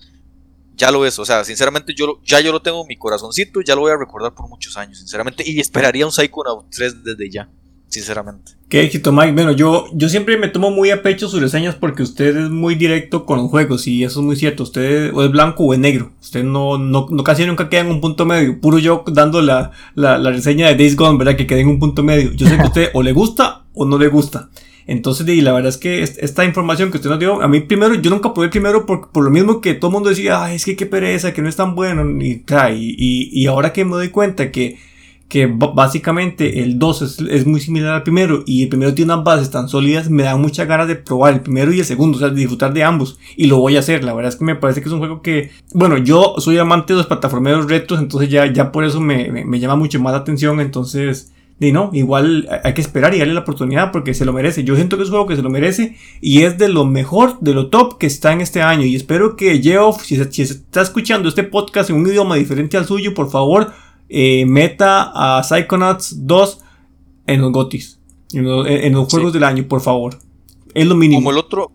Ya 0.74 0.90
lo 0.90 1.06
es, 1.06 1.18
o 1.18 1.24
sea, 1.24 1.44
sinceramente 1.44 1.94
yo 1.94 2.20
ya 2.26 2.40
yo 2.40 2.52
lo 2.52 2.60
tengo 2.60 2.82
en 2.82 2.88
mi 2.88 2.98
corazoncito, 2.98 3.62
ya 3.62 3.74
lo 3.74 3.80
voy 3.80 3.92
a 3.92 3.96
recordar 3.96 4.34
por 4.34 4.50
muchos 4.50 4.76
años, 4.76 4.98
sinceramente, 4.98 5.42
y 5.46 5.60
esperaría 5.60 6.04
un 6.04 6.12
Psychonaut 6.12 6.66
3 6.70 7.04
desde 7.04 7.30
ya 7.30 7.48
sinceramente. 7.90 8.52
Qué 8.68 8.82
éxito, 8.82 9.12
Mike. 9.12 9.32
Bueno, 9.32 9.50
yo, 9.50 9.86
yo 9.92 10.08
siempre 10.08 10.38
me 10.38 10.48
tomo 10.48 10.70
muy 10.70 10.90
a 10.90 11.02
pecho 11.02 11.28
sus 11.28 11.40
reseñas 11.42 11.74
porque 11.74 12.04
usted 12.04 12.36
es 12.36 12.50
muy 12.50 12.76
directo 12.76 13.26
con 13.26 13.38
los 13.38 13.50
juegos 13.50 13.88
y 13.88 14.04
eso 14.04 14.20
es 14.20 14.26
muy 14.26 14.36
cierto. 14.36 14.62
Usted 14.62 15.12
o 15.12 15.24
es 15.24 15.30
blanco 15.30 15.64
o 15.64 15.74
es 15.74 15.80
negro. 15.80 16.12
Usted 16.20 16.44
no, 16.44 16.78
no, 16.78 17.06
casi 17.24 17.44
nunca 17.44 17.68
queda 17.68 17.80
en 17.80 17.88
un 17.88 18.00
punto 18.00 18.24
medio. 18.24 18.60
Puro 18.60 18.78
yo 18.78 19.04
dando 19.08 19.42
la, 19.42 19.72
la, 19.96 20.18
reseña 20.30 20.68
de 20.68 20.76
Days 20.76 20.94
Gone, 20.94 21.18
¿verdad? 21.18 21.36
Que 21.36 21.48
quede 21.48 21.60
en 21.60 21.68
un 21.68 21.80
punto 21.80 22.04
medio. 22.04 22.32
Yo 22.32 22.46
sé 22.46 22.56
que 22.56 22.62
a 22.62 22.66
usted 22.66 22.90
o 22.94 23.02
le 23.02 23.12
gusta 23.12 23.64
o 23.74 23.84
no 23.84 23.98
le 23.98 24.06
gusta. 24.06 24.50
Entonces, 24.86 25.26
y 25.28 25.40
la 25.40 25.52
verdad 25.52 25.68
es 25.68 25.76
que 25.76 26.02
esta 26.02 26.44
información 26.44 26.90
que 26.90 26.96
usted 26.96 27.10
nos 27.10 27.18
dio, 27.18 27.42
a 27.42 27.48
mí 27.48 27.60
primero, 27.60 27.94
yo 27.94 28.10
nunca 28.10 28.34
pude 28.34 28.48
primero 28.48 28.86
por, 28.86 29.10
por 29.10 29.24
lo 29.24 29.30
mismo 29.30 29.60
que 29.60 29.74
todo 29.74 29.90
el 29.90 29.94
mundo 29.94 30.10
decía, 30.10 30.44
Ay, 30.44 30.56
es 30.56 30.64
que 30.64 30.76
qué 30.76 30.86
pereza, 30.86 31.32
que 31.32 31.42
no 31.42 31.48
es 31.48 31.56
tan 31.56 31.74
bueno. 31.74 32.04
Y, 32.22 32.44
y, 32.48 33.30
y 33.32 33.46
ahora 33.46 33.72
que 33.72 33.84
me 33.84 33.92
doy 33.92 34.08
cuenta 34.10 34.52
que 34.52 34.78
que 35.30 35.46
básicamente 35.46 36.60
el 36.60 36.76
2 36.76 37.20
es, 37.30 37.46
muy 37.46 37.60
similar 37.60 37.94
al 37.94 38.02
primero 38.02 38.42
y 38.46 38.64
el 38.64 38.68
primero 38.68 38.92
tiene 38.92 39.14
unas 39.14 39.24
bases 39.24 39.48
tan 39.48 39.68
sólidas, 39.68 40.10
me 40.10 40.24
da 40.24 40.36
muchas 40.36 40.66
ganas 40.66 40.88
de 40.88 40.96
probar 40.96 41.34
el 41.34 41.40
primero 41.40 41.72
y 41.72 41.78
el 41.78 41.84
segundo, 41.84 42.16
o 42.16 42.20
sea, 42.20 42.30
disfrutar 42.30 42.74
de 42.74 42.82
ambos. 42.82 43.16
Y 43.36 43.46
lo 43.46 43.58
voy 43.58 43.76
a 43.76 43.78
hacer, 43.78 44.02
la 44.02 44.12
verdad 44.12 44.32
es 44.32 44.36
que 44.36 44.44
me 44.44 44.56
parece 44.56 44.82
que 44.82 44.88
es 44.88 44.92
un 44.92 44.98
juego 44.98 45.22
que, 45.22 45.52
bueno, 45.72 45.98
yo 45.98 46.34
soy 46.38 46.58
amante 46.58 46.94
de 46.94 46.96
los 46.96 47.06
plataformeros 47.06 47.70
retos, 47.70 48.00
entonces 48.00 48.28
ya, 48.28 48.52
ya 48.52 48.72
por 48.72 48.84
eso 48.84 49.00
me, 49.00 49.30
me, 49.30 49.60
llama 49.60 49.76
mucho 49.76 50.00
más 50.00 50.12
la 50.12 50.18
atención, 50.18 50.60
entonces... 50.60 51.32
Y 51.62 51.72
no, 51.72 51.90
igual 51.92 52.48
hay 52.64 52.72
que 52.72 52.80
esperar 52.80 53.14
y 53.14 53.18
darle 53.18 53.34
la 53.34 53.40
oportunidad 53.40 53.92
porque 53.92 54.14
se 54.14 54.24
lo 54.24 54.32
merece. 54.32 54.64
Yo 54.64 54.76
siento 54.76 54.96
que 54.96 55.02
es 55.02 55.10
un 55.10 55.12
juego 55.12 55.26
que 55.26 55.36
se 55.36 55.42
lo 55.42 55.50
merece 55.50 55.94
y 56.22 56.40
es 56.44 56.56
de 56.56 56.70
lo 56.70 56.86
mejor, 56.86 57.38
de 57.40 57.52
lo 57.52 57.68
top 57.68 57.98
que 57.98 58.06
está 58.06 58.32
en 58.32 58.40
este 58.40 58.62
año. 58.62 58.86
Y 58.86 58.96
espero 58.96 59.36
que 59.36 59.60
Geoff, 59.60 60.02
si, 60.02 60.16
si 60.24 60.40
está 60.40 60.80
escuchando 60.80 61.28
este 61.28 61.42
podcast 61.44 61.90
en 61.90 61.96
un 61.96 62.06
idioma 62.06 62.36
diferente 62.36 62.78
al 62.78 62.86
suyo, 62.86 63.12
por 63.12 63.30
favor, 63.30 63.74
eh, 64.12 64.44
meta 64.44 65.12
a 65.14 65.42
Psychonauts 65.44 66.26
2 66.26 66.58
en 67.28 67.40
los 67.40 67.52
GOTIS, 67.52 68.00
en, 68.32 68.44
los, 68.92 69.08
juegos 69.08 69.32
del 69.32 69.44
año, 69.44 69.68
por 69.68 69.80
favor. 69.80 70.18
Es 70.74 70.84
lo 70.84 70.96
mínimo. 70.96 71.20
Como 71.20 71.30
el 71.30 71.38
otro, 71.38 71.70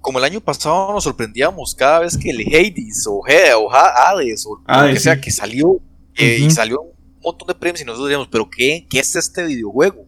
como 0.00 0.18
el 0.18 0.24
año 0.24 0.40
pasado 0.40 0.92
nos 0.92 1.02
sorprendíamos 1.02 1.74
cada 1.74 2.00
vez 2.00 2.16
que 2.16 2.30
el 2.30 2.42
Hades 2.46 3.06
o, 3.08 3.22
Hades 3.26 4.46
o 4.46 4.62
lo 4.66 4.92
que 4.92 5.00
sea 5.00 5.20
que 5.20 5.32
salió 5.32 5.80
eh, 6.14 6.38
y 6.46 6.50
salió 6.52 6.80
un 6.80 6.92
montón 7.22 7.48
de 7.48 7.54
premios 7.56 7.80
y 7.80 7.84
nosotros 7.84 8.08
decíamos, 8.08 8.28
pero 8.30 8.48
¿qué, 8.48 8.86
qué 8.88 9.00
es 9.00 9.16
este 9.16 9.44
videojuego? 9.44 10.06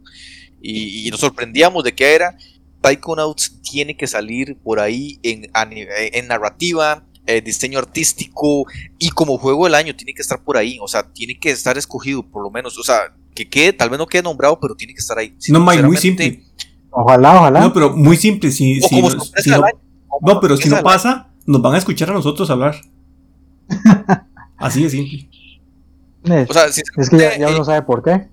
Y, 0.62 1.10
nos 1.10 1.18
sorprendíamos 1.18 1.82
de 1.82 1.94
qué 1.96 2.14
era. 2.14 2.36
Psychonauts 2.80 3.60
tiene 3.62 3.96
que 3.96 4.06
salir 4.06 4.56
por 4.56 4.78
ahí 4.78 5.18
en, 5.24 5.50
en 5.52 6.28
narrativa, 6.28 7.04
eh, 7.26 7.40
diseño 7.40 7.78
artístico 7.78 8.66
y 8.98 9.10
como 9.10 9.38
juego 9.38 9.64
del 9.64 9.74
año 9.74 9.94
tiene 9.96 10.14
que 10.14 10.22
estar 10.22 10.42
por 10.42 10.56
ahí, 10.56 10.78
o 10.80 10.88
sea, 10.88 11.02
tiene 11.12 11.38
que 11.38 11.50
estar 11.50 11.76
escogido 11.76 12.22
por 12.22 12.42
lo 12.42 12.50
menos, 12.50 12.78
o 12.78 12.82
sea, 12.82 13.14
que 13.34 13.48
quede, 13.48 13.72
tal 13.72 13.90
vez 13.90 13.98
no 13.98 14.06
quede 14.06 14.22
nombrado, 14.22 14.58
pero 14.60 14.74
tiene 14.74 14.94
que 14.94 15.00
estar 15.00 15.18
ahí. 15.18 15.36
no, 15.48 15.60
Mike, 15.60 15.82
muy 15.82 15.96
simple. 15.96 16.42
Ojalá, 16.90 17.36
ojalá. 17.36 17.60
No, 17.60 17.72
pero 17.72 17.94
muy 17.94 18.16
simple. 18.16 18.50
Si, 18.50 18.80
si, 18.80 19.02
no, 20.22 20.40
pero 20.40 20.56
si 20.56 20.68
no 20.68 20.82
pasa, 20.82 21.30
nos 21.44 21.60
van 21.60 21.74
a 21.74 21.78
escuchar 21.78 22.10
a 22.10 22.14
nosotros 22.14 22.48
hablar. 22.48 22.80
Así 24.56 24.82
de 24.82 24.90
simple. 24.90 25.28
o 26.48 26.52
sea, 26.52 26.66
es 26.66 27.10
que 27.10 27.18
ya, 27.38 27.48
uno 27.50 27.64
sabe 27.64 27.82
por 27.82 28.02
qué. 28.02 28.28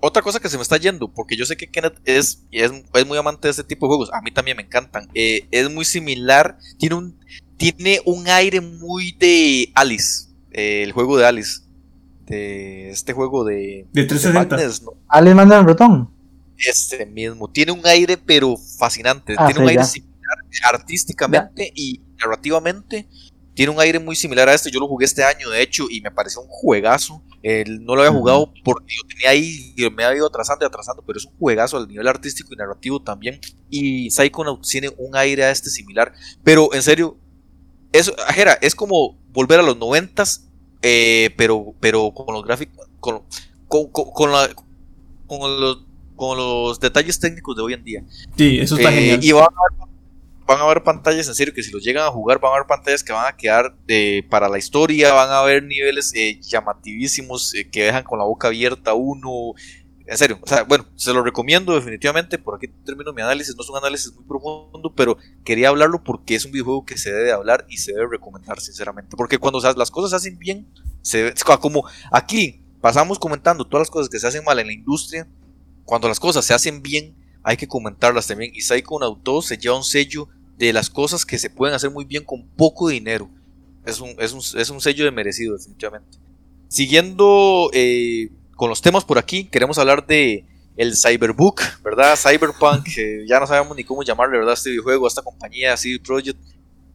otra 0.00 0.20
cosa 0.20 0.38
que 0.38 0.50
se 0.50 0.56
me 0.56 0.62
está 0.62 0.76
yendo, 0.76 1.08
porque 1.08 1.36
yo 1.36 1.46
sé 1.46 1.56
que 1.56 1.70
Kenneth 1.70 1.98
es, 2.04 2.44
es, 2.50 2.70
es 2.92 3.06
muy 3.06 3.16
amante 3.16 3.48
de 3.48 3.52
este 3.52 3.64
tipo 3.64 3.86
de 3.86 3.90
juegos, 3.90 4.10
a 4.12 4.20
mí 4.20 4.30
también 4.30 4.58
me 4.58 4.64
encantan. 4.64 5.08
Eh, 5.14 5.46
es 5.50 5.70
muy 5.70 5.86
similar, 5.86 6.58
tiene 6.78 6.96
un, 6.96 7.16
tiene 7.70 8.00
un 8.04 8.26
aire 8.28 8.60
muy 8.60 9.12
de 9.12 9.70
Alice, 9.74 10.26
eh, 10.50 10.82
el 10.82 10.92
juego 10.92 11.16
de 11.16 11.26
Alice. 11.26 11.60
De 12.26 12.90
este 12.90 13.12
juego 13.12 13.44
de. 13.44 13.86
De 13.92 14.04
360. 14.04 14.56
Madness, 14.56 14.82
¿no? 14.82 14.94
Alice 15.08 15.34
manda 15.34 15.58
el 15.58 15.66
ratón. 15.66 16.10
Este 16.56 17.04
mismo. 17.06 17.48
Tiene 17.50 17.72
un 17.72 17.86
aire, 17.86 18.16
pero 18.16 18.56
fascinante. 18.56 19.34
Ah, 19.36 19.46
tiene 19.46 19.58
sí, 19.58 19.62
un 19.62 19.68
aire 19.68 19.82
ya. 19.82 19.86
similar 19.88 20.74
artísticamente 20.74 21.72
y 21.74 22.00
narrativamente. 22.18 23.08
Tiene 23.54 23.70
un 23.72 23.80
aire 23.80 23.98
muy 23.98 24.16
similar 24.16 24.48
a 24.48 24.54
este. 24.54 24.70
Yo 24.70 24.80
lo 24.80 24.86
jugué 24.88 25.04
este 25.04 25.22
año, 25.24 25.50
de 25.50 25.60
hecho, 25.62 25.86
y 25.90 26.00
me 26.00 26.10
pareció 26.10 26.40
un 26.40 26.48
juegazo. 26.48 27.22
El- 27.42 27.84
no 27.84 27.94
lo 27.96 28.02
había 28.02 28.16
jugado 28.16 28.50
porque 28.64 28.94
lo 29.02 29.08
tenía 29.08 29.30
ahí 29.30 29.74
y 29.76 29.90
me 29.90 30.04
había 30.04 30.18
ido 30.18 30.26
atrasando 30.28 30.64
y 30.64 30.68
atrasando, 30.68 31.02
pero 31.06 31.18
es 31.18 31.26
un 31.26 31.32
juegazo 31.38 31.76
al 31.76 31.88
nivel 31.88 32.06
artístico 32.08 32.54
y 32.54 32.56
narrativo 32.56 33.02
también. 33.02 33.40
Y 33.68 34.10
Psychonauts 34.10 34.68
tiene 34.68 34.90
un 34.96 35.14
aire 35.16 35.44
a 35.44 35.50
este 35.50 35.68
similar. 35.68 36.12
Pero 36.44 36.72
en 36.72 36.82
serio, 36.82 37.18
eso, 37.92 38.14
Jera, 38.34 38.58
es 38.60 38.74
como 38.74 39.16
volver 39.32 39.60
a 39.60 39.62
los 39.62 39.76
noventas, 39.76 40.48
eh, 40.82 41.30
pero, 41.36 41.74
pero 41.80 42.12
con 42.12 42.34
los 42.34 42.44
gráficos, 42.44 42.86
con, 43.00 43.22
con, 43.68 43.88
con- 43.90 44.10
con 44.12 44.32
la- 44.32 44.50
con 45.26 45.60
los, 45.60 45.78
con 46.16 46.36
los 46.36 46.78
detalles 46.80 47.18
técnicos 47.18 47.56
de 47.56 47.62
hoy 47.62 47.72
en 47.74 47.84
día. 47.84 48.02
Sí, 48.36 48.58
eso 48.58 48.76
está 48.76 48.90
Eh, 48.90 48.94
genial. 48.94 49.24
Y 49.24 49.32
van 49.32 49.44
a, 49.44 49.86
van 50.46 50.58
a 50.58 50.62
haber 50.64 50.82
pantallas, 50.82 51.26
en 51.28 51.34
serio, 51.34 51.54
que 51.54 51.62
si 51.62 51.70
los 51.70 51.82
llegan 51.82 52.04
a 52.04 52.10
jugar, 52.10 52.38
van 52.40 52.52
a 52.52 52.56
haber 52.56 52.66
pantallas 52.66 53.02
que 53.02 53.12
van 53.12 53.26
a 53.32 53.36
quedar 53.36 53.74
eh, 53.88 54.22
para 54.28 54.48
la 54.48 54.58
historia, 54.58 55.12
van 55.14 55.30
a 55.30 55.38
haber 55.38 55.62
niveles 55.62 56.12
eh, 56.14 56.38
llamativísimos 56.42 57.54
eh, 57.54 57.68
que 57.70 57.84
dejan 57.84 58.04
con 58.04 58.18
la 58.18 58.24
boca 58.24 58.48
abierta 58.48 58.94
uno. 58.94 59.52
En 60.06 60.18
serio, 60.18 60.38
o 60.42 60.46
sea, 60.46 60.64
bueno, 60.64 60.86
se 60.96 61.12
lo 61.12 61.22
recomiendo 61.22 61.74
definitivamente. 61.74 62.38
Por 62.38 62.56
aquí 62.56 62.68
termino 62.84 63.12
mi 63.12 63.22
análisis. 63.22 63.54
No 63.56 63.62
es 63.62 63.70
un 63.70 63.76
análisis 63.76 64.12
muy 64.14 64.24
profundo, 64.24 64.92
pero 64.94 65.16
quería 65.44 65.68
hablarlo 65.68 66.02
porque 66.02 66.34
es 66.34 66.44
un 66.44 66.52
videojuego 66.52 66.84
que 66.84 66.98
se 66.98 67.12
debe 67.12 67.32
hablar 67.32 67.66
y 67.68 67.76
se 67.76 67.92
debe 67.92 68.08
recomendar, 68.10 68.60
sinceramente. 68.60 69.16
Porque 69.16 69.38
cuando 69.38 69.60
las 69.60 69.90
cosas 69.90 70.10
se 70.10 70.16
hacen 70.16 70.38
bien, 70.38 70.66
se 71.02 71.34
como 71.60 71.84
aquí 72.10 72.64
pasamos 72.80 73.18
comentando 73.18 73.64
todas 73.64 73.82
las 73.82 73.90
cosas 73.90 74.08
que 74.08 74.18
se 74.18 74.26
hacen 74.26 74.44
mal 74.44 74.58
en 74.58 74.66
la 74.66 74.72
industria. 74.72 75.28
Cuando 75.84 76.08
las 76.08 76.20
cosas 76.20 76.44
se 76.44 76.54
hacen 76.54 76.82
bien, 76.82 77.14
hay 77.42 77.56
que 77.56 77.68
comentarlas 77.68 78.26
también. 78.26 78.52
Y 78.54 78.62
Psychonaut 78.62 79.22
2 79.22 79.46
se 79.46 79.58
lleva 79.58 79.76
un 79.76 79.84
sello 79.84 80.28
de 80.58 80.72
las 80.72 80.90
cosas 80.90 81.24
que 81.24 81.38
se 81.38 81.50
pueden 81.50 81.74
hacer 81.74 81.90
muy 81.90 82.04
bien 82.04 82.24
con 82.24 82.46
poco 82.48 82.88
dinero. 82.88 83.30
Es 83.84 84.00
un, 84.00 84.14
es 84.18 84.32
un, 84.32 84.60
es 84.60 84.70
un 84.70 84.80
sello 84.80 85.04
de 85.04 85.10
merecido, 85.10 85.56
definitivamente. 85.56 86.18
Siguiendo 86.68 87.70
eh, 87.72 88.30
con 88.62 88.68
los 88.68 88.80
temas 88.80 89.04
por 89.04 89.18
aquí, 89.18 89.42
queremos 89.50 89.76
hablar 89.76 90.06
de 90.06 90.44
el 90.76 90.92
Cyberbook, 90.96 91.60
¿verdad? 91.82 92.14
Cyberpunk, 92.16 92.84
que 92.94 93.24
ya 93.28 93.40
no 93.40 93.46
sabemos 93.48 93.76
ni 93.76 93.82
cómo 93.82 94.04
llamarle, 94.04 94.38
¿verdad? 94.38 94.54
Este 94.54 94.70
videojuego, 94.70 95.08
esta 95.08 95.20
compañía, 95.20 95.76
CD 95.76 95.98
Projekt. 95.98 96.38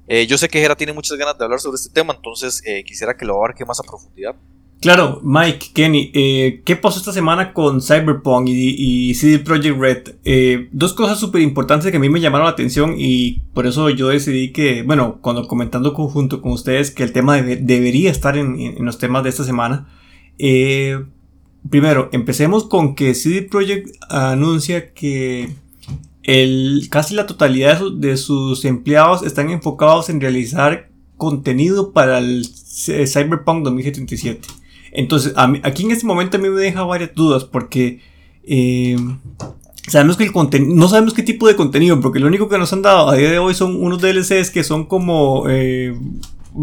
Eh, 0.07 0.25
yo 0.27 0.37
sé 0.37 0.47
que 0.47 0.61
Jera 0.61 0.77
tiene 0.77 0.93
muchas 0.93 1.17
ganas 1.17 1.37
de 1.37 1.43
hablar 1.43 1.59
sobre 1.59 1.75
este 1.75 1.89
tema, 1.93 2.13
entonces 2.13 2.61
eh, 2.65 2.85
quisiera 2.85 3.17
que 3.17 3.25
lo 3.25 3.35
abarque 3.35 3.65
más 3.65 3.81
a 3.81 3.83
profundidad. 3.83 4.33
Claro, 4.79 5.19
Mike, 5.21 5.71
Kenny, 5.73 6.09
eh, 6.13 6.61
¿qué 6.63 6.77
pasó 6.77 6.99
esta 6.99 7.11
semana 7.11 7.51
con 7.51 7.81
Cyberpunk 7.81 8.47
y, 8.47 9.09
y 9.09 9.13
CD 9.15 9.39
Projekt 9.39 9.77
Red? 9.77 10.15
Eh, 10.23 10.69
dos 10.71 10.93
cosas 10.93 11.19
súper 11.19 11.41
importantes 11.41 11.91
que 11.91 11.97
a 11.97 11.99
mí 11.99 12.07
me 12.07 12.21
llamaron 12.21 12.45
la 12.45 12.51
atención 12.53 12.95
y 12.97 13.41
por 13.53 13.67
eso 13.67 13.89
yo 13.89 14.07
decidí 14.07 14.53
que, 14.53 14.83
bueno, 14.83 15.19
cuando 15.21 15.45
comentando 15.49 15.93
conjunto 15.93 16.41
con 16.41 16.53
ustedes 16.53 16.91
que 16.91 17.03
el 17.03 17.11
tema 17.11 17.37
debe- 17.37 17.59
debería 17.61 18.09
estar 18.09 18.37
en, 18.37 18.57
en 18.57 18.85
los 18.85 18.97
temas 18.99 19.23
de 19.25 19.31
esta 19.31 19.43
semana. 19.43 19.89
Eh, 20.37 21.03
primero, 21.69 22.09
empecemos 22.11 22.65
con 22.65 22.95
que 22.95 23.13
CD 23.13 23.41
Projekt 23.43 23.95
anuncia 24.09 24.93
que 24.93 25.49
el, 26.23 26.87
casi 26.89 27.15
la 27.15 27.25
totalidad 27.25 27.73
de, 27.73 27.77
su- 27.79 27.99
de 27.99 28.17
sus 28.17 28.65
empleados 28.65 29.23
están 29.23 29.49
enfocados 29.49 30.09
en 30.09 30.19
realizar 30.21 30.89
contenido 31.17 31.93
para 31.93 32.19
el 32.19 32.45
C- 32.45 33.07
Cyberpunk 33.07 33.63
2077. 33.63 34.47
Entonces, 34.91 35.33
a 35.35 35.47
mí- 35.47 35.61
aquí 35.63 35.83
en 35.83 35.91
este 35.91 36.05
momento 36.05 36.37
a 36.37 36.39
mí 36.39 36.49
me 36.49 36.59
deja 36.59 36.83
varias 36.83 37.13
dudas 37.15 37.43
porque 37.45 38.01
eh, 38.43 38.97
sabemos 39.87 40.17
que 40.17 40.23
el 40.25 40.31
contenido, 40.31 40.75
no 40.75 40.87
sabemos 40.87 41.13
qué 41.13 41.23
tipo 41.23 41.47
de 41.47 41.55
contenido, 41.55 41.99
porque 42.01 42.19
lo 42.19 42.27
único 42.27 42.49
que 42.49 42.57
nos 42.57 42.71
han 42.73 42.81
dado 42.81 43.09
a 43.09 43.15
día 43.15 43.31
de 43.31 43.39
hoy 43.39 43.53
son 43.53 43.81
unos 43.81 44.01
DLCs 44.01 44.51
que 44.51 44.63
son 44.63 44.85
como 44.85 45.45
eh, 45.49 45.97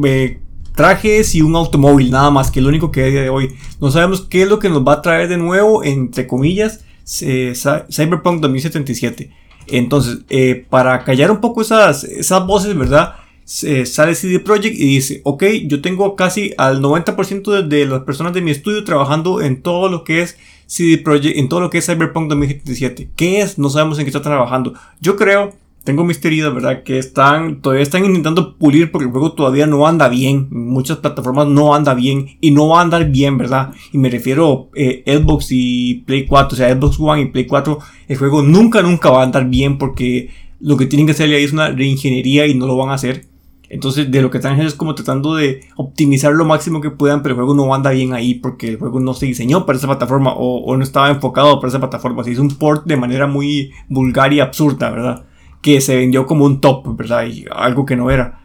eh, 0.05 0.41
trajes 0.75 1.35
y 1.35 1.43
un 1.43 1.55
automóvil, 1.57 2.11
nada 2.11 2.31
más, 2.31 2.51
que 2.51 2.61
lo 2.61 2.69
único 2.69 2.91
que 2.91 3.05
hay 3.05 3.13
de 3.13 3.29
hoy. 3.29 3.55
No 3.81 3.91
sabemos 3.91 4.23
qué 4.23 4.43
es 4.43 4.49
lo 4.49 4.59
que 4.59 4.69
nos 4.69 4.87
va 4.87 4.95
a 4.95 5.03
traer 5.03 5.29
de 5.29 5.37
nuevo, 5.37 5.85
entre 5.85 6.27
comillas, 6.27 6.85
eh, 7.23 7.53
Cy- 7.55 7.85
Cyberpunk 7.91 8.41
2077. 8.41 9.31
Entonces, 9.69 10.19
eh, 10.31 10.67
para 10.69 11.05
callar 11.05 11.31
un 11.31 11.41
poco 11.41 11.63
esas, 11.63 12.05
esas 12.05 12.47
voces, 12.47 12.77
¿verdad? 12.77 13.15
Se- 13.45 13.87
sale 13.87 14.15
CD 14.15 14.41
Projekt 14.41 14.75
y 14.79 14.85
dice, 14.87 15.21
ok, 15.25 15.45
yo 15.67 15.81
tengo 15.81 16.17
casi 16.17 16.53
al 16.59 16.81
90% 16.81 17.51
de, 17.53 17.63
de 17.63 17.87
las 17.87 18.01
personas 18.03 18.33
de 18.33 18.41
mi 18.41 18.51
estudio 18.51 18.85
trabajando 18.85 19.41
en 19.43 19.63
todo 19.63 19.89
lo 19.89 20.03
que 20.03 20.23
es 20.23 20.37
CD 20.67 20.99
Projekt, 20.99 21.37
en 21.39 21.49
todo 21.49 21.61
lo 21.61 21.71
que 21.71 21.79
es 21.79 21.87
Cyberpunk 21.87 22.29
2077. 22.31 23.11
¿Qué 23.17 23.41
es? 23.43 23.59
No 23.59 23.69
sabemos 23.71 23.99
en 23.99 24.05
qué 24.07 24.09
está 24.11 24.23
trabajando. 24.23 24.75
Yo 25.01 25.17
creo, 25.17 25.53
tengo 25.85 26.03
mis 26.03 26.19
teorías, 26.19 26.53
¿verdad? 26.53 26.83
Que 26.83 26.99
están, 26.99 27.61
todavía 27.61 27.83
están 27.83 28.05
intentando 28.07 28.57
pulir 28.57 28.91
porque 28.91 29.05
el 29.05 29.13
juego 29.13 29.33
todavía 29.33 29.67
no 29.67 29.87
anda 29.87 30.09
bien. 30.09 30.49
En 30.51 30.67
muchas 30.67 30.97
plataformas 30.99 31.47
no 31.47 31.75
anda 31.75 31.93
bien 31.93 32.39
y 32.41 32.51
no 32.51 32.69
va 32.69 32.81
a 32.81 32.83
andar 32.83 33.11
bien, 33.11 33.37
¿verdad? 33.37 33.73
Y 33.93 33.99
me 33.99 34.09
refiero 34.09 34.71
eh, 34.75 35.05
Xbox 35.07 35.49
y 35.51 36.03
Play 36.07 36.27
4, 36.27 36.55
o 36.55 36.57
sea, 36.57 36.75
Xbox 36.75 36.99
One 36.99 37.23
y 37.23 37.27
Play 37.27 37.47
4, 37.47 37.79
el 38.09 38.17
juego 38.17 38.43
nunca, 38.43 38.81
nunca 38.81 39.11
va 39.11 39.21
a 39.21 39.25
andar 39.25 39.47
bien 39.49 39.77
porque 39.77 40.31
lo 40.59 40.79
que 40.79 40.87
tienen 40.87 41.07
que 41.07 41.13
hacer 41.13 41.29
ahí 41.29 41.45
es 41.45 41.53
una 41.53 41.69
reingeniería 41.69 42.47
y 42.47 42.55
no 42.55 42.67
lo 42.67 42.77
van 42.79 42.89
a 42.89 42.95
hacer. 42.95 43.27
Entonces, 43.69 44.11
de 44.11 44.23
lo 44.23 44.31
que 44.31 44.39
están 44.39 44.53
haciendo 44.53 44.69
es 44.69 44.75
como 44.75 44.95
tratando 44.95 45.35
de 45.35 45.63
optimizar 45.77 46.33
lo 46.33 46.47
máximo 46.47 46.81
que 46.81 46.91
puedan, 46.91 47.23
pero 47.23 47.35
el 47.35 47.37
juego 47.37 47.55
no 47.55 47.75
anda 47.75 47.91
bien 47.91 48.15
ahí 48.15 48.35
porque 48.35 48.69
el 48.69 48.79
juego 48.79 49.01
no 49.01 49.13
se 49.13 49.27
diseñó 49.27 49.67
para 49.67 49.77
esa 49.77 49.87
plataforma 49.87 50.33
o, 50.33 50.65
o 50.65 50.77
no 50.77 50.83
estaba 50.83 51.11
enfocado 51.11 51.57
para 51.57 51.69
esa 51.69 51.81
plataforma. 51.81 52.25
Se 52.25 52.31
hizo 52.31 52.43
un 52.43 52.57
port 52.57 52.87
de 52.87 52.97
manera 52.97 53.27
muy 53.27 53.73
vulgar 53.89 54.33
y 54.33 54.41
absurda, 54.41 54.91
¿verdad? 54.91 55.25
Que 55.65 55.81
se 55.81 55.97
vendió 55.97 56.27
como 56.27 56.45
un 56.45 56.61
top, 56.61 56.95
¿verdad? 56.97 57.27
Y 57.27 57.47
algo 57.51 57.87
que 57.87 57.97
no 57.97 58.11
era. 58.11 58.41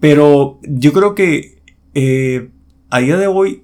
Pero 0.00 0.58
yo 0.62 0.92
creo 0.92 1.14
que 1.14 1.62
eh, 1.92 2.48
a 2.88 3.00
día 3.00 3.18
de 3.18 3.26
hoy 3.26 3.62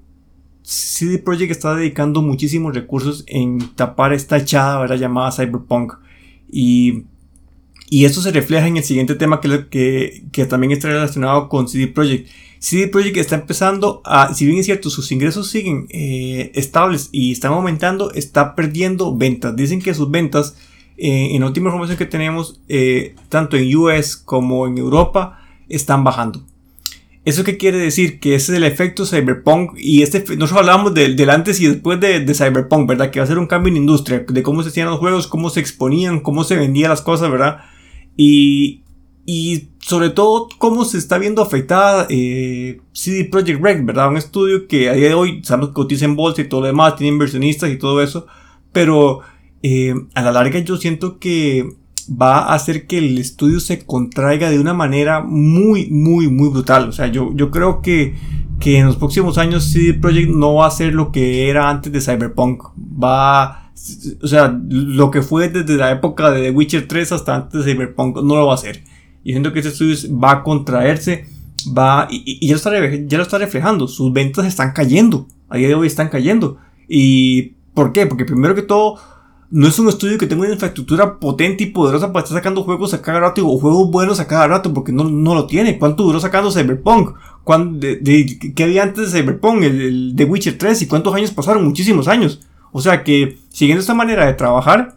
CD 0.62 1.18
Projekt 1.18 1.50
está 1.50 1.74
dedicando 1.74 2.20
muchísimos 2.20 2.74
recursos 2.74 3.24
en 3.26 3.58
tapar 3.74 4.12
esta 4.12 4.36
echada, 4.36 4.78
¿verdad? 4.80 4.96
Llamada 4.96 5.32
Cyberpunk. 5.32 5.94
Y 6.52 7.04
y 7.92 8.04
esto 8.04 8.22
se 8.22 8.30
refleja 8.30 8.68
en 8.68 8.76
el 8.76 8.84
siguiente 8.84 9.16
tema 9.16 9.40
que, 9.40 9.66
que, 9.68 10.22
que 10.30 10.46
también 10.46 10.70
está 10.70 10.86
relacionado 10.86 11.48
con 11.48 11.68
CD 11.68 11.88
Projekt. 11.88 12.30
CD 12.60 12.86
Projekt 12.86 13.16
está 13.16 13.34
empezando 13.34 14.00
a, 14.04 14.32
si 14.32 14.46
bien 14.46 14.58
es 14.58 14.66
cierto, 14.66 14.90
sus 14.90 15.10
ingresos 15.10 15.50
siguen 15.50 15.88
eh, 15.90 16.52
estables 16.54 17.08
y 17.10 17.32
están 17.32 17.52
aumentando, 17.52 18.12
está 18.12 18.54
perdiendo 18.54 19.16
ventas. 19.16 19.56
Dicen 19.56 19.82
que 19.82 19.92
sus 19.92 20.08
ventas, 20.08 20.56
eh, 21.00 21.34
en 21.34 21.40
la 21.40 21.46
última 21.46 21.68
información 21.68 21.96
que 21.96 22.04
tenemos, 22.04 22.60
eh, 22.68 23.14
tanto 23.30 23.56
en 23.56 23.74
US 23.74 24.16
como 24.16 24.66
en 24.66 24.76
Europa, 24.76 25.40
están 25.68 26.04
bajando. 26.04 26.44
¿Eso 27.24 27.42
qué 27.42 27.56
quiere 27.56 27.78
decir? 27.78 28.20
Que 28.20 28.34
ese 28.34 28.52
es 28.52 28.58
el 28.58 28.64
efecto 28.64 29.06
Cyberpunk 29.06 29.72
y 29.78 30.02
este, 30.02 30.20
nosotros 30.36 30.58
hablábamos 30.60 30.92
del, 30.92 31.16
del 31.16 31.30
antes 31.30 31.58
y 31.60 31.68
después 31.68 31.98
de, 32.00 32.20
de 32.20 32.34
Cyberpunk, 32.34 32.86
¿verdad? 32.86 33.10
Que 33.10 33.18
va 33.18 33.24
a 33.24 33.28
ser 33.28 33.38
un 33.38 33.46
cambio 33.46 33.70
en 33.70 33.78
industria, 33.78 34.26
de 34.28 34.42
cómo 34.42 34.62
se 34.62 34.68
hacían 34.68 34.88
los 34.88 34.98
juegos, 34.98 35.26
cómo 35.26 35.48
se 35.48 35.60
exponían, 35.60 36.20
cómo 36.20 36.44
se 36.44 36.56
vendían 36.56 36.90
las 36.90 37.00
cosas, 37.00 37.30
¿verdad? 37.30 37.60
Y, 38.14 38.82
y 39.24 39.68
sobre 39.78 40.10
todo 40.10 40.48
cómo 40.58 40.84
se 40.84 40.98
está 40.98 41.16
viendo 41.16 41.40
afectada 41.40 42.06
eh, 42.10 42.80
CD 42.92 43.24
Projekt 43.24 43.62
Red, 43.62 43.84
¿verdad? 43.84 44.08
Un 44.08 44.18
estudio 44.18 44.68
que 44.68 44.90
a 44.90 44.92
día 44.92 45.08
de 45.08 45.14
hoy 45.14 45.42
sabemos 45.44 45.70
que 45.70 45.74
cotiza 45.74 46.04
en 46.04 46.16
bolsa 46.16 46.42
y 46.42 46.48
todo 46.48 46.60
lo 46.60 46.66
demás, 46.66 46.96
tiene 46.96 47.12
inversionistas 47.12 47.70
y 47.70 47.78
todo 47.78 48.02
eso, 48.02 48.26
pero 48.72 49.20
eh, 49.62 49.94
a 50.14 50.23
la 50.23 50.33
larga 50.33 50.59
yo 50.61 50.77
siento 50.77 51.18
que 51.18 51.68
va 52.11 52.38
a 52.38 52.55
hacer 52.55 52.87
que 52.87 52.99
el 52.99 53.18
estudio 53.18 53.61
se 53.61 53.85
contraiga 53.85 54.51
de 54.51 54.59
una 54.59 54.75
manera 54.75 55.20
muy, 55.20 55.90
muy, 55.90 56.29
muy 56.29 56.49
brutal. 56.49 56.88
O 56.88 56.92
sea, 56.92 57.07
yo, 57.07 57.31
yo 57.35 57.51
creo 57.51 57.83
que, 57.83 58.14
que 58.59 58.79
en 58.79 58.87
los 58.87 58.96
próximos 58.96 59.38
años 59.38 59.64
CD 59.64 59.94
Projekt 59.94 60.31
no 60.31 60.55
va 60.55 60.66
a 60.66 60.70
ser 60.70 60.94
lo 60.94 61.12
que 61.12 61.49
era 61.49 61.68
antes 61.68 61.92
de 61.92 62.01
Cyberpunk. 62.01 62.64
Va, 63.03 63.70
o 64.22 64.26
sea, 64.26 64.59
lo 64.68 65.11
que 65.11 65.22
fue 65.22 65.49
desde 65.49 65.76
la 65.76 65.91
época 65.91 66.30
de 66.30 66.43
The 66.43 66.51
Witcher 66.51 66.89
3 66.89 67.12
hasta 67.12 67.37
antes 67.37 67.64
de 67.64 67.72
Cyberpunk 67.72 68.16
no 68.16 68.37
lo 68.37 68.47
va 68.47 68.53
a 68.53 68.57
hacer. 68.57 68.82
Y 69.22 69.32
siento 69.32 69.53
que 69.53 69.61
este 69.61 69.70
estudio 69.70 69.97
va 70.18 70.32
a 70.32 70.43
contraerse, 70.43 71.26
va, 71.76 72.09
y, 72.11 72.39
y 72.41 72.49
ya, 72.49 72.55
lo 72.55 72.57
está, 72.57 72.70
ya 73.07 73.18
lo 73.18 73.22
está 73.22 73.39
reflejando. 73.39 73.87
Sus 73.87 74.12
ventas 74.12 74.47
están 74.47 74.72
cayendo. 74.72 75.28
A 75.49 75.57
día 75.57 75.68
de 75.68 75.74
hoy 75.74 75.87
están 75.87 76.09
cayendo. 76.09 76.57
¿Y 76.89 77.55
por 77.74 77.93
qué? 77.93 78.07
Porque 78.07 78.24
primero 78.24 78.55
que 78.55 78.62
todo, 78.62 78.99
no 79.51 79.66
es 79.66 79.78
un 79.78 79.88
estudio 79.88 80.16
que 80.16 80.26
tenga 80.26 80.42
una 80.44 80.53
infraestructura 80.53 81.18
potente 81.18 81.64
y 81.64 81.66
poderosa 81.68 82.12
para 82.12 82.24
estar 82.24 82.38
sacando 82.38 82.62
juegos 82.62 82.94
a 82.94 83.03
cada 83.03 83.18
rato 83.20 83.46
o 83.48 83.59
juegos 83.59 83.90
buenos 83.90 84.20
a 84.20 84.26
cada 84.28 84.46
rato, 84.46 84.72
porque 84.72 84.92
no, 84.92 85.05
no 85.05 85.34
lo 85.34 85.46
tiene. 85.46 85.78
¿Cuánto 85.78 86.05
duró 86.05 86.20
sacando 86.20 86.53
Cyberpunk? 86.53 87.14
¿Cuán- 87.42 87.80
de- 87.80 87.96
de- 87.96 88.53
¿Qué 88.55 88.62
había 88.62 88.84
antes 88.84 89.11
de 89.12 89.20
Cyberpunk? 89.20 89.62
El, 89.62 90.12
The 90.16 90.24
Witcher 90.24 90.57
3 90.57 90.82
y 90.82 90.86
cuántos 90.86 91.14
años 91.14 91.32
pasaron? 91.32 91.64
Muchísimos 91.64 92.07
años. 92.07 92.40
O 92.72 92.80
sea 92.80 93.03
que, 93.03 93.38
siguiendo 93.48 93.80
esta 93.80 93.94
manera 93.94 94.24
de 94.26 94.34
trabajar, 94.34 94.96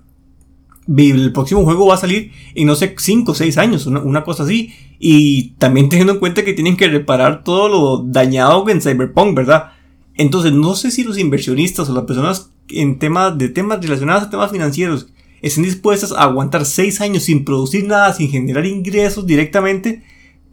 el 0.95 1.31
próximo 1.33 1.63
juego 1.63 1.87
va 1.87 1.95
a 1.95 1.97
salir 1.97 2.31
en 2.55 2.67
no 2.67 2.75
sé 2.75 2.93
5 2.97 3.31
o 3.31 3.35
6 3.35 3.57
años, 3.57 3.87
una, 3.87 4.23
cosa 4.23 4.43
así. 4.43 4.71
Y 4.99 5.51
también 5.57 5.89
teniendo 5.89 6.13
en 6.13 6.19
cuenta 6.19 6.45
que 6.45 6.53
tienen 6.53 6.77
que 6.77 6.87
reparar 6.89 7.43
todo 7.43 7.69
lo 7.69 8.03
dañado 8.05 8.69
en 8.69 8.81
Cyberpunk, 8.81 9.35
¿verdad? 9.35 9.71
Entonces 10.15 10.51
no 10.53 10.75
sé 10.75 10.91
si 10.91 11.03
los 11.03 11.17
inversionistas 11.17 11.89
o 11.89 11.93
las 11.95 12.03
personas 12.03 12.51
en 12.69 12.99
temas 12.99 13.37
de 13.37 13.49
temas 13.49 13.81
relacionados 13.81 14.23
a 14.23 14.29
temas 14.29 14.51
financieros 14.51 15.07
estén 15.41 15.63
dispuestas 15.63 16.11
a 16.11 16.23
aguantar 16.23 16.65
6 16.65 17.01
años 17.01 17.23
sin 17.23 17.43
producir 17.43 17.85
nada, 17.85 18.13
sin 18.13 18.29
generar 18.29 18.65
ingresos 18.65 19.25
directamente 19.27 20.03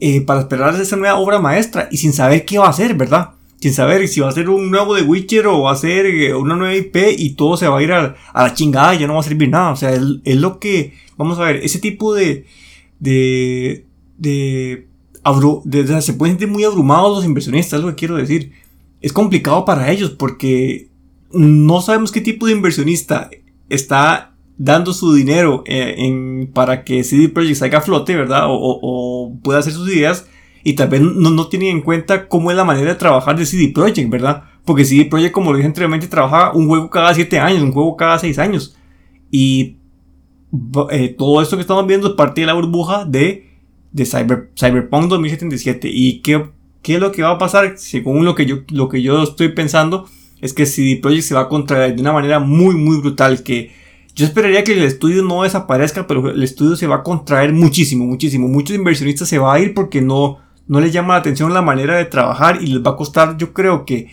eh, 0.00 0.20
para 0.20 0.40
esperar 0.40 0.74
esa 0.80 0.96
nueva 0.96 1.18
obra 1.18 1.38
maestra 1.38 1.88
y 1.90 1.98
sin 1.98 2.12
saber 2.12 2.44
qué 2.44 2.58
va 2.58 2.66
a 2.66 2.70
hacer, 2.70 2.94
¿verdad? 2.94 3.30
sin 3.60 3.74
saber 3.74 4.08
si 4.08 4.20
va 4.20 4.28
a 4.30 4.32
ser 4.32 4.48
un 4.48 4.70
nuevo 4.70 4.94
de 4.94 5.02
Witcher 5.02 5.46
o 5.46 5.62
va 5.62 5.72
a 5.72 5.76
ser 5.76 6.06
eh, 6.06 6.34
una 6.34 6.56
nueva 6.56 6.74
IP 6.74 6.96
y 7.18 7.30
todo 7.34 7.58
se 7.58 7.68
va 7.68 7.78
a 7.78 7.82
ir 7.82 7.92
a, 7.92 8.16
la 8.34 8.54
chingada 8.54 8.94
y 8.94 9.00
ya 9.00 9.06
no 9.06 9.14
va 9.14 9.20
a 9.20 9.24
servir 9.24 9.50
nada. 9.50 9.70
O 9.72 9.76
sea, 9.76 9.92
es, 9.92 10.36
lo 10.36 10.58
que, 10.58 10.94
vamos 11.16 11.38
a 11.38 11.44
ver, 11.44 11.56
ese 11.56 11.78
tipo 11.78 12.14
de, 12.14 12.46
de, 12.98 13.84
de, 14.16 14.86
se 16.00 16.14
pueden 16.14 16.38
sentir 16.38 16.48
muy 16.48 16.64
abrumados 16.64 17.16
los 17.16 17.24
inversionistas, 17.24 17.78
es 17.78 17.84
lo 17.84 17.90
que 17.90 17.96
quiero 17.96 18.16
decir. 18.16 18.52
Es 19.02 19.12
complicado 19.12 19.64
para 19.64 19.90
ellos 19.90 20.10
porque 20.10 20.88
no 21.32 21.80
sabemos 21.80 22.12
qué 22.12 22.20
tipo 22.20 22.46
de 22.46 22.52
inversionista 22.52 23.30
está 23.68 24.34
dando 24.58 24.92
su 24.92 25.14
dinero 25.14 25.62
eh, 25.66 25.94
en, 25.98 26.50
para 26.52 26.84
que 26.84 27.02
CD 27.02 27.28
Projekt 27.28 27.56
salga 27.56 27.78
a 27.78 27.82
flote, 27.82 28.14
¿verdad? 28.16 28.46
O, 28.48 28.78
o 28.82 29.38
pueda 29.42 29.60
hacer 29.60 29.72
sus 29.72 29.90
ideas 29.92 30.26
y 30.62 30.74
tal 30.74 30.88
vez 30.88 31.00
no, 31.00 31.30
no 31.30 31.48
tienen 31.48 31.70
en 31.70 31.80
cuenta 31.80 32.28
cómo 32.28 32.50
es 32.50 32.56
la 32.56 32.64
manera 32.64 32.88
de 32.88 32.94
trabajar 32.96 33.38
de 33.38 33.46
CD 33.46 33.68
Projekt, 33.68 34.10
¿verdad? 34.10 34.44
Porque 34.64 34.84
CD 34.84 35.06
Projekt, 35.06 35.32
como 35.32 35.50
lo 35.50 35.56
dije 35.56 35.66
anteriormente, 35.66 36.06
trabaja 36.06 36.52
un 36.52 36.66
juego 36.66 36.90
cada 36.90 37.14
7 37.14 37.38
años, 37.38 37.62
un 37.62 37.72
juego 37.72 37.96
cada 37.96 38.18
6 38.18 38.38
años. 38.38 38.76
Y 39.30 39.76
eh, 40.90 41.14
todo 41.16 41.40
esto 41.40 41.56
que 41.56 41.62
estamos 41.62 41.86
viendo 41.86 42.08
es 42.08 42.14
parte 42.14 42.42
de 42.42 42.46
la 42.46 42.52
burbuja 42.52 43.04
de, 43.04 43.48
de 43.92 44.04
Cyber, 44.04 44.50
Cyberpunk 44.58 45.08
2077. 45.08 45.88
¿Y 45.90 46.20
qué, 46.20 46.50
qué, 46.82 46.96
es 46.96 47.00
lo 47.00 47.12
que 47.12 47.22
va 47.22 47.30
a 47.30 47.38
pasar? 47.38 47.78
Según 47.78 48.24
lo 48.24 48.34
que, 48.34 48.46
yo, 48.46 48.58
lo 48.70 48.88
que 48.88 49.00
yo 49.02 49.22
estoy 49.22 49.48
pensando, 49.48 50.06
es 50.40 50.52
que 50.52 50.66
CD 50.66 50.98
Projekt 51.00 51.24
se 51.24 51.34
va 51.34 51.42
a 51.42 51.48
contraer 51.48 51.94
de 51.94 52.02
una 52.02 52.12
manera 52.12 52.38
muy, 52.38 52.74
muy 52.74 52.98
brutal. 52.98 53.42
Que 53.42 53.70
yo 54.14 54.26
esperaría 54.26 54.64
que 54.64 54.72
el 54.72 54.82
estudio 54.82 55.22
no 55.22 55.42
desaparezca, 55.42 56.06
pero 56.06 56.30
el 56.30 56.42
estudio 56.42 56.76
se 56.76 56.86
va 56.86 56.96
a 56.96 57.02
contraer 57.02 57.52
muchísimo, 57.52 58.06
muchísimo. 58.06 58.48
Muchos 58.48 58.76
inversionistas 58.76 59.28
se 59.28 59.38
van 59.38 59.56
a 59.56 59.60
ir 59.60 59.74
porque 59.74 60.00
no 60.00 60.38
no 60.70 60.80
les 60.80 60.92
llama 60.92 61.14
la 61.14 61.20
atención 61.20 61.52
la 61.52 61.62
manera 61.62 61.96
de 61.96 62.04
trabajar 62.04 62.62
y 62.62 62.68
les 62.68 62.80
va 62.80 62.92
a 62.92 62.96
costar, 62.96 63.36
yo 63.36 63.52
creo 63.52 63.84
que, 63.84 64.08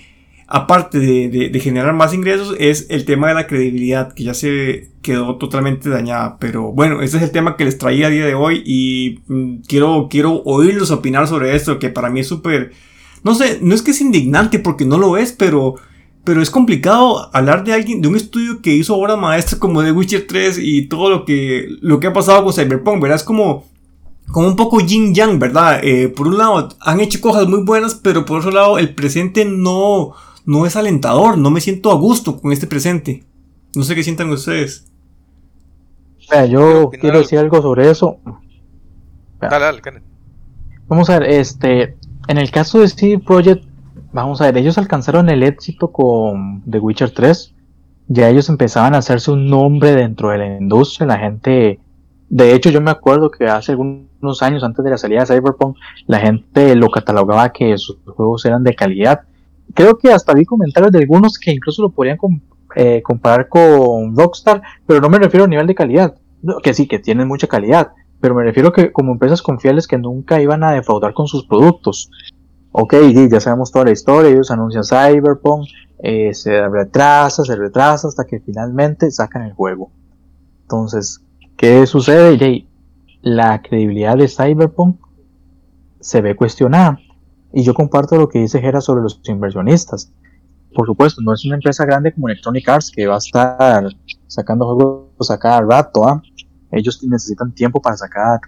aparte 0.47 0.97
de, 0.97 1.59
generar 1.59 1.93
más 1.93 2.15
ingresos, 2.15 2.55
es 2.57 2.88
el 2.89 3.05
tema 3.05 3.28
de 3.28 3.36
la 3.36 3.45
credibilidad, 3.45 4.11
que 4.11 4.23
ya 4.23 4.34
se 4.34 4.89
quedó 5.03 5.36
totalmente 5.36 5.88
dañada. 5.88 6.38
Pero 6.39 6.71
bueno, 6.71 7.03
ese 7.03 7.17
es 7.17 7.23
el 7.23 7.32
tema 7.32 7.57
que 7.57 7.65
les 7.65 7.78
traía 7.78 8.07
a 8.07 8.09
día 8.09 8.25
de 8.25 8.34
hoy 8.34 8.63
y 8.65 9.19
mm, 9.28 9.57
quiero, 9.67 10.07
quiero 10.09 10.41
oírlos 10.45 10.89
opinar 10.89 11.28
sobre 11.28 11.55
esto, 11.55 11.78
que 11.78 11.89
para 11.89 12.09
mí 12.09 12.21
es 12.21 12.28
súper... 12.28 12.71
No 13.23 13.36
sé, 13.36 13.59
no 13.61 13.75
es 13.75 13.84
que 13.84 13.91
es 13.91 14.01
indignante 14.01 14.57
porque 14.57 14.84
no 14.84 14.97
lo 14.97 15.15
es, 15.15 15.34
pero 15.34 15.75
pero 16.28 16.41
es 16.41 16.51
complicado 16.51 17.30
hablar 17.34 17.63
de 17.63 17.71
alguien, 17.71 18.01
de 18.01 18.09
un 18.09 18.17
estudio 18.17 18.61
que 18.61 18.73
hizo 18.75 18.97
obra 18.97 19.15
maestra 19.15 19.57
como 19.57 19.82
The 19.82 19.93
Witcher 19.93 20.28
3 20.28 20.59
y 20.61 20.89
todo 20.89 21.09
lo 21.09 21.23
que, 21.23 21.69
lo 21.80 22.01
que 22.01 22.07
ha 22.07 22.11
pasado 22.11 22.43
con 22.43 22.51
Cyberpunk, 22.51 23.01
¿verdad? 23.01 23.15
Es 23.15 23.23
como, 23.23 23.63
como 24.30 24.49
un 24.49 24.57
poco 24.57 24.82
yin 24.82 25.15
yang, 25.15 25.39
¿verdad? 25.39 25.80
Eh, 25.82 26.09
por 26.09 26.28
un 26.28 26.38
lado 26.38 26.67
han 26.82 26.99
hecho 26.99 27.21
cosas 27.21 27.47
muy 27.47 27.63
buenas, 27.63 27.95
pero 27.95 28.25
por 28.25 28.39
otro 28.39 28.51
lado 28.51 28.78
el 28.78 28.93
presente 28.93 29.45
no, 29.45 30.15
no 30.45 30.65
es 30.65 30.75
alentador, 30.75 31.38
no 31.38 31.49
me 31.49 31.61
siento 31.61 31.91
a 31.91 31.95
gusto 31.95 32.41
con 32.41 32.51
este 32.51 32.67
presente. 32.67 33.23
No 33.73 33.84
sé 33.84 33.95
qué 33.95 34.03
sientan 34.03 34.30
ustedes. 34.30 34.86
yo 36.49 36.89
quiero 36.99 37.19
decir 37.19 37.39
algo 37.39 37.61
sobre 37.61 37.89
eso. 37.89 38.17
Dale, 39.39 39.63
dale, 39.63 40.03
Vamos 40.89 41.09
a 41.09 41.19
ver, 41.19 41.30
este, 41.30 41.95
en 42.28 42.38
el 42.38 42.51
caso 42.51 42.82
de 42.82 42.89
Steve 42.89 43.23
Project, 43.25 43.63
vamos 44.22 44.41
a 44.41 44.45
ver, 44.45 44.57
ellos 44.57 44.78
alcanzaron 44.78 45.30
el 45.30 45.43
éxito 45.43 45.91
con 45.91 46.63
The 46.70 46.80
Witcher 46.80 47.11
3. 47.11 47.53
Ya 48.09 48.30
ellos 48.30 48.49
empezaban 48.49 48.95
a 48.95 48.99
hacerse 48.99 49.32
un 49.32 49.47
nombre 49.49 49.93
dentro 49.93 50.30
de 50.30 50.38
la 50.38 50.57
industria, 50.57 51.07
la 51.07 51.20
gente 51.20 51.80
de 52.30 52.53
hecho, 52.53 52.70
yo 52.70 52.82
me 52.82 52.91
acuerdo 52.91 53.32
que 53.32 53.45
hace 53.47 53.72
algunos 53.72 54.41
años 54.41 54.63
antes 54.63 54.84
de 54.84 54.91
la 54.91 54.97
salida 54.97 55.22
de 55.22 55.28
Cyberpunk, 55.28 55.78
la 56.07 56.20
gente 56.20 56.76
lo 56.76 56.89
catalogaba 56.89 57.53
que 57.53 57.78
sus 57.78 57.97
juegos 58.05 58.45
eran 58.45 58.63
de 58.63 58.76
calidad. 58.76 59.22
Creo 59.74 59.97
que 59.97 60.11
hasta 60.11 60.34
vi 60.34 60.43
comentarios 60.43 60.91
de 60.91 60.99
algunos 60.99 61.39
que 61.39 61.51
incluso 61.51 61.82
lo 61.82 61.89
podrían 61.89 62.18
eh, 62.76 63.01
comparar 63.01 63.47
con 63.47 64.15
Rockstar, 64.15 64.61
pero 64.86 64.99
no 64.99 65.09
me 65.09 65.20
refiero 65.20 65.45
a 65.45 65.47
nivel 65.47 65.68
de 65.68 65.76
calidad. 65.76 66.15
Que 66.63 66.74
sí, 66.74 66.88
que 66.88 66.99
tienen 66.99 67.28
mucha 67.28 67.47
calidad, 67.47 67.91
pero 68.20 68.36
me 68.36 68.43
refiero 68.43 68.74
que 68.74 68.91
como 68.91 69.13
empresas 69.13 69.41
confiables 69.41 69.88
que 69.88 69.97
nunca 69.97 70.41
iban 70.41 70.63
a 70.63 70.74
defraudar 70.74 71.13
con 71.13 71.28
sus 71.28 71.45
productos. 71.45 72.11
Ok, 72.80 72.93
ya 73.32 73.39
sabemos 73.39 73.71
toda 73.71 73.86
la 73.86 73.91
historia, 73.91 74.30
ellos 74.30 74.51
anuncian 74.51 74.84
Cyberpunk, 74.84 75.67
eh, 75.99 76.34
se 76.34 76.67
retrasa, 76.67 77.43
se 77.43 77.55
retrasa 77.55 78.07
hasta 78.07 78.25
que 78.25 78.39
finalmente 78.39 79.09
sacan 79.09 79.43
el 79.43 79.53
juego. 79.53 79.89
Entonces, 80.61 81.21
¿Qué 81.57 81.88
sucede, 81.88 82.38
Jay? 82.38 82.67
La 83.23 83.63
credibilidad 83.63 84.15
de 84.15 84.28
Cyberpunk 84.28 84.97
se 85.99 86.21
ve 86.21 86.36
cuestionada. 86.36 86.99
Y 87.51 87.63
yo 87.63 87.73
comparto 87.73 88.15
lo 88.15 88.30
que 88.30 88.38
dice 88.38 88.61
Gera 88.61 88.80
sobre 88.80 89.01
los 89.01 89.19
inversionistas. 89.25 90.11
Por 90.75 90.86
supuesto, 90.86 91.19
no 91.23 91.34
es 91.34 91.43
una 91.45 91.55
empresa 91.55 91.84
grande 91.84 92.13
como 92.13 92.30
Electronic 92.30 92.69
Arts 92.69 92.91
que 92.91 93.07
va 93.07 93.15
a 93.15 93.17
estar 93.17 93.89
sacando 94.28 94.65
juegos 94.65 95.32
a 95.32 95.39
cada 95.39 95.61
rato. 95.61 96.07
¿ah? 96.07 96.21
Ellos 96.71 97.03
necesitan 97.03 97.51
tiempo 97.51 97.82
para 97.82 97.97
sacar 97.97 98.39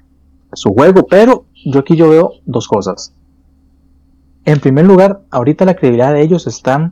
su 0.54 0.72
juego, 0.72 1.08
pero 1.08 1.46
yo 1.66 1.80
aquí 1.80 1.96
yo 1.96 2.12
veo 2.12 2.34
dos 2.46 2.68
cosas. 2.68 3.12
En 4.50 4.60
primer 4.60 4.84
lugar, 4.84 5.22
ahorita 5.30 5.64
la 5.64 5.76
credibilidad 5.76 6.12
de 6.12 6.24
ellos 6.24 6.48
está 6.48 6.92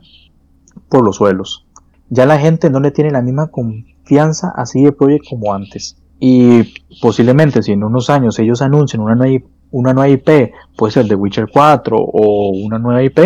por 0.88 1.02
los 1.02 1.16
suelos. 1.16 1.66
Ya 2.08 2.24
la 2.24 2.38
gente 2.38 2.70
no 2.70 2.78
le 2.78 2.92
tiene 2.92 3.10
la 3.10 3.20
misma 3.20 3.48
confianza 3.48 4.52
así 4.54 4.84
de 4.84 4.92
proyecto 4.92 5.30
como 5.30 5.52
antes. 5.52 5.96
Y 6.20 6.72
posiblemente 7.02 7.64
si 7.64 7.72
en 7.72 7.82
unos 7.82 8.10
años 8.10 8.38
ellos 8.38 8.62
anuncian 8.62 9.02
una 9.02 9.16
nueva, 9.16 9.44
una 9.72 9.92
nueva 9.92 10.08
IP, 10.08 10.52
puede 10.76 10.92
ser 10.92 11.08
The 11.08 11.16
Witcher 11.16 11.48
4 11.52 11.96
o 11.98 12.50
una 12.64 12.78
nueva 12.78 13.02
IP, 13.02 13.18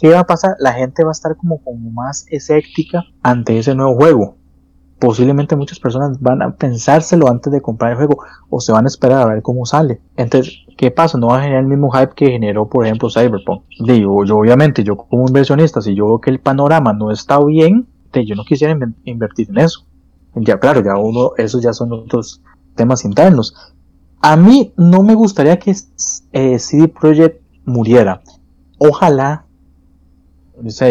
¿qué 0.00 0.08
va 0.08 0.20
a 0.20 0.26
pasar? 0.26 0.56
La 0.60 0.72
gente 0.72 1.04
va 1.04 1.10
a 1.10 1.12
estar 1.12 1.36
como, 1.36 1.62
como 1.62 1.90
más 1.90 2.24
escéptica 2.30 3.04
ante 3.22 3.58
ese 3.58 3.74
nuevo 3.74 3.96
juego. 3.96 4.36
Posiblemente 4.98 5.56
muchas 5.56 5.78
personas 5.78 6.18
van 6.22 6.40
a 6.40 6.56
pensárselo 6.56 7.28
antes 7.28 7.52
de 7.52 7.60
comprar 7.60 7.90
el 7.90 7.98
juego 7.98 8.24
o 8.48 8.60
se 8.60 8.72
van 8.72 8.86
a 8.86 8.88
esperar 8.88 9.20
a 9.20 9.26
ver 9.26 9.42
cómo 9.42 9.66
sale. 9.66 10.00
Entonces, 10.16 10.63
¿qué 10.84 10.90
pasa? 10.90 11.16
No 11.16 11.28
va 11.28 11.38
a 11.38 11.40
generar 11.40 11.62
el 11.62 11.68
mismo 11.70 11.90
hype 11.90 12.12
que 12.14 12.32
generó, 12.32 12.68
por 12.68 12.84
ejemplo, 12.84 13.08
Cyberpunk. 13.08 13.62
Digo, 13.86 14.22
yo 14.26 14.36
obviamente, 14.36 14.84
yo 14.84 14.96
como 14.96 15.26
inversionista, 15.26 15.80
si 15.80 15.94
yo 15.94 16.04
veo 16.04 16.20
que 16.20 16.28
el 16.28 16.40
panorama 16.40 16.92
no 16.92 17.10
está 17.10 17.42
bien, 17.42 17.86
yo 18.12 18.34
no 18.34 18.44
quisiera 18.44 18.78
invertir 19.04 19.48
en 19.48 19.60
eso. 19.60 19.86
Ya, 20.34 20.60
claro, 20.60 20.84
ya 20.84 20.98
uno, 20.98 21.30
esos 21.38 21.62
ya 21.62 21.72
son 21.72 21.90
otros 21.94 22.42
temas 22.74 23.06
internos. 23.06 23.54
A 24.20 24.36
mí 24.36 24.74
no 24.76 25.02
me 25.02 25.14
gustaría 25.14 25.58
que 25.58 25.74
eh, 26.32 26.58
CD 26.58 26.88
Projekt 26.88 27.40
muriera. 27.64 28.20
Ojalá, 28.76 29.46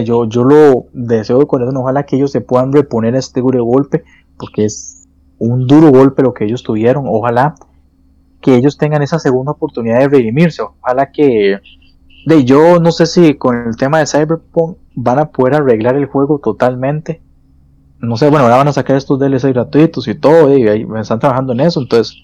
yo, 0.04 0.26
yo 0.26 0.44
lo 0.44 0.88
deseo 0.94 1.38
de 1.38 1.46
corazón, 1.46 1.78
ojalá 1.78 2.08
que 2.08 2.16
ellos 2.16 2.32
se 2.32 2.42
puedan 2.42 2.74
reponer 2.74 3.14
a 3.14 3.20
este 3.20 3.42
duro 3.42 3.64
golpe, 3.64 4.04
porque 4.40 4.66
es 4.66 5.08
un 5.38 5.68
duro 5.68 5.92
golpe 5.92 6.24
lo 6.24 6.34
que 6.34 6.46
ellos 6.46 6.64
tuvieron. 6.64 7.06
Ojalá 7.08 7.54
que 8.44 8.56
ellos 8.56 8.78
tengan 8.78 9.02
esa 9.02 9.18
segunda 9.18 9.54
oportunidad 9.54 10.00
de 10.00 10.10
redimirse. 10.10 10.62
Ojalá 10.62 11.12
que, 11.12 11.60
de 12.28 12.46
yo 12.46 12.80
no 12.80 12.92
sé 12.92 13.08
si 13.08 13.34
con 13.36 13.68
el 13.68 13.76
tema 13.78 14.00
de 14.00 14.06
Cyberpunk 14.06 14.78
van 14.94 15.20
a 15.20 15.30
poder 15.30 15.56
arreglar 15.56 15.96
el 15.96 16.06
juego 16.06 16.40
totalmente 16.40 17.22
no 18.04 18.18
sé, 18.18 18.30
bueno, 18.30 18.44
ahora 18.44 18.58
van 18.58 18.68
a 18.68 18.74
sacar 18.74 18.98
estos 18.98 19.18
DLC 19.18 19.54
gratuitos 19.54 20.10
y 20.10 20.16
todo, 20.16 20.56
y 20.56 20.68
ahí 20.68 20.86
están 21.00 21.20
trabajando 21.20 21.54
en 21.54 21.62
eso, 21.62 21.80
entonces 21.80 22.18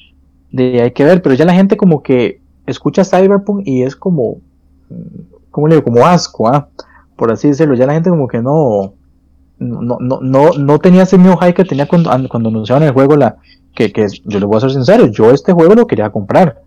de, 0.52 0.82
hay 0.82 0.92
que 0.92 1.06
ver, 1.06 1.22
pero 1.22 1.36
ya 1.36 1.46
la 1.46 1.54
gente 1.54 1.78
como 1.78 2.04
que 2.04 2.42
escucha 2.68 3.06
Cyberpunk 3.06 3.62
y 3.66 3.84
es 3.84 3.96
como, 3.96 4.42
¿cómo 5.52 5.70
le 5.70 5.76
digo? 5.76 5.86
Como 5.86 6.06
asco, 6.06 6.50
¿ah? 6.50 6.68
por 7.16 7.32
así 7.32 7.48
decirlo, 7.48 7.76
ya 7.76 7.86
la 7.86 7.94
gente 7.94 8.10
como 8.10 8.28
que 8.28 8.42
no, 8.42 8.94
no, 9.58 9.98
no, 10.02 10.20
no, 10.22 10.52
no 10.52 10.80
tenía 10.80 11.04
ese 11.04 11.18
mismo 11.18 11.38
hype 11.38 11.54
que 11.54 11.64
tenía 11.64 11.88
cuando, 11.88 12.12
cuando 12.28 12.50
anunciaban 12.50 12.84
el 12.84 12.92
juego, 12.92 13.16
la, 13.16 13.38
que, 13.80 13.94
que 13.94 14.08
yo 14.26 14.40
le 14.40 14.46
voy 14.46 14.58
a 14.58 14.62
ser 14.62 14.72
sincero, 14.72 15.08
yo 15.08 15.32
este 15.32 15.54
juego 15.54 15.74
lo 15.74 15.88
quería 15.88 16.10
comprar, 16.12 16.64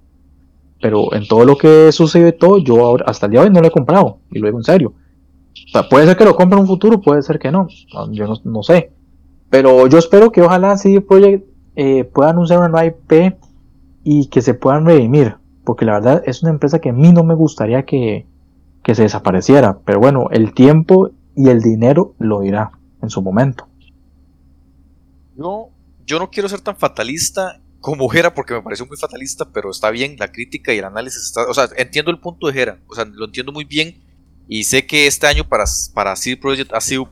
pero 0.80 1.14
en 1.14 1.28
todo 1.28 1.44
lo 1.44 1.56
que 1.56 1.92
sucedió 1.92 2.28
y 2.28 2.32
todo, 2.32 2.58
yo 2.58 2.96
hasta 3.06 3.26
el 3.26 3.32
día 3.32 3.40
de 3.40 3.46
hoy 3.48 3.52
no 3.52 3.60
lo 3.60 3.68
he 3.68 3.70
comprado, 3.70 4.18
y 4.30 4.38
lo 4.38 4.46
digo 4.46 4.58
en 4.58 4.64
serio. 4.64 4.94
Puede 5.90 6.06
ser 6.06 6.16
que 6.16 6.24
lo 6.24 6.34
compre 6.34 6.56
en 6.56 6.62
un 6.62 6.66
futuro, 6.66 7.00
puede 7.00 7.22
ser 7.22 7.38
que 7.38 7.50
no, 7.50 7.68
yo 8.10 8.26
no, 8.26 8.34
no 8.44 8.62
sé. 8.62 8.92
Pero 9.50 9.86
yo 9.86 9.98
espero 9.98 10.32
que 10.32 10.40
ojalá 10.40 10.78
CD 10.78 11.02
Projekt 11.02 11.46
eh, 11.76 12.04
pueda 12.04 12.30
anunciar 12.30 12.58
una 12.60 12.68
nueva 12.68 12.86
IP 12.86 13.34
y 14.02 14.26
que 14.28 14.40
se 14.40 14.54
puedan 14.54 14.86
redimir. 14.86 15.36
Porque 15.64 15.84
la 15.84 15.92
verdad 15.92 16.22
es 16.26 16.42
una 16.42 16.52
empresa 16.52 16.80
que 16.80 16.88
a 16.88 16.94
mí 16.94 17.12
no 17.12 17.22
me 17.22 17.34
gustaría 17.34 17.84
que, 17.84 18.26
se 18.84 19.02
desapareciera. 19.02 19.78
Pero 19.84 20.00
bueno, 20.00 20.28
el 20.30 20.54
tiempo 20.54 21.10
y 21.36 21.48
el 21.48 21.60
dinero 21.60 22.14
lo 22.18 22.40
dirá 22.40 22.72
en 23.02 23.10
su 23.10 23.22
momento. 23.22 23.66
Yo, 25.36 25.68
yo 26.06 26.18
no 26.18 26.30
quiero 26.30 26.48
ser 26.48 26.60
tan 26.60 26.76
fatalista 26.76 27.60
como 27.80 28.08
Jera 28.08 28.32
porque 28.34 28.54
me 28.54 28.62
pareció 28.62 28.86
muy 28.86 28.96
fatalista, 28.96 29.50
pero 29.52 29.70
está 29.70 29.90
bien 29.90 30.16
la 30.18 30.30
crítica 30.30 30.72
y 30.72 30.78
el 30.78 30.84
análisis. 30.84 31.24
Está, 31.24 31.48
o 31.48 31.54
sea, 31.54 31.68
entiendo 31.76 32.10
el 32.10 32.20
punto 32.20 32.46
de 32.46 32.52
Jera, 32.52 32.80
o 32.86 32.94
sea, 32.94 33.04
lo 33.04 33.24
entiendo 33.24 33.52
muy 33.52 33.64
bien 33.64 34.00
y 34.48 34.64
sé 34.64 34.86
que 34.86 35.06
este 35.06 35.26
año 35.26 35.48
para, 35.48 35.64
para 35.94 36.16
CD 36.16 36.36
Projekt 36.36 36.72
ha 36.72 36.80
sido 36.80 37.10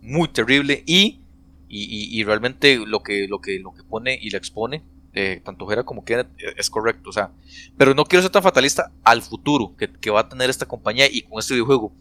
muy 0.00 0.28
terrible 0.28 0.82
y, 0.86 1.20
y, 1.68 2.22
realmente 2.24 2.78
lo 2.78 3.02
que, 3.02 3.26
lo, 3.28 3.40
que, 3.40 3.58
lo 3.58 3.72
que 3.72 3.82
pone 3.82 4.18
y 4.20 4.30
le 4.30 4.38
expone, 4.38 4.84
eh, 5.12 5.40
tanto 5.44 5.66
Jera 5.66 5.82
como 5.82 6.04
Kenneth, 6.04 6.28
eh, 6.38 6.54
es 6.56 6.70
correcto. 6.70 7.10
O 7.10 7.12
sea, 7.12 7.32
pero 7.76 7.92
no 7.94 8.04
quiero 8.04 8.22
ser 8.22 8.30
tan 8.30 8.42
fatalista 8.42 8.92
al 9.02 9.22
futuro 9.22 9.74
que, 9.76 9.90
que 9.92 10.10
va 10.10 10.20
a 10.20 10.28
tener 10.28 10.48
esta 10.48 10.66
compañía 10.66 11.06
y 11.10 11.22
con 11.22 11.38
este 11.38 11.54
videojuego. 11.54 11.92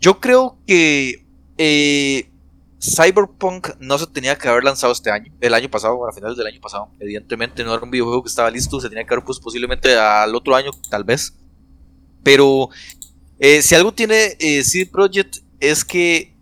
Yo 0.00 0.20
creo 0.20 0.58
que 0.66 1.26
eh, 1.58 2.30
Cyberpunk 2.82 3.68
no 3.78 3.96
se 3.96 4.08
tenía 4.08 4.36
que 4.36 4.48
haber 4.48 4.64
lanzado 4.64 4.92
este 4.92 5.10
año, 5.10 5.32
el 5.40 5.54
año 5.54 5.70
pasado, 5.70 6.06
a 6.08 6.12
finales 6.12 6.36
del 6.36 6.48
año 6.48 6.60
pasado. 6.60 6.90
Evidentemente 6.98 7.62
no 7.62 7.72
era 7.72 7.82
un 7.84 7.90
videojuego 7.92 8.24
que 8.24 8.28
estaba 8.28 8.50
listo, 8.50 8.80
se 8.80 8.88
tenía 8.88 9.04
que 9.04 9.14
haber 9.14 9.24
puesto 9.24 9.44
posiblemente 9.44 9.96
al 9.96 10.34
otro 10.34 10.56
año, 10.56 10.72
tal 10.90 11.04
vez. 11.04 11.32
Pero 12.24 12.70
eh, 13.38 13.62
si 13.62 13.76
algo 13.76 13.92
tiene 13.92 14.36
eh, 14.40 14.64
CD 14.64 14.86
Projekt 14.86 15.38
es 15.60 15.84
que 15.84 16.34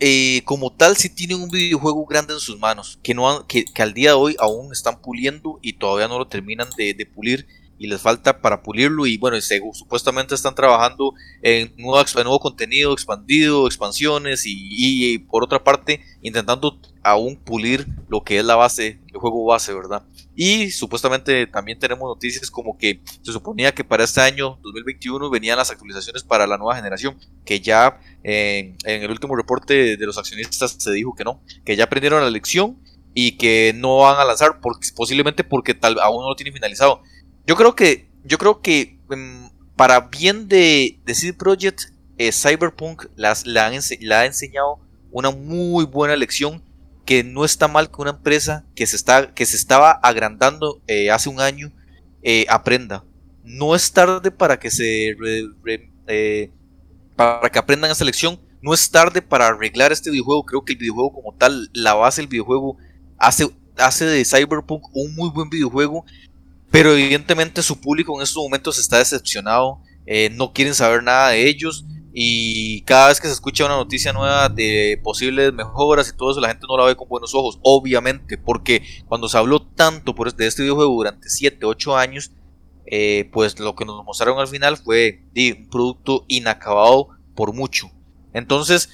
eh, 0.00 0.42
como 0.44 0.72
tal 0.72 0.96
sí 0.96 1.08
tienen 1.08 1.40
un 1.40 1.48
videojuego 1.48 2.04
grande 2.06 2.34
en 2.34 2.40
sus 2.40 2.58
manos, 2.58 2.98
que, 3.02 3.14
no 3.14 3.46
que, 3.46 3.64
al 3.78 3.94
día 3.94 4.10
de 4.10 4.16
hoy 4.16 4.36
aún 4.40 4.72
están 4.72 5.00
puliendo 5.00 5.60
y 5.62 5.74
todavía 5.74 6.08
no 6.08 6.18
lo 6.18 6.26
terminan 6.26 6.68
de 6.76 7.06
pulir 7.06 7.46
y 7.78 7.86
les 7.86 8.00
falta 8.00 8.40
para 8.40 8.62
pulirlo 8.62 9.06
y 9.06 9.18
bueno, 9.18 9.36
supuestamente 9.72 10.34
están 10.34 10.54
trabajando 10.54 11.12
en 11.42 11.72
nuevo, 11.76 12.38
contenido 12.38 12.92
expandido, 12.92 13.66
expansiones 13.66 14.44
y, 14.46 15.18
por 15.18 15.44
otra 15.44 15.62
parte 15.62 16.00
intentando 16.22 16.78
aún 17.02 17.36
pulir 17.36 17.86
lo 18.08 18.22
que 18.22 18.38
es 18.38 18.44
la 18.44 18.56
base, 18.56 19.00
el 19.12 19.18
juego 19.18 19.44
base, 19.44 19.74
¿verdad? 19.74 20.04
Y 20.36 20.70
supuestamente 20.70 21.46
también 21.46 21.78
tenemos 21.78 22.08
noticias 22.08 22.50
como 22.50 22.78
que 22.78 23.00
se 23.22 23.32
suponía 23.32 23.72
que 23.72 23.84
para 23.84 24.04
este 24.04 24.20
año 24.20 24.58
2021 24.62 25.30
venían 25.30 25.58
las 25.58 25.70
actualizaciones 25.70 26.24
para 26.24 26.46
la 26.46 26.56
nueva 26.56 26.76
generación, 26.76 27.18
que 27.44 27.60
ya 27.60 28.00
en 28.22 28.76
el 28.84 29.10
último 29.10 29.36
reporte 29.36 29.96
de 29.96 30.06
los 30.06 30.18
accionistas 30.18 30.76
se 30.78 30.92
dijo 30.92 31.14
que 31.14 31.24
no, 31.24 31.42
que 31.64 31.76
ya 31.76 31.84
aprendieron 31.84 32.22
la 32.22 32.30
lección 32.30 32.78
y 33.14 33.32
que 33.32 33.72
no 33.76 33.98
van 33.98 34.18
a 34.18 34.24
lanzar 34.24 34.60
posiblemente 34.96 35.44
porque 35.44 35.74
tal, 35.74 35.98
aún 36.00 36.22
no 36.22 36.30
lo 36.30 36.36
tienen 36.36 36.52
finalizado. 36.52 37.02
Yo 37.46 37.56
creo 37.56 37.74
que, 37.74 38.08
yo 38.24 38.38
creo 38.38 38.60
que 38.60 38.98
em, 39.10 39.50
para 39.76 40.00
bien 40.00 40.48
de, 40.48 40.98
de 41.04 41.14
CD 41.14 41.32
Projekt, 41.32 41.94
eh, 42.16 42.32
Cyberpunk 42.32 43.06
las, 43.16 43.46
la, 43.46 43.66
ha 43.66 44.26
enseñado 44.26 44.78
una 45.10 45.30
muy 45.30 45.84
buena 45.84 46.16
lección 46.16 46.62
que 47.04 47.22
no 47.22 47.44
está 47.44 47.68
mal 47.68 47.90
que 47.90 48.00
una 48.00 48.10
empresa 48.10 48.64
que 48.74 48.86
se, 48.86 48.96
está, 48.96 49.34
que 49.34 49.44
se 49.46 49.56
estaba 49.56 49.90
agrandando 49.90 50.80
eh, 50.86 51.10
hace 51.10 51.28
un 51.28 51.40
año 51.40 51.72
eh, 52.22 52.46
aprenda. 52.48 53.04
No 53.42 53.74
es 53.74 53.92
tarde 53.92 54.30
para 54.30 54.58
que 54.58 54.70
se 54.70 55.14
para 57.14 57.50
que 57.50 57.58
aprendan 57.58 57.90
esa 57.90 58.04
lección. 58.04 58.40
No 58.62 58.72
es 58.72 58.90
tarde 58.90 59.20
para 59.20 59.48
arreglar 59.48 59.92
este 59.92 60.10
videojuego. 60.10 60.46
Creo 60.46 60.64
que 60.64 60.72
el 60.72 60.78
videojuego 60.78 61.12
como 61.12 61.34
tal, 61.34 61.68
la 61.74 61.92
base 61.92 62.22
del 62.22 62.28
videojuego, 62.28 62.78
hace, 63.18 63.54
hace 63.76 64.06
de 64.06 64.24
Cyberpunk 64.24 64.84
un 64.94 65.14
muy 65.14 65.28
buen 65.28 65.50
videojuego 65.50 66.06
pero 66.74 66.92
evidentemente 66.92 67.62
su 67.62 67.80
público 67.80 68.16
en 68.16 68.24
estos 68.24 68.42
momentos 68.42 68.80
está 68.80 68.98
decepcionado, 68.98 69.80
eh, 70.06 70.28
no 70.34 70.52
quieren 70.52 70.74
saber 70.74 71.04
nada 71.04 71.28
de 71.28 71.46
ellos 71.46 71.84
y 72.12 72.80
cada 72.82 73.06
vez 73.06 73.20
que 73.20 73.28
se 73.28 73.32
escucha 73.32 73.64
una 73.64 73.76
noticia 73.76 74.12
nueva 74.12 74.48
de 74.48 75.00
posibles 75.04 75.52
mejoras 75.52 76.08
y 76.08 76.16
todo 76.16 76.32
eso, 76.32 76.40
la 76.40 76.48
gente 76.48 76.66
no 76.68 76.76
la 76.76 76.86
ve 76.86 76.96
con 76.96 77.08
buenos 77.08 77.32
ojos, 77.32 77.60
obviamente, 77.62 78.36
porque 78.38 78.82
cuando 79.06 79.28
se 79.28 79.38
habló 79.38 79.62
tanto 79.62 80.16
de 80.36 80.46
este 80.48 80.62
videojuego 80.62 80.94
durante 80.94 81.28
7, 81.28 81.64
8 81.64 81.96
años, 81.96 82.32
eh, 82.86 83.30
pues 83.32 83.60
lo 83.60 83.76
que 83.76 83.84
nos 83.84 84.04
mostraron 84.04 84.40
al 84.40 84.48
final 84.48 84.76
fue 84.76 85.22
un 85.32 85.68
producto 85.70 86.24
inacabado 86.26 87.10
por 87.36 87.52
mucho. 87.52 87.88
Entonces, 88.32 88.88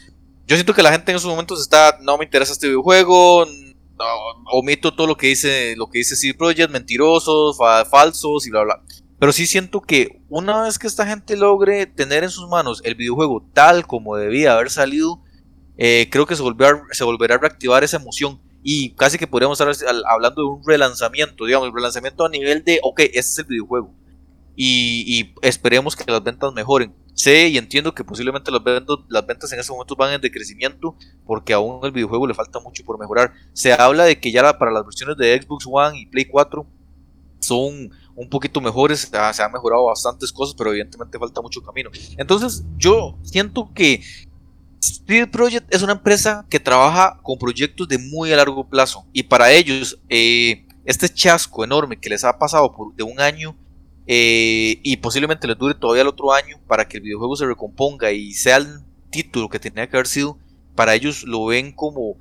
yo 0.46 0.54
siento 0.54 0.74
que 0.74 0.82
la 0.82 0.92
gente 0.92 1.12
en 1.12 1.16
esos 1.16 1.30
momentos 1.30 1.62
está, 1.62 1.96
no 2.02 2.18
me 2.18 2.26
interesa 2.26 2.52
este 2.52 2.66
videojuego, 2.66 3.46
omito 4.52 4.94
todo 4.94 5.06
lo 5.06 5.16
que 5.16 5.28
dice 5.28 5.74
lo 5.76 5.88
que 5.88 5.98
dice 5.98 6.16
CD 6.16 6.34
Projekt, 6.34 6.70
mentirosos, 6.70 7.58
falsos 7.90 8.46
y 8.46 8.50
bla 8.50 8.64
bla. 8.64 8.82
Pero 9.18 9.32
sí 9.32 9.46
siento 9.46 9.82
que 9.82 10.22
una 10.30 10.62
vez 10.62 10.78
que 10.78 10.86
esta 10.86 11.06
gente 11.06 11.36
logre 11.36 11.86
tener 11.86 12.24
en 12.24 12.30
sus 12.30 12.48
manos 12.48 12.80
el 12.84 12.94
videojuego 12.94 13.46
tal 13.52 13.86
como 13.86 14.16
debía 14.16 14.54
haber 14.54 14.70
salido, 14.70 15.22
eh, 15.76 16.08
creo 16.10 16.24
que 16.26 16.36
se, 16.36 16.42
volverá, 16.42 16.82
se 16.92 17.04
volverá 17.04 17.34
a 17.34 17.38
reactivar 17.38 17.84
esa 17.84 17.98
emoción. 17.98 18.40
Y 18.62 18.94
casi 18.94 19.18
que 19.18 19.26
podríamos 19.26 19.60
estar 19.60 19.94
hablando 20.06 20.42
de 20.42 20.48
un 20.48 20.62
relanzamiento, 20.66 21.44
digamos, 21.44 21.68
un 21.68 21.74
relanzamiento 21.74 22.24
a 22.24 22.28
nivel 22.30 22.64
de, 22.64 22.80
ok, 22.82 23.00
este 23.00 23.18
es 23.18 23.38
el 23.38 23.44
videojuego. 23.44 23.94
Y 24.56 25.34
esperemos 25.42 25.96
que 25.96 26.10
las 26.10 26.22
ventas 26.22 26.52
mejoren. 26.52 26.94
Sé 27.20 27.48
y 27.48 27.58
entiendo 27.58 27.94
que 27.94 28.02
posiblemente 28.02 28.50
las 28.50 28.64
ventas, 28.64 28.96
las 29.10 29.26
ventas 29.26 29.52
en 29.52 29.60
estos 29.60 29.74
momentos 29.74 29.94
van 29.94 30.14
en 30.14 30.22
decrecimiento 30.22 30.96
porque 31.26 31.52
aún 31.52 31.84
el 31.84 31.92
videojuego 31.92 32.26
le 32.26 32.32
falta 32.32 32.60
mucho 32.60 32.82
por 32.82 32.98
mejorar. 32.98 33.34
Se 33.52 33.74
habla 33.74 34.04
de 34.04 34.18
que 34.18 34.32
ya 34.32 34.58
para 34.58 34.70
las 34.70 34.86
versiones 34.86 35.18
de 35.18 35.38
Xbox 35.42 35.66
One 35.70 36.00
y 36.00 36.06
Play 36.06 36.24
4 36.24 36.66
son 37.40 37.90
un 38.16 38.28
poquito 38.30 38.62
mejores, 38.62 39.10
se 39.10 39.42
han 39.42 39.52
mejorado 39.52 39.84
bastantes 39.84 40.32
cosas, 40.32 40.54
pero 40.56 40.70
evidentemente 40.70 41.18
falta 41.18 41.42
mucho 41.42 41.62
camino. 41.62 41.90
Entonces 42.16 42.64
yo 42.78 43.18
siento 43.22 43.70
que 43.74 44.02
CD 44.78 45.26
Projekt 45.26 45.74
es 45.74 45.82
una 45.82 45.92
empresa 45.92 46.46
que 46.48 46.58
trabaja 46.58 47.20
con 47.22 47.38
proyectos 47.38 47.86
de 47.86 47.98
muy 47.98 48.32
a 48.32 48.36
largo 48.36 48.66
plazo 48.66 49.04
y 49.12 49.24
para 49.24 49.52
ellos 49.52 50.00
eh, 50.08 50.66
este 50.86 51.10
chasco 51.10 51.64
enorme 51.64 52.00
que 52.00 52.08
les 52.08 52.24
ha 52.24 52.38
pasado 52.38 52.72
por, 52.72 52.94
de 52.94 53.02
un 53.02 53.20
año 53.20 53.54
eh, 54.12 54.80
y 54.82 54.96
posiblemente 54.96 55.46
les 55.46 55.56
dure 55.56 55.72
todavía 55.72 56.02
el 56.02 56.08
otro 56.08 56.32
año 56.32 56.58
para 56.66 56.88
que 56.88 56.96
el 56.96 57.04
videojuego 57.04 57.36
se 57.36 57.46
recomponga 57.46 58.10
y 58.10 58.32
sea 58.32 58.56
el 58.56 58.80
título 59.08 59.48
que 59.48 59.60
tenía 59.60 59.88
que 59.88 59.96
haber 59.96 60.08
sido, 60.08 60.36
para 60.74 60.96
ellos 60.96 61.22
lo 61.22 61.44
ven 61.44 61.70
como, 61.70 62.16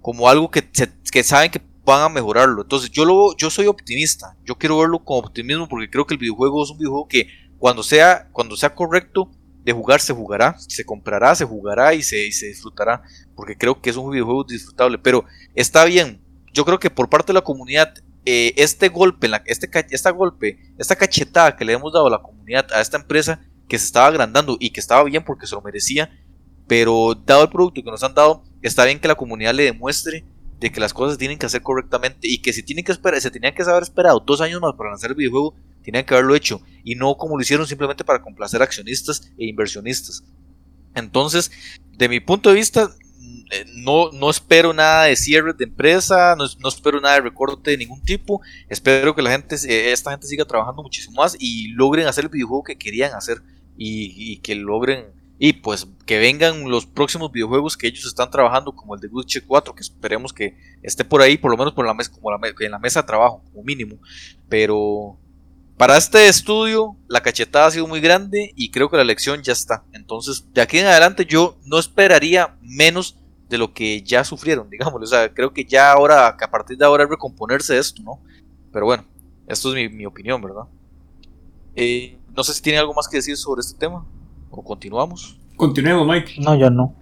como 0.00 0.30
algo 0.30 0.50
que, 0.50 0.66
que 1.12 1.22
saben 1.22 1.50
que 1.50 1.60
van 1.84 2.00
a 2.00 2.08
mejorarlo. 2.08 2.62
Entonces 2.62 2.90
yo, 2.90 3.04
lo, 3.04 3.36
yo 3.36 3.50
soy 3.50 3.66
optimista, 3.66 4.34
yo 4.46 4.56
quiero 4.56 4.78
verlo 4.78 5.04
con 5.04 5.18
optimismo 5.18 5.68
porque 5.68 5.90
creo 5.90 6.06
que 6.06 6.14
el 6.14 6.20
videojuego 6.20 6.64
es 6.64 6.70
un 6.70 6.78
videojuego 6.78 7.08
que 7.08 7.26
cuando 7.58 7.82
sea, 7.82 8.26
cuando 8.32 8.56
sea 8.56 8.74
correcto 8.74 9.30
de 9.64 9.72
jugar 9.74 10.00
se 10.00 10.14
jugará, 10.14 10.56
se 10.58 10.86
comprará, 10.86 11.34
se 11.34 11.44
jugará 11.44 11.92
y 11.92 12.02
se, 12.02 12.26
y 12.26 12.32
se 12.32 12.46
disfrutará, 12.46 13.02
porque 13.36 13.58
creo 13.58 13.82
que 13.82 13.90
es 13.90 13.96
un 13.96 14.10
videojuego 14.10 14.44
disfrutable, 14.44 14.96
pero 14.96 15.26
está 15.54 15.84
bien, 15.84 16.22
yo 16.54 16.64
creo 16.64 16.78
que 16.78 16.88
por 16.88 17.10
parte 17.10 17.34
de 17.34 17.34
la 17.34 17.44
comunidad 17.44 17.92
eh, 18.26 18.54
este 18.56 18.88
golpe, 18.88 19.30
este, 19.46 19.68
esta 19.90 20.10
golpe, 20.10 20.58
esta 20.78 20.96
cachetada 20.96 21.56
que 21.56 21.64
le 21.64 21.74
hemos 21.74 21.92
dado 21.92 22.06
a 22.06 22.10
la 22.10 22.22
comunidad, 22.22 22.66
a 22.72 22.80
esta 22.80 22.96
empresa 22.96 23.40
que 23.68 23.78
se 23.78 23.86
estaba 23.86 24.06
agrandando 24.06 24.56
y 24.60 24.70
que 24.70 24.80
estaba 24.80 25.04
bien 25.04 25.24
porque 25.24 25.46
se 25.46 25.54
lo 25.54 25.62
merecía, 25.62 26.10
pero 26.66 27.14
dado 27.14 27.42
el 27.42 27.50
producto 27.50 27.82
que 27.82 27.90
nos 27.90 28.02
han 28.02 28.14
dado, 28.14 28.44
está 28.62 28.84
bien 28.84 28.98
que 28.98 29.08
la 29.08 29.14
comunidad 29.14 29.54
le 29.54 29.64
demuestre 29.64 30.24
de 30.58 30.72
que 30.72 30.80
las 30.80 30.94
cosas 30.94 31.18
tienen 31.18 31.38
que 31.38 31.46
hacer 31.46 31.62
correctamente 31.62 32.28
y 32.28 32.40
que 32.40 32.52
si 32.52 32.62
tienen 32.62 32.84
que 32.84 32.92
esperar, 32.92 33.20
se 33.20 33.30
tenían 33.30 33.54
que 33.54 33.62
haber 33.62 33.82
esperado 33.82 34.20
dos 34.20 34.40
años 34.40 34.60
más 34.60 34.74
para 34.74 34.90
lanzar 34.90 35.10
el 35.10 35.16
videojuego, 35.16 35.54
tenían 35.82 36.04
que 36.04 36.14
haberlo 36.14 36.34
hecho 36.34 36.62
y 36.82 36.94
no 36.94 37.16
como 37.16 37.36
lo 37.36 37.42
hicieron 37.42 37.66
simplemente 37.66 38.04
para 38.04 38.22
complacer 38.22 38.62
accionistas 38.62 39.30
e 39.36 39.46
inversionistas. 39.46 40.24
Entonces, 40.94 41.50
de 41.92 42.08
mi 42.08 42.20
punto 42.20 42.48
de 42.48 42.56
vista, 42.56 42.90
no, 43.74 44.10
no 44.12 44.30
espero 44.30 44.72
nada 44.72 45.04
de 45.04 45.16
cierre 45.16 45.52
de 45.52 45.64
empresa, 45.64 46.36
no, 46.36 46.68
espero 46.68 47.00
nada 47.00 47.16
de 47.16 47.22
recorte 47.22 47.70
de 47.70 47.78
ningún 47.78 48.02
tipo. 48.02 48.40
Espero 48.68 49.14
que 49.14 49.22
la 49.22 49.30
gente, 49.30 49.56
eh, 49.68 49.92
esta 49.92 50.10
gente 50.10 50.26
siga 50.26 50.44
trabajando 50.44 50.82
muchísimo 50.82 51.16
más 51.16 51.36
y 51.38 51.68
logren 51.68 52.06
hacer 52.06 52.24
el 52.24 52.30
videojuego 52.30 52.64
que 52.64 52.76
querían 52.76 53.14
hacer 53.14 53.42
y, 53.76 54.38
que 54.38 54.54
logren 54.54 55.06
y 55.38 55.54
pues 55.54 55.88
que 56.06 56.18
vengan 56.18 56.70
los 56.70 56.86
próximos 56.86 57.32
videojuegos 57.32 57.76
que 57.76 57.88
ellos 57.88 58.06
están 58.06 58.30
trabajando 58.30 58.72
como 58.72 58.94
el 58.94 59.00
de 59.00 59.08
Witcher 59.08 59.44
4 59.44 59.74
que 59.74 59.82
esperemos 59.82 60.32
que 60.32 60.56
esté 60.80 61.04
por 61.04 61.22
ahí 61.22 61.36
por 61.36 61.50
lo 61.50 61.56
menos 61.56 61.72
por 61.72 61.84
la 61.84 61.92
mesa 61.92 62.12
como 62.12 62.30
la, 62.30 62.38
en 62.60 62.70
la 62.70 62.78
mesa 62.78 63.02
de 63.02 63.08
trabajo 63.08 63.42
como 63.50 63.64
mínimo 63.64 63.98
pero 64.48 65.18
para 65.76 65.96
este 65.96 66.28
estudio 66.28 66.96
la 67.08 67.20
cachetada 67.20 67.66
ha 67.66 67.70
sido 67.72 67.88
muy 67.88 68.00
grande 68.00 68.52
y 68.54 68.70
creo 68.70 68.88
que 68.88 68.96
la 68.96 69.02
lección 69.02 69.42
ya 69.42 69.52
está 69.52 69.84
entonces 69.92 70.52
de 70.52 70.60
aquí 70.60 70.78
en 70.78 70.86
adelante 70.86 71.26
yo 71.26 71.58
no 71.64 71.80
esperaría 71.80 72.56
menos 72.62 73.18
de 73.54 73.58
lo 73.58 73.72
que 73.72 74.02
ya 74.02 74.24
sufrieron, 74.24 74.68
digamos. 74.68 75.00
O 75.00 75.06
sea, 75.06 75.32
creo 75.32 75.52
que 75.52 75.64
ya 75.64 75.92
ahora, 75.92 76.34
que 76.36 76.44
a 76.44 76.50
partir 76.50 76.76
de 76.76 76.84
ahora 76.84 77.04
es 77.04 77.10
recomponerse 77.10 77.78
esto, 77.78 78.02
¿no? 78.02 78.20
Pero 78.72 78.86
bueno, 78.86 79.04
esto 79.46 79.76
es 79.76 79.92
mi, 79.92 80.04
opinión, 80.04 80.42
¿verdad? 80.42 80.64
Eh, 81.76 82.18
no 82.36 82.42
sé 82.42 82.52
si 82.52 82.62
tiene 82.62 82.80
algo 82.80 82.92
más 82.94 83.06
que 83.06 83.18
decir 83.18 83.36
sobre 83.36 83.60
este 83.60 83.78
tema. 83.78 84.04
¿O 84.50 84.64
continuamos? 84.64 85.38
Continuemos, 85.54 86.04
Mike. 86.04 86.34
No, 86.40 86.56
yo 86.56 86.68
no. 86.68 86.96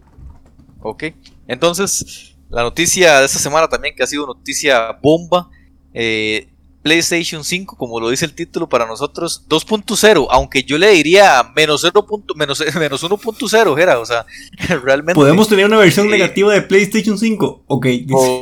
Ok, 0.83 1.05
entonces, 1.47 2.37
la 2.51 2.63
noticia 2.63 3.21
de 3.21 3.25
esta 3.25 3.39
semana 3.39 3.67
también, 3.69 3.95
que 3.97 4.03
ha 4.03 4.07
sido 4.07 4.27
noticia 4.27 4.93
bomba. 5.03 5.49
Eh, 5.95 6.52
PlayStation 6.83 7.45
5, 7.45 7.77
como 7.77 8.01
lo 8.01 8.11
dice 8.11 8.25
el 8.25 8.35
título 8.35 8.69
para 8.69 8.87
nosotros, 8.87 9.45
2.0, 9.49 10.27
aunque 10.31 10.65
yo 10.65 10.79
le 10.79 10.91
diría 10.91 11.43
menos 11.55 11.81
0. 11.83 12.05
menos, 12.35 12.63
menos 12.79 13.03
1.0, 13.03 13.81
era, 13.81 13.99
o 14.01 14.05
sea, 14.07 14.27
realmente... 14.83 15.15
¿Podemos 15.15 15.49
tener 15.49 15.67
una 15.67 15.79
versión 15.79 16.11
negativa 16.11 16.53
de 16.53 16.63
PlayStation 16.63 17.17
5? 17.19 17.65
Ok. 17.69 17.87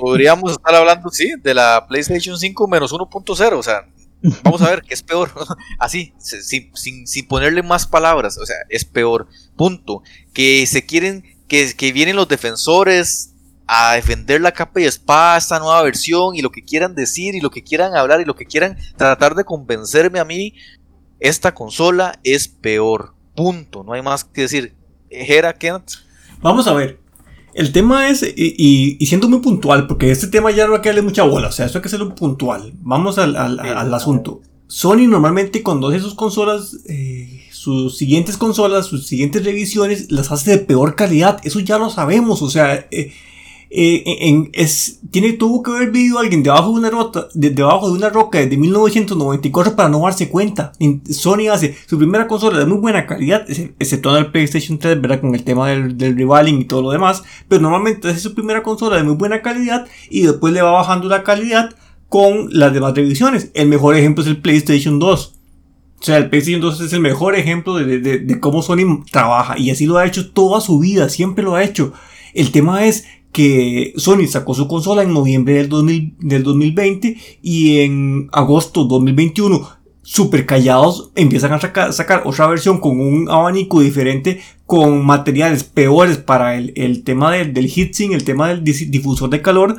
Podríamos 0.00 0.52
estar 0.52 0.74
hablando, 0.74 1.10
sí, 1.10 1.32
de 1.42 1.54
la 1.54 1.86
PlayStation 1.86 2.38
5 2.38 2.66
menos 2.66 2.92
1.0, 2.92 3.52
o 3.58 3.62
sea, 3.62 3.86
vamos 4.42 4.62
a 4.62 4.70
ver 4.70 4.82
qué 4.82 4.94
es 4.94 5.02
peor, 5.02 5.30
así, 5.78 6.14
sin, 6.18 6.74
sin, 6.74 7.06
sin, 7.06 7.28
ponerle 7.28 7.62
más 7.62 7.86
palabras, 7.86 8.38
o 8.38 8.46
sea, 8.46 8.56
es 8.70 8.84
peor, 8.84 9.28
punto. 9.56 10.02
Que 10.32 10.66
se 10.66 10.86
quieren, 10.86 11.24
que, 11.46 11.74
que 11.76 11.92
vienen 11.92 12.16
los 12.16 12.28
defensores 12.28 13.29
a 13.72 13.92
defender 13.94 14.40
la 14.40 14.50
capa 14.50 14.80
y 14.80 14.84
espada 14.84 15.36
esta 15.36 15.60
nueva 15.60 15.80
versión 15.82 16.34
y 16.34 16.42
lo 16.42 16.50
que 16.50 16.64
quieran 16.64 16.96
decir 16.96 17.36
y 17.36 17.40
lo 17.40 17.50
que 17.50 17.62
quieran 17.62 17.94
hablar 17.94 18.20
y 18.20 18.24
lo 18.24 18.34
que 18.34 18.44
quieran 18.44 18.76
tratar 18.96 19.36
de 19.36 19.44
convencerme 19.44 20.18
a 20.18 20.24
mí, 20.24 20.54
esta 21.20 21.54
consola 21.54 22.18
es 22.24 22.48
peor. 22.48 23.14
Punto. 23.36 23.84
No 23.84 23.92
hay 23.92 24.02
más 24.02 24.24
que 24.24 24.42
decir. 24.42 24.74
Kent. 25.60 25.92
Vamos 26.42 26.66
a 26.66 26.74
ver. 26.74 26.98
El 27.54 27.70
tema 27.70 28.08
es, 28.08 28.24
y, 28.36 28.98
siendo 29.06 29.28
muy 29.28 29.38
puntual, 29.38 29.86
porque 29.86 30.10
este 30.10 30.26
tema 30.26 30.50
ya 30.50 30.66
no 30.66 30.74
hay 30.74 30.80
que 30.80 30.88
darle 30.88 31.02
mucha 31.02 31.22
bola, 31.22 31.48
o 31.48 31.52
sea, 31.52 31.66
esto 31.66 31.78
hay 31.78 31.82
que 31.82 31.88
hacerlo 31.88 32.14
puntual. 32.16 32.72
Vamos 32.80 33.18
al, 33.18 33.36
asunto. 33.94 34.40
Sony 34.66 35.06
normalmente 35.08 35.62
cuando 35.62 35.88
hace 35.88 36.00
sus 36.00 36.14
consolas, 36.14 36.76
eh, 36.88 37.44
sus 37.52 37.96
siguientes 37.96 38.36
consolas, 38.36 38.86
sus 38.86 39.06
siguientes 39.06 39.44
revisiones, 39.44 40.10
las 40.10 40.32
hace 40.32 40.50
de 40.50 40.58
peor 40.58 40.96
calidad. 40.96 41.40
Eso 41.44 41.60
ya 41.60 41.78
lo 41.78 41.90
sabemos, 41.90 42.42
o 42.42 42.50
sea, 42.50 42.86
eh, 42.90 43.12
eh, 43.72 44.02
en, 44.28 44.50
es, 44.52 44.98
tiene, 45.12 45.34
tuvo 45.34 45.62
que 45.62 45.70
haber 45.70 45.92
vivido 45.92 46.18
alguien 46.18 46.42
debajo 46.42 46.72
de 46.72 46.80
una, 46.80 46.90
rota, 46.90 47.28
de, 47.34 47.50
debajo 47.50 47.88
de 47.88 47.98
una 47.98 48.08
roca 48.08 48.40
desde 48.40 48.56
1994 48.56 49.76
para 49.76 49.88
no 49.88 50.00
darse 50.00 50.28
cuenta. 50.28 50.72
Sony 51.08 51.48
hace 51.52 51.76
su 51.86 51.96
primera 51.96 52.26
consola 52.26 52.58
de 52.58 52.66
muy 52.66 52.78
buena 52.78 53.06
calidad, 53.06 53.46
excepto 53.48 54.16
el 54.16 54.32
PlayStation 54.32 54.78
3, 54.78 55.00
¿verdad? 55.00 55.20
Con 55.20 55.36
el 55.36 55.44
tema 55.44 55.68
del, 55.68 55.96
del 55.96 56.16
rivaling 56.16 56.60
y 56.60 56.64
todo 56.64 56.82
lo 56.82 56.90
demás. 56.90 57.22
Pero 57.46 57.62
normalmente 57.62 58.08
hace 58.08 58.18
su 58.18 58.34
primera 58.34 58.64
consola 58.64 58.96
de 58.96 59.04
muy 59.04 59.14
buena 59.14 59.40
calidad 59.40 59.86
y 60.10 60.22
después 60.22 60.52
le 60.52 60.62
va 60.62 60.72
bajando 60.72 61.08
la 61.08 61.22
calidad 61.22 61.70
con 62.08 62.48
las 62.50 62.74
demás 62.74 62.94
revisiones. 62.94 63.52
El 63.54 63.68
mejor 63.68 63.94
ejemplo 63.94 64.24
es 64.24 64.28
el 64.28 64.38
PlayStation 64.38 64.98
2. 64.98 65.34
O 66.00 66.02
sea, 66.02 66.16
el 66.16 66.28
PlayStation 66.28 66.60
2 66.60 66.80
es 66.80 66.92
el 66.92 67.00
mejor 67.00 67.36
ejemplo 67.36 67.76
de, 67.76 68.00
de, 68.00 68.18
de, 68.18 68.40
cómo 68.40 68.62
Sony 68.62 69.04
trabaja. 69.12 69.56
Y 69.58 69.70
así 69.70 69.86
lo 69.86 69.98
ha 69.98 70.06
hecho 70.06 70.32
toda 70.32 70.60
su 70.60 70.80
vida, 70.80 71.08
siempre 71.08 71.44
lo 71.44 71.54
ha 71.54 71.62
hecho. 71.62 71.92
El 72.34 72.52
tema 72.52 72.86
es 72.86 73.04
que 73.32 73.92
Sony 73.96 74.26
sacó 74.28 74.54
su 74.54 74.66
consola 74.66 75.02
en 75.02 75.12
noviembre 75.12 75.54
del, 75.54 75.68
2020 75.68 77.16
y 77.42 77.78
en 77.78 78.28
agosto 78.32 78.84
2021 78.84 79.68
super 80.02 80.46
callados 80.46 81.12
empiezan 81.14 81.52
a 81.52 81.92
sacar, 81.92 82.22
otra 82.24 82.48
versión 82.48 82.78
con 82.78 83.00
un 83.00 83.30
abanico 83.30 83.80
diferente 83.80 84.40
con 84.66 85.04
materiales 85.04 85.62
peores 85.62 86.16
para 86.18 86.56
el, 86.56 87.02
tema 87.04 87.30
del, 87.30 87.52
del 87.52 87.70
heatsink, 87.70 88.12
el 88.12 88.24
tema 88.24 88.48
del 88.48 88.64
difusor 88.64 89.30
de 89.30 89.42
calor 89.42 89.76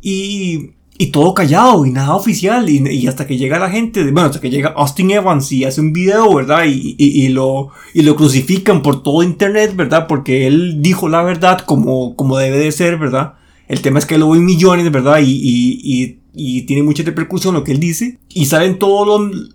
y 0.00 0.70
y 0.98 1.06
todo 1.08 1.34
callado 1.34 1.84
y 1.84 1.90
nada 1.90 2.14
oficial. 2.14 2.68
Y, 2.68 3.06
hasta 3.06 3.26
que 3.26 3.36
llega 3.36 3.58
la 3.58 3.70
gente, 3.70 4.02
bueno, 4.04 4.28
hasta 4.28 4.40
que 4.40 4.50
llega 4.50 4.74
Austin 4.76 5.10
Evans 5.10 5.50
y 5.52 5.64
hace 5.64 5.80
un 5.80 5.92
video, 5.92 6.34
¿verdad? 6.34 6.64
Y, 6.66 6.96
y, 6.98 7.28
lo, 7.28 7.68
y 7.94 8.02
lo 8.02 8.16
crucifican 8.16 8.82
por 8.82 9.02
todo 9.02 9.22
internet, 9.22 9.74
¿verdad? 9.74 10.06
Porque 10.06 10.46
él 10.46 10.80
dijo 10.80 11.08
la 11.08 11.22
verdad 11.22 11.60
como, 11.60 12.16
como 12.16 12.38
debe 12.38 12.58
de 12.58 12.72
ser, 12.72 12.98
¿verdad? 12.98 13.34
El 13.68 13.82
tema 13.82 13.98
es 13.98 14.06
que 14.06 14.18
lo 14.18 14.30
ven 14.30 14.44
millones, 14.44 14.90
¿verdad? 14.90 15.20
Y, 15.22 16.18
tiene 16.66 16.82
mucha 16.82 17.02
repercusión 17.02 17.54
lo 17.54 17.64
que 17.64 17.72
él 17.72 17.80
dice. 17.80 18.18
Y 18.28 18.46
salen 18.46 18.78
todos 18.78 19.06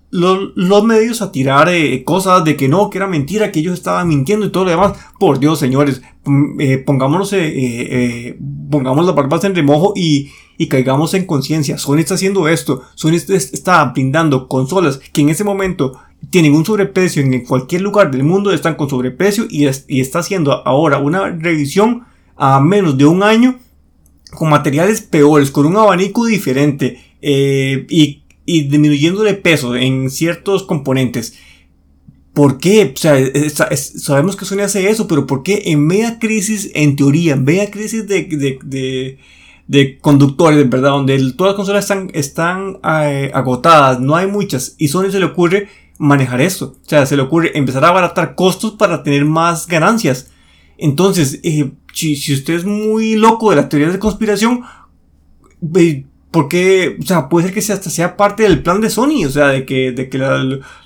los, 0.10 0.52
los, 0.56 0.84
medios 0.84 1.22
a 1.22 1.32
tirar 1.32 1.70
eh, 1.70 2.04
cosas 2.04 2.44
de 2.44 2.56
que 2.56 2.68
no, 2.68 2.90
que 2.90 2.98
era 2.98 3.08
mentira, 3.08 3.52
que 3.52 3.60
ellos 3.60 3.76
estaban 3.76 4.08
mintiendo 4.08 4.46
y 4.46 4.52
todo 4.52 4.66
lo 4.66 4.72
demás. 4.72 4.94
Por 5.20 5.40
Dios, 5.40 5.60
señores, 5.60 6.02
eh, 6.60 6.78
pongámonos, 6.80 7.32
eh, 7.34 8.38
pongamos 8.70 9.06
las 9.06 9.16
barbas 9.16 9.44
en 9.44 9.56
remojo 9.56 9.94
y 9.96 10.30
y 10.62 10.68
caigamos 10.68 11.16
en 11.16 11.26
conciencia. 11.26 11.80
Sony 11.80 11.98
está 11.98 12.14
haciendo 12.14 12.48
esto. 12.48 12.84
Sony 12.94 13.16
está 13.16 13.84
brindando 13.86 14.48
consolas 14.48 15.00
que 15.12 15.22
en 15.22 15.30
ese 15.30 15.44
momento 15.44 16.00
tienen 16.30 16.54
un 16.54 16.64
sobreprecio 16.64 17.24
en 17.24 17.44
cualquier 17.46 17.82
lugar 17.82 18.12
del 18.12 18.24
mundo, 18.24 18.52
están 18.52 18.76
con 18.76 18.88
sobreprecio 18.88 19.46
y, 19.50 19.66
está 19.66 20.20
haciendo 20.20 20.62
ahora 20.68 21.00
una 21.00 21.30
revisión 21.32 22.04
a 22.38 22.60
menos 22.60 22.96
de 22.96 23.08
un 23.08 23.24
año 23.24 23.58
con 24.32 24.50
materiales 24.50 25.02
peores, 25.02 25.52
con 25.52 25.66
un 25.66 25.78
abanico 25.78 26.26
diferente 26.26 27.02
eh, 27.22 27.86
y, 27.90 28.24
y 28.46 28.64
disminuyéndole 28.64 29.34
peso 29.36 29.76
en 29.76 30.10
ciertos 30.10 30.64
componentes. 30.64 31.38
¿Por 32.34 32.58
qué? 32.58 32.94
O 32.96 32.98
sea, 32.98 33.18
sabemos 33.76 34.36
que 34.36 34.46
Sony 34.46 34.62
hace 34.62 34.90
eso, 34.90 35.08
pero 35.08 35.28
¿por 35.28 35.44
qué 35.44 35.64
en 35.66 35.86
media 35.86 36.18
crisis, 36.18 36.72
en 36.74 36.96
teoría, 36.96 37.34
en 37.34 37.44
media 37.44 37.70
crisis 37.70 38.08
de 38.08 39.18
de 39.72 40.00
conductores, 40.00 40.70
¿verdad? 40.70 40.90
Donde 40.90 41.18
todas 41.32 41.52
las 41.52 41.56
consolas 41.56 41.86
están, 41.86 42.12
están 42.14 42.80
eh, 42.84 43.32
agotadas, 43.34 44.00
no 44.02 44.18
hay 44.18 44.28
muchas, 44.28 44.76
y 44.78 44.90
Sony 44.90 45.12
se 45.12 45.20
le 45.20 45.26
ocurre 45.26 45.70
manejar 45.98 46.42
esto. 46.42 46.76
O 46.84 46.90
sea, 46.90 47.06
se 47.06 47.16
le 47.16 47.22
ocurre 47.22 47.58
empezar 47.58 47.86
a 47.86 47.88
abaratar 47.88 48.36
costos 48.36 48.74
para 48.74 49.04
tener 49.04 49.24
más 49.26 49.68
ganancias. 49.68 50.31
Entonces, 50.82 51.40
eh, 51.44 51.72
si, 51.94 52.34
usted 52.34 52.56
es 52.56 52.66
muy 52.66 53.16
loco 53.16 53.52
de 53.52 53.56
las 53.56 53.70
teorías 53.70 53.94
de 53.94 54.00
conspiración, 54.00 54.64
porque, 56.32 56.98
o 57.00 57.06
sea, 57.06 57.30
puede 57.30 57.46
ser 57.46 57.54
que 57.54 57.62
sea, 57.62 57.76
hasta 57.76 57.92
sea 57.92 58.18
parte 58.18 58.42
del 58.42 58.64
plan 58.64 58.82
de 58.82 58.90
Sony, 58.90 59.26
o 59.28 59.30
sea, 59.30 59.50
de 59.50 59.64
que, 59.64 59.92
de 59.92 60.10
que 60.10 60.20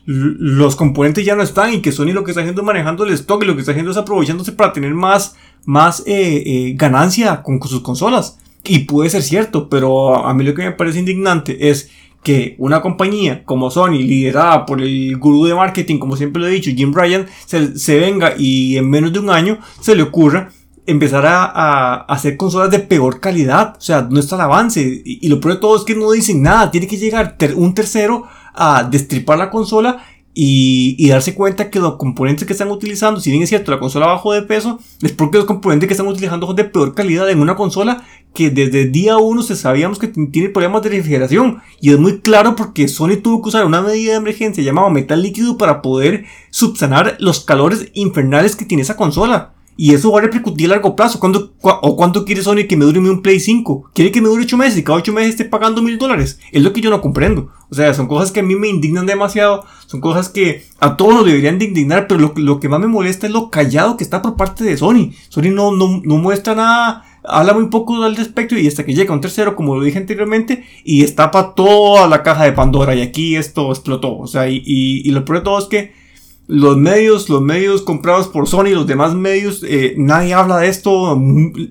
los 0.05 0.75
componentes 0.75 1.23
ya 1.23 1.37
no 1.37 1.43
están 1.43 1.73
y 1.73 1.81
que 1.81 1.93
Sony 1.93 2.11
lo 2.11 2.25
que 2.25 2.31
está 2.31 2.41
haciendo 2.41 2.61
es 2.61 2.65
manejando 2.65 3.05
el 3.05 3.13
stock 3.13 3.41
y 3.41 3.45
lo 3.45 3.55
que 3.55 3.61
está 3.61 3.71
haciendo 3.71 3.91
es 3.91 3.97
aprovechándose 3.97 4.51
para 4.51 4.73
tener 4.73 4.93
más, 4.93 5.37
más 5.63 6.03
eh, 6.05 6.73
ganancia 6.75 7.41
con 7.41 7.61
sus 7.63 7.79
consolas. 7.79 8.37
Y 8.65 8.79
puede 8.79 9.09
ser 9.09 9.23
cierto, 9.23 9.69
pero 9.69 10.25
a 10.25 10.33
mí 10.33 10.43
lo 10.43 10.53
que 10.53 10.63
me 10.63 10.71
parece 10.73 10.99
indignante 10.99 11.69
es 11.69 11.89
que 12.26 12.55
una 12.57 12.82
compañía 12.82 13.43
como 13.45 13.69
Sony, 13.69 13.99
liderada 13.99 14.65
por 14.65 14.82
el 14.82 15.15
gurú 15.17 15.45
de 15.45 15.53
marketing, 15.53 15.99
como 15.99 16.17
siempre 16.17 16.41
lo 16.41 16.47
he 16.47 16.51
dicho, 16.51 16.71
Jim 16.76 16.91
Ryan, 16.91 17.28
se, 17.45 17.99
venga 17.99 18.34
y 18.36 18.78
en 18.78 18.89
menos 18.89 19.13
de 19.13 19.19
un 19.19 19.30
año 19.30 19.59
se 19.80 19.95
le 19.95 20.01
ocurra 20.01 20.49
empezar 20.88 21.23
a, 21.28 22.01
hacer 22.01 22.36
consolas 22.36 22.71
de 22.71 22.80
peor 22.80 23.19
calidad. 23.19 23.76
O 23.78 23.82
sea, 23.82 24.07
no 24.09 24.19
está 24.19 24.36
el 24.36 24.41
avance. 24.41 25.03
Y, 25.05 25.28
lo 25.30 25.39
peor 25.39 25.53
de 25.53 25.59
todo 25.61 25.78
es 25.78 25.84
que 25.84 25.95
no 25.95 26.11
dicen 26.11 26.41
nada. 26.41 26.71
Tiene 26.71 26.88
que 26.88 26.97
llegar 26.97 27.38
un 27.55 27.76
tercero 27.76 28.23
a 28.55 28.84
destripar 28.84 29.38
la 29.38 29.51
consola 29.51 30.03
y, 30.38 31.07
darse 31.07 31.33
cuenta 31.33 31.69
que 31.69 31.79
los 31.79 31.95
componentes 31.95 32.45
que 32.45 32.51
están 32.51 32.69
utilizando, 32.69 33.21
si 33.21 33.31
bien 33.31 33.41
es 33.41 33.49
cierto, 33.49 33.71
la 33.71 33.79
consola 33.79 34.07
bajo 34.07 34.33
de 34.33 34.41
peso, 34.41 34.79
es 35.01 35.13
porque 35.13 35.38
los 35.38 35.47
componentes 35.47 35.88
que 35.88 35.93
están 35.93 36.07
utilizando 36.07 36.45
son 36.45 36.57
de 36.57 36.65
peor 36.65 36.93
calidad 36.93 37.29
en 37.29 37.39
una 37.39 37.55
consola 37.55 38.03
que 38.33 38.49
desde 38.49 38.81
el 38.81 38.91
día 38.91 39.15
1 39.15 39.43
se 39.43 39.55
sabíamos 39.55 39.97
que 39.97 40.09
tiene 40.09 40.49
problemas 40.49 40.83
de 40.83 40.89
refrigeración. 40.89 41.61
Y 41.79 41.91
es 41.91 41.99
muy 41.99 42.19
claro 42.19 42.57
porque 42.57 42.89
Sony 42.89 43.15
tuvo 43.23 43.41
que 43.41 43.47
usar 43.49 43.65
una 43.65 43.81
medida 43.81 44.11
de 44.11 44.17
emergencia 44.17 44.61
llamada 44.61 44.89
metal 44.89 45.21
líquido 45.21 45.57
para 45.57 45.81
poder 45.81 46.25
subsanar 46.49 47.15
los 47.19 47.39
calores 47.39 47.89
infernales 47.93 48.57
que 48.57 48.65
tiene 48.65 48.83
esa 48.83 48.97
consola. 48.97 49.54
Y 49.78 49.93
eso 49.93 50.11
va 50.11 50.19
a 50.19 50.21
repercutir 50.23 50.67
a 50.67 50.69
largo 50.76 50.95
plazo. 50.95 51.19
¿Cuánto, 51.19 51.53
¿O 51.61 51.95
cuánto 51.97 52.23
quiere 52.23 52.41
Sony 52.41 52.65
que 52.67 52.78
me 52.78 52.86
dure 52.86 52.99
un 52.99 53.21
Play 53.21 53.39
5? 53.39 53.91
¿Quiere 53.93 54.11
que 54.11 54.21
me 54.21 54.30
dure 54.30 54.43
8 54.43 54.57
meses 54.57 54.78
y 54.78 54.84
cada 54.84 54.99
8 54.99 55.11
meses 55.11 55.32
esté 55.32 55.45
pagando 55.45 55.82
mil 55.82 55.97
dólares? 55.97 56.39
Es 56.51 56.63
lo 56.63 56.71
que 56.71 56.82
yo 56.82 56.89
no 56.89 57.01
comprendo. 57.01 57.49
O 57.69 57.76
sea, 57.76 57.93
son 57.93 58.07
cosas 58.07 58.32
que 58.32 58.39
a 58.39 58.43
mí 58.43 58.55
me 58.55 58.69
indignan 58.69 59.05
demasiado. 59.05 59.65
Son 59.88 59.99
cosas 59.99 60.30
que 60.30 60.63
a 60.80 60.95
todos 60.95 61.13
nos 61.13 61.26
deberían 61.26 61.59
de 61.59 61.65
indignar. 61.65 62.07
Pero 62.07 62.34
lo, 62.36 62.59
que 62.59 62.69
más 62.69 62.80
me 62.80 62.88
molesta 62.88 63.28
es 63.28 63.34
lo 63.34 63.49
callado 63.49 63.97
que 63.97 64.05
está 64.05 64.21
por 64.21 64.38
parte 64.38 64.63
de 64.63 64.78
Sony. 64.78 65.11
Sony 65.28 65.51
no, 65.51 65.76
no, 65.76 66.01
no 66.03 66.17
muestra 66.17 66.55
nada. 66.55 67.03
Habla 67.28 67.53
muy 67.53 67.67
poco 67.67 68.01
al 68.03 68.15
respecto 68.15 68.55
y 68.57 68.67
hasta 68.67 68.86
que 68.86 68.93
llega 68.93 69.13
un 69.13 69.19
tercero, 69.19 69.55
como 69.55 69.76
lo 69.76 69.84
dije 69.84 69.97
anteriormente, 69.97 70.63
y 70.84 71.01
destapa 71.01 71.55
toda 71.55 72.07
la 72.07 72.23
caja 72.23 72.45
de 72.45 72.53
Pandora. 72.53 72.95
Y 72.95 73.01
aquí 73.01 73.36
esto 73.36 73.71
explotó. 73.71 74.17
O 74.19 74.28
sea, 74.28 74.47
y, 74.47 74.61
y, 74.63 75.01
y 75.03 75.11
lo 75.11 75.26
peor 75.26 75.39
de 75.39 75.43
todo 75.43 75.59
es 75.59 75.65
que 75.65 76.04
los 76.47 76.77
medios, 76.77 77.29
los 77.29 77.41
medios 77.41 77.81
comprados 77.81 78.27
por 78.27 78.47
Sony, 78.47 78.69
los 78.69 78.87
demás 78.87 79.15
medios, 79.15 79.63
eh, 79.67 79.95
nadie 79.97 80.33
habla 80.33 80.57
de 80.57 80.67
esto, 80.67 81.19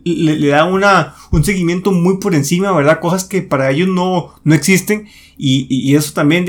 le, 0.04 0.48
da 0.48 0.64
una, 0.64 1.14
un 1.30 1.44
seguimiento 1.44 1.92
muy 1.92 2.18
por 2.18 2.34
encima, 2.34 2.72
¿verdad? 2.72 3.00
Cosas 3.00 3.24
que 3.24 3.42
para 3.42 3.70
ellos 3.70 3.88
no, 3.88 4.34
no 4.42 4.54
existen 4.54 5.06
y, 5.38 5.66
y 5.68 5.94
eso 5.94 6.12
también 6.12 6.44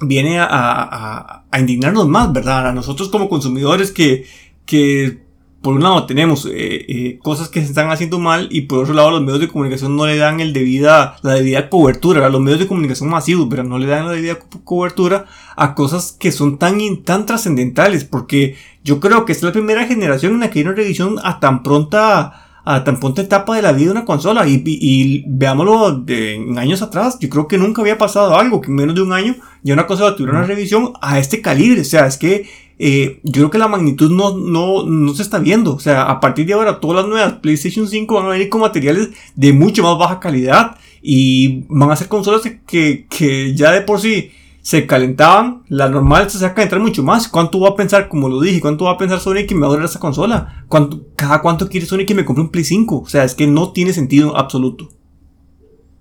viene 0.00 0.38
a, 0.38 0.46
a, 0.46 1.44
a, 1.50 1.60
indignarnos 1.60 2.08
más, 2.08 2.32
¿verdad? 2.32 2.68
A 2.68 2.72
nosotros 2.72 3.08
como 3.08 3.28
consumidores 3.28 3.92
que, 3.92 4.26
que 4.64 5.27
por 5.62 5.74
un 5.74 5.82
lado 5.82 6.06
tenemos 6.06 6.46
eh, 6.46 6.50
eh, 6.88 7.18
cosas 7.20 7.48
que 7.48 7.60
se 7.60 7.66
están 7.66 7.90
haciendo 7.90 8.18
mal 8.18 8.48
y 8.50 8.62
por 8.62 8.80
otro 8.80 8.94
lado 8.94 9.10
los 9.10 9.22
medios 9.22 9.40
de 9.40 9.48
comunicación 9.48 9.96
no 9.96 10.06
le 10.06 10.16
dan 10.16 10.40
el 10.40 10.52
debida, 10.52 11.16
la 11.22 11.34
debida 11.34 11.68
cobertura, 11.68 12.28
los 12.28 12.40
medios 12.40 12.60
de 12.60 12.68
comunicación 12.68 13.10
masivos, 13.10 13.48
pero 13.50 13.64
no 13.64 13.78
le 13.78 13.86
dan 13.86 14.06
la 14.06 14.12
debida 14.12 14.38
cobertura 14.64 15.26
a 15.56 15.74
cosas 15.74 16.16
que 16.18 16.30
son 16.30 16.58
tan, 16.58 16.78
tan 17.02 17.26
trascendentales, 17.26 18.04
porque 18.04 18.56
yo 18.84 19.00
creo 19.00 19.24
que 19.24 19.32
es 19.32 19.42
la 19.42 19.52
primera 19.52 19.86
generación 19.86 20.34
en 20.34 20.40
la 20.40 20.50
que 20.50 20.60
hay 20.60 20.64
una 20.64 20.74
revisión 20.74 21.16
a 21.24 21.40
tan 21.40 21.62
pronta 21.62 22.44
a 22.64 22.84
tan 22.84 23.00
pronta 23.00 23.22
etapa 23.22 23.56
de 23.56 23.62
la 23.62 23.72
vida 23.72 23.86
de 23.86 23.92
una 23.92 24.04
consola. 24.04 24.46
Y, 24.46 24.62
y, 24.64 25.24
veámoslo 25.26 26.00
de, 26.00 26.34
en 26.34 26.58
años 26.58 26.82
atrás, 26.82 27.18
yo 27.18 27.30
creo 27.30 27.48
que 27.48 27.56
nunca 27.56 27.80
había 27.80 27.96
pasado 27.96 28.36
algo, 28.36 28.60
que 28.60 28.68
en 28.68 28.74
menos 28.74 28.94
de 28.94 29.00
un 29.00 29.14
año 29.14 29.36
ya 29.62 29.72
una 29.72 29.86
consola 29.86 30.14
tuviera 30.14 30.36
una 30.36 30.46
revisión 30.46 30.92
a 31.00 31.18
este 31.18 31.40
calibre. 31.40 31.80
O 31.80 31.84
sea, 31.84 32.06
es 32.06 32.18
que 32.18 32.46
eh, 32.78 33.20
yo 33.24 33.32
creo 33.32 33.50
que 33.50 33.58
la 33.58 33.68
magnitud 33.68 34.10
no, 34.10 34.36
no, 34.36 34.84
no 34.84 35.14
se 35.14 35.22
está 35.22 35.38
viendo. 35.38 35.74
O 35.74 35.80
sea, 35.80 36.04
a 36.04 36.20
partir 36.20 36.46
de 36.46 36.52
ahora 36.52 36.80
todas 36.80 37.02
las 37.02 37.08
nuevas 37.08 37.34
PlayStation 37.34 37.88
5 37.88 38.14
van 38.14 38.26
a 38.26 38.30
venir 38.30 38.48
con 38.48 38.60
materiales 38.60 39.10
de 39.34 39.52
mucho 39.52 39.82
más 39.82 39.98
baja 39.98 40.20
calidad 40.20 40.76
y 41.02 41.64
van 41.68 41.90
a 41.90 41.96
ser 41.96 42.08
consolas 42.08 42.42
que, 42.66 43.06
que 43.06 43.54
ya 43.54 43.72
de 43.72 43.82
por 43.82 44.00
sí 44.00 44.30
se 44.68 44.86
calentaban, 44.86 45.64
la 45.68 45.88
normal 45.88 46.28
se 46.30 46.38
va 46.44 46.48
a 46.48 46.54
calentar 46.54 46.78
mucho 46.78 47.02
más. 47.02 47.28
¿Cuánto 47.28 47.58
va 47.58 47.70
a 47.70 47.74
pensar, 47.74 48.08
como 48.08 48.28
lo 48.28 48.40
dije, 48.40 48.60
cuánto 48.60 48.84
va 48.84 48.92
a 48.92 48.98
pensar 48.98 49.18
Sony 49.18 49.46
que 49.48 49.54
me 49.54 49.62
va 49.62 49.68
a 49.68 49.70
durar 49.70 49.86
esa 49.86 49.98
consola? 49.98 50.64
¿Cuánto, 50.68 51.06
¿Cada 51.16 51.40
cuánto 51.40 51.68
quiere 51.68 51.86
Sony 51.86 52.04
que 52.06 52.14
me 52.14 52.24
compre 52.24 52.42
un 52.42 52.50
Play 52.50 52.64
5? 52.64 52.98
O 52.98 53.08
sea, 53.08 53.24
es 53.24 53.34
que 53.34 53.46
no 53.46 53.72
tiene 53.72 53.92
sentido 53.92 54.36
absoluto. 54.36 54.90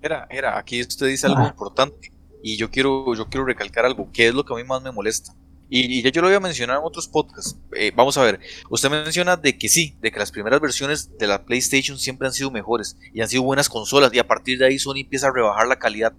Era, 0.01 0.27
era, 0.29 0.57
aquí 0.57 0.81
usted 0.81 1.07
dice 1.07 1.27
algo 1.27 1.43
ah. 1.43 1.47
importante 1.47 2.11
y 2.43 2.57
yo 2.57 2.69
quiero, 2.69 3.15
yo 3.15 3.27
quiero 3.27 3.45
recalcar 3.45 3.85
algo, 3.85 4.09
que 4.11 4.27
es 4.27 4.33
lo 4.33 4.43
que 4.43 4.53
a 4.53 4.57
mí 4.57 4.63
más 4.63 4.81
me 4.83 4.91
molesta. 4.91 5.33
Y, 5.69 6.01
ya 6.01 6.11
yo 6.11 6.21
lo 6.21 6.27
voy 6.27 6.35
a 6.35 6.39
mencionar 6.39 6.77
en 6.77 6.83
otros 6.85 7.07
podcasts. 7.07 7.57
Eh, 7.75 7.91
vamos 7.95 8.17
a 8.17 8.23
ver, 8.23 8.39
usted 8.69 8.89
menciona 8.89 9.35
de 9.35 9.57
que 9.57 9.67
sí, 9.67 9.97
de 10.01 10.11
que 10.11 10.19
las 10.19 10.31
primeras 10.31 10.61
versiones 10.61 11.17
de 11.17 11.27
la 11.27 11.43
PlayStation 11.45 11.97
siempre 11.99 12.27
han 12.27 12.33
sido 12.33 12.51
mejores 12.51 12.97
y 13.13 13.21
han 13.21 13.27
sido 13.27 13.43
buenas 13.43 13.67
consolas 13.69 14.13
y 14.13 14.19
a 14.19 14.27
partir 14.27 14.59
de 14.59 14.67
ahí 14.67 14.79
Sony 14.79 15.01
empieza 15.01 15.27
a 15.27 15.33
rebajar 15.33 15.67
la 15.67 15.79
calidad. 15.79 16.13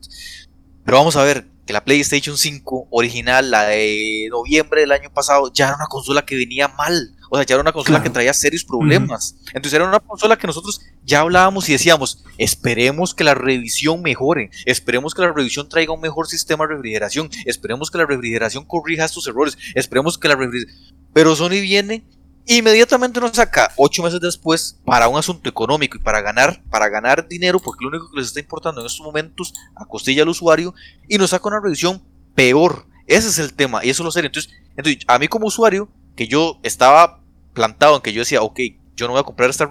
Pero 0.85 0.99
vamos 0.99 1.17
a 1.17 1.25
ver, 1.25 1.47
que 1.69 1.75
la 1.75 1.85
PlayStation 1.85 2.39
5 2.39 2.89
original, 2.91 3.51
la 3.51 3.65
de 3.65 4.29
noviembre 4.31 4.81
del 4.81 4.93
año 4.93 5.13
pasado, 5.13 5.53
ya 5.53 5.67
era 5.67 5.77
una 5.77 5.87
consola 5.87 6.25
que 6.25 6.35
venía 6.35 6.69
mal. 6.69 7.15
O 7.31 7.37
sea, 7.37 7.45
ya 7.45 7.55
era 7.55 7.63
una 7.63 7.73
consola 7.73 8.03
que 8.03 8.11
traía 8.11 8.33
serios 8.33 8.65
problemas. 8.65 9.37
Entonces 9.49 9.75
era 9.75 9.87
una 9.87 10.01
consola 10.01 10.37
que 10.37 10.47
nosotros 10.47 10.81
ya 11.05 11.21
hablábamos 11.21 11.69
y 11.69 11.73
decíamos, 11.73 12.25
esperemos 12.39 13.15
que 13.15 13.25
la 13.25 13.35
revisión 13.35 14.03
mejore, 14.03 14.51
esperemos 14.65 15.15
que 15.15 15.23
la 15.23 15.33
revisión 15.33 15.69
traiga 15.69 15.93
un 15.93 16.01
mejor 16.01 16.27
sistema 16.27 16.67
de 16.67 16.75
refrigeración, 16.75 17.31
esperemos 17.45 17.91
que 17.91 17.99
la 17.99 18.07
refrigeración 18.07 18.65
corrija 18.65 19.05
estos 19.05 19.27
errores, 19.27 19.57
esperemos 19.75 20.19
que 20.19 20.29
la 20.29 20.37
refrigeración... 20.37 20.97
Pero 21.13 21.35
Sony 21.35 21.61
viene 21.61 22.05
Inmediatamente 22.51 23.21
nos 23.21 23.33
saca 23.33 23.75
ocho 23.77 24.03
meses 24.03 24.21
después 24.21 24.81
para 24.87 25.07
un 25.09 25.19
asunto 25.19 25.51
económico 25.51 25.99
y 25.99 26.01
para 26.01 26.23
ganar, 26.23 26.63
para 26.71 26.89
ganar 26.89 27.29
dinero, 27.29 27.61
porque 27.61 27.85
lo 27.85 27.91
único 27.91 28.11
que 28.11 28.17
les 28.17 28.29
está 28.29 28.41
importando 28.41 28.81
en 28.81 28.87
estos 28.87 29.05
momentos 29.05 29.53
acostilla 29.77 30.23
al 30.23 30.31
usuario, 30.31 30.75
y 31.07 31.19
nos 31.19 31.29
saca 31.29 31.47
una 31.47 31.61
revisión 31.61 32.03
peor. 32.35 32.87
Ese 33.07 33.29
es 33.29 33.39
el 33.39 33.53
tema, 33.53 33.85
y 33.85 33.91
eso 33.91 34.03
lo 34.03 34.11
sé. 34.11 34.21
Entonces, 34.21 34.51
entonces, 34.79 35.05
a 35.07 35.19
mí 35.19 35.29
como 35.29 35.47
usuario, 35.47 35.91
que 36.19 36.27
yo 36.27 36.59
estaba 36.65 37.23
plantado 37.55 37.95
en 37.95 38.03
que 38.03 38.13
yo 38.13 38.23
decía, 38.23 38.43
ok, 38.43 38.59
yo 38.97 39.07
no 39.07 39.13
voy 39.13 39.21
a 39.21 39.23
comprar 39.23 39.49
esta, 39.51 39.71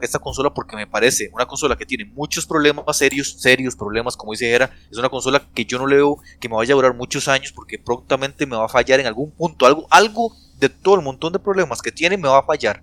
esta, 0.00 0.18
consola 0.18 0.54
porque 0.54 0.74
me 0.74 0.86
parece 0.86 1.28
una 1.34 1.44
consola 1.44 1.76
que 1.76 1.84
tiene 1.84 2.06
muchos 2.06 2.46
problemas 2.46 2.96
serios, 2.96 3.36
serios 3.38 3.76
problemas, 3.76 4.16
como 4.16 4.32
dice 4.32 4.50
Era, 4.50 4.74
es 4.90 4.96
una 4.96 5.10
consola 5.10 5.46
que 5.52 5.66
yo 5.66 5.78
no 5.78 5.86
le 5.86 5.96
veo 5.96 6.16
que 6.40 6.48
me 6.48 6.56
vaya 6.56 6.72
a 6.72 6.76
durar 6.76 6.94
muchos 6.94 7.28
años 7.28 7.52
porque 7.52 7.78
prontamente 7.78 8.46
me 8.46 8.56
va 8.56 8.64
a 8.64 8.68
fallar 8.70 9.00
en 9.00 9.06
algún 9.06 9.32
punto, 9.32 9.66
algo, 9.66 9.86
algo 9.90 10.34
de 10.58 10.70
todo 10.70 10.94
el 10.94 11.02
montón 11.02 11.34
de 11.34 11.38
problemas 11.38 11.82
que 11.82 11.92
tiene 11.92 12.16
me 12.16 12.26
va 12.26 12.38
a 12.38 12.44
fallar. 12.44 12.82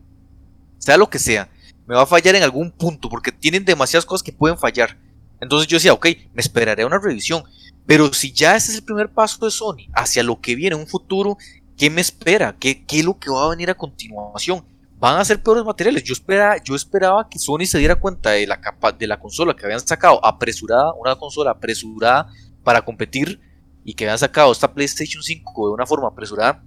Sea 0.78 0.96
lo 0.96 1.10
que 1.10 1.18
sea, 1.18 1.50
me 1.88 1.96
va 1.96 2.04
a 2.04 2.06
fallar 2.06 2.36
en 2.36 2.44
algún 2.44 2.70
punto 2.70 3.10
porque 3.10 3.32
tienen 3.32 3.66
demasiadas 3.66 4.06
cosas 4.06 4.22
que 4.22 4.34
pueden 4.34 4.60
fallar. 4.60 5.00
Entonces 5.42 5.68
yo 5.68 5.78
decía, 5.78 5.94
ok, 5.94 6.10
me 6.36 6.42
esperaré 6.42 6.86
una 6.86 7.00
revisión. 7.00 7.42
Pero 7.88 8.14
si 8.14 8.32
ya 8.32 8.56
ese 8.56 8.70
es 8.70 8.78
el 8.78 8.84
primer 8.84 9.10
paso 9.10 9.44
de 9.44 9.50
Sony 9.50 9.90
hacia 9.96 10.22
lo 10.22 10.40
que 10.40 10.54
viene 10.54 10.76
en 10.76 10.82
un 10.84 10.88
futuro, 10.88 11.38
¿qué 11.80 11.90
me 11.90 12.02
espera? 12.02 12.56
¿Qué, 12.60 12.86
qué 12.86 13.00
es 13.00 13.06
lo 13.06 13.18
que 13.18 13.32
va 13.32 13.46
a 13.46 13.50
venir 13.50 13.70
a 13.72 13.74
continuación? 13.74 14.64
Van 15.00 15.18
a 15.18 15.24
ser 15.24 15.42
peores 15.42 15.64
materiales. 15.64 16.04
Yo, 16.04 16.12
espera, 16.12 16.62
yo 16.62 16.76
esperaba 16.76 17.30
que 17.30 17.40
Sony 17.40 17.66
se 17.66 17.80
diera 17.80 17.96
cuenta 17.96 18.32
de 18.32 18.46
la, 18.46 18.60
capa, 18.60 18.92
de 18.92 19.08
la 19.08 19.18
consola 19.18 19.56
que 19.56 19.66
habían 19.66 19.80
sacado 19.80 20.24
apresurada, 20.24 20.94
una 20.94 21.16
consola 21.16 21.52
apresurada 21.52 22.28
para 22.66 22.82
competir 22.82 23.40
y 23.86 23.94
que 23.94 24.04
habían 24.04 24.20
sacado 24.20 24.52
esta 24.52 24.74
PlayStation 24.74 25.24
5 25.24 25.68
de 25.68 25.74
una 25.74 25.86
forma 25.86 26.10
apresurada 26.10 26.62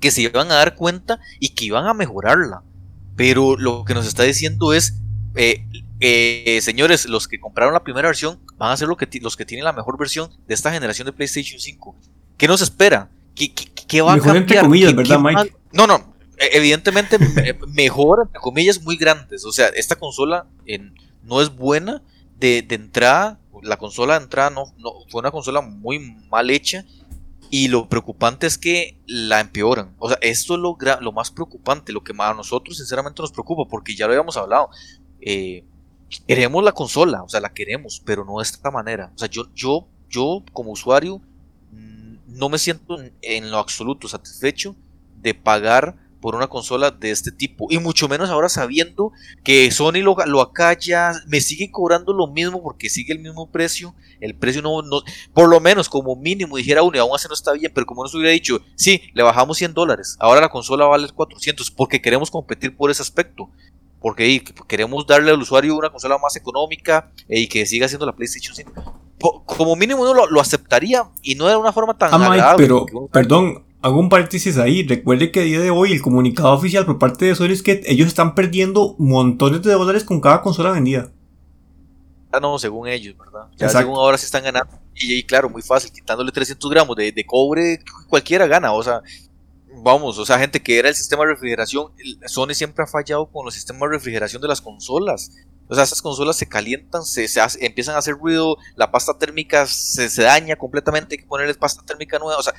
que 0.00 0.10
se 0.10 0.20
iban 0.20 0.52
a 0.52 0.56
dar 0.56 0.76
cuenta 0.76 1.18
y 1.40 1.48
que 1.48 1.64
iban 1.64 1.86
a 1.86 1.94
mejorarla. 1.94 2.62
Pero 3.16 3.56
lo 3.56 3.86
que 3.86 3.94
nos 3.94 4.06
está 4.06 4.22
diciendo 4.24 4.74
es, 4.74 5.00
eh, 5.34 5.64
eh, 6.00 6.60
señores, 6.60 7.06
los 7.06 7.26
que 7.26 7.40
compraron 7.40 7.72
la 7.72 7.82
primera 7.82 8.08
versión 8.08 8.38
van 8.58 8.70
a 8.70 8.76
ser 8.76 8.86
lo 8.86 8.98
que 8.98 9.08
los 9.20 9.36
que 9.36 9.46
tienen 9.46 9.64
la 9.64 9.72
mejor 9.72 9.98
versión 9.98 10.30
de 10.46 10.54
esta 10.54 10.70
generación 10.70 11.06
de 11.06 11.12
PlayStation 11.12 11.58
5. 11.58 11.96
¿Qué 12.36 12.46
nos 12.46 12.60
espera? 12.60 13.10
¿Qué, 13.34 13.52
qué, 13.54 13.64
va 14.00 14.14
a 14.14 14.16
cambiar? 14.16 14.36
entre 14.36 14.60
comillas, 14.60 14.94
¿verdad, 14.94 15.18
Mike? 15.18 15.56
No, 15.72 15.86
no, 15.86 16.14
e, 16.36 16.56
evidentemente 16.56 17.18
mejor, 17.68 18.20
entre 18.26 18.40
comillas, 18.40 18.82
muy 18.82 18.96
grandes. 18.96 19.44
O 19.44 19.52
sea, 19.52 19.68
esta 19.68 19.96
consola 19.96 20.46
no 21.22 21.40
es 21.40 21.54
buena 21.54 22.02
de, 22.38 22.62
de 22.62 22.74
entrada. 22.74 23.40
La 23.62 23.76
consola 23.76 24.18
de 24.18 24.24
entrada 24.24 24.50
no, 24.50 24.72
no, 24.78 24.92
fue 25.08 25.20
una 25.20 25.30
consola 25.30 25.60
muy 25.60 25.98
mal 26.30 26.50
hecha 26.50 26.84
y 27.50 27.68
lo 27.68 27.88
preocupante 27.88 28.46
es 28.46 28.58
que 28.58 28.98
la 29.06 29.40
empeoran. 29.40 29.94
O 29.98 30.08
sea, 30.08 30.18
esto 30.20 30.54
es 30.54 30.60
lo, 30.60 30.76
lo 31.00 31.12
más 31.12 31.30
preocupante, 31.30 31.92
lo 31.92 32.04
que 32.04 32.12
a 32.16 32.34
nosotros 32.34 32.76
sinceramente 32.76 33.22
nos 33.22 33.32
preocupa, 33.32 33.68
porque 33.68 33.94
ya 33.94 34.06
lo 34.06 34.12
habíamos 34.12 34.36
hablado. 34.36 34.68
Eh, 35.20 35.64
queremos 36.26 36.62
la 36.62 36.72
consola, 36.72 37.22
o 37.22 37.28
sea, 37.28 37.40
la 37.40 37.52
queremos, 37.52 38.02
pero 38.04 38.24
no 38.24 38.38
de 38.38 38.42
esta 38.42 38.70
manera. 38.70 39.10
O 39.14 39.18
sea, 39.18 39.28
yo, 39.28 39.46
yo, 39.54 39.88
yo 40.08 40.42
como 40.52 40.72
usuario 40.72 41.20
no 42.28 42.48
me 42.48 42.58
siento 42.58 42.98
en 43.22 43.50
lo 43.50 43.58
absoluto 43.58 44.08
satisfecho 44.08 44.76
de 45.16 45.34
pagar 45.34 45.96
por 46.20 46.34
una 46.34 46.48
consola 46.48 46.90
de 46.90 47.10
este 47.10 47.30
tipo. 47.30 47.66
Y 47.70 47.78
mucho 47.78 48.08
menos 48.08 48.30
ahora 48.30 48.48
sabiendo 48.48 49.12
que 49.44 49.70
Sony 49.70 50.02
lo, 50.02 50.16
lo 50.26 50.40
acalla, 50.40 51.12
me 51.26 51.40
sigue 51.40 51.70
cobrando 51.70 52.12
lo 52.12 52.26
mismo 52.26 52.62
porque 52.62 52.88
sigue 52.88 53.12
el 53.12 53.20
mismo 53.20 53.50
precio. 53.50 53.94
El 54.20 54.34
precio 54.34 54.62
no, 54.62 54.82
no 54.82 55.02
por 55.32 55.48
lo 55.48 55.60
menos 55.60 55.88
como 55.88 56.16
mínimo 56.16 56.56
dijera 56.56 56.82
uno, 56.82 56.96
y 56.96 57.00
aún 57.00 57.14
así 57.14 57.28
no 57.28 57.34
está 57.34 57.52
bien, 57.52 57.72
pero 57.74 57.86
como 57.86 58.02
nos 58.02 58.14
hubiera 58.14 58.32
dicho, 58.32 58.60
sí, 58.74 59.02
le 59.14 59.22
bajamos 59.22 59.58
100 59.58 59.74
dólares, 59.74 60.16
ahora 60.18 60.40
la 60.40 60.48
consola 60.48 60.86
vale 60.86 61.08
400 61.08 61.70
porque 61.70 62.02
queremos 62.02 62.30
competir 62.30 62.76
por 62.76 62.90
ese 62.90 63.02
aspecto. 63.02 63.50
Porque 64.00 64.44
queremos 64.68 65.08
darle 65.08 65.32
al 65.32 65.40
usuario 65.40 65.76
una 65.76 65.90
consola 65.90 66.18
más 66.18 66.36
económica 66.36 67.10
eh, 67.28 67.40
y 67.40 67.48
que 67.48 67.66
siga 67.66 67.88
siendo 67.88 68.06
la 68.06 68.14
PlayStation 68.14 68.54
5. 68.54 69.07
Como 69.46 69.76
mínimo 69.76 70.02
uno 70.02 70.26
lo, 70.26 70.40
aceptaría 70.40 71.04
y 71.22 71.34
no 71.34 71.46
de 71.46 71.56
una 71.56 71.72
forma 71.72 71.96
tan 71.96 72.10
ah, 72.12 72.54
pero, 72.56 72.86
perdón, 73.10 73.64
hago 73.82 73.98
un 73.98 74.08
paréntesis 74.08 74.58
ahí. 74.58 74.86
Recuerde 74.86 75.32
que 75.32 75.40
a 75.40 75.44
día 75.44 75.60
de 75.60 75.70
hoy 75.70 75.92
el 75.92 76.02
comunicado 76.02 76.52
oficial 76.52 76.86
por 76.86 76.98
parte 76.98 77.24
de 77.24 77.34
Sony 77.34 77.50
es 77.50 77.62
que 77.62 77.82
ellos 77.86 78.08
están 78.08 78.34
perdiendo 78.34 78.94
montones 78.98 79.62
de 79.62 79.72
dólares 79.72 80.04
con 80.04 80.20
cada 80.20 80.42
consola 80.42 80.70
vendida. 80.70 81.10
Ah, 82.30 82.40
no, 82.40 82.58
según 82.58 82.88
ellos, 82.88 83.16
¿verdad? 83.16 83.48
Ya 83.56 83.68
según 83.68 83.96
ahora 83.96 84.18
se 84.18 84.26
están 84.26 84.44
ganando. 84.44 84.78
Y, 84.94 85.22
claro, 85.22 85.48
muy 85.48 85.62
fácil, 85.62 85.90
quitándole 85.90 86.30
300 86.30 86.70
gramos 86.70 86.96
de, 86.96 87.10
de, 87.10 87.24
cobre, 87.24 87.80
cualquiera 88.08 88.46
gana. 88.46 88.72
O 88.72 88.82
sea, 88.82 89.02
vamos, 89.82 90.18
o 90.18 90.26
sea, 90.26 90.38
gente 90.38 90.62
que 90.62 90.78
era 90.78 90.88
el 90.88 90.94
sistema 90.94 91.24
de 91.24 91.30
refrigeración. 91.30 91.92
Sony 92.26 92.52
siempre 92.52 92.84
ha 92.84 92.86
fallado 92.86 93.26
con 93.26 93.44
los 93.44 93.54
sistemas 93.54 93.88
de 93.88 93.96
refrigeración 93.96 94.42
de 94.42 94.48
las 94.48 94.60
consolas. 94.60 95.32
O 95.68 95.74
sea, 95.74 95.84
esas 95.84 96.02
consolas 96.02 96.36
se 96.36 96.48
calientan, 96.48 97.04
se, 97.04 97.28
se 97.28 97.40
empiezan 97.60 97.94
a 97.94 97.98
hacer 97.98 98.14
ruido, 98.14 98.56
la 98.76 98.90
pasta 98.90 99.16
térmica 99.18 99.66
se, 99.66 100.08
se, 100.08 100.22
daña 100.22 100.56
completamente, 100.56 101.14
hay 101.14 101.18
que 101.18 101.26
ponerles 101.26 101.56
pasta 101.56 101.82
térmica 101.84 102.18
nueva. 102.18 102.38
O 102.38 102.42
sea, 102.42 102.54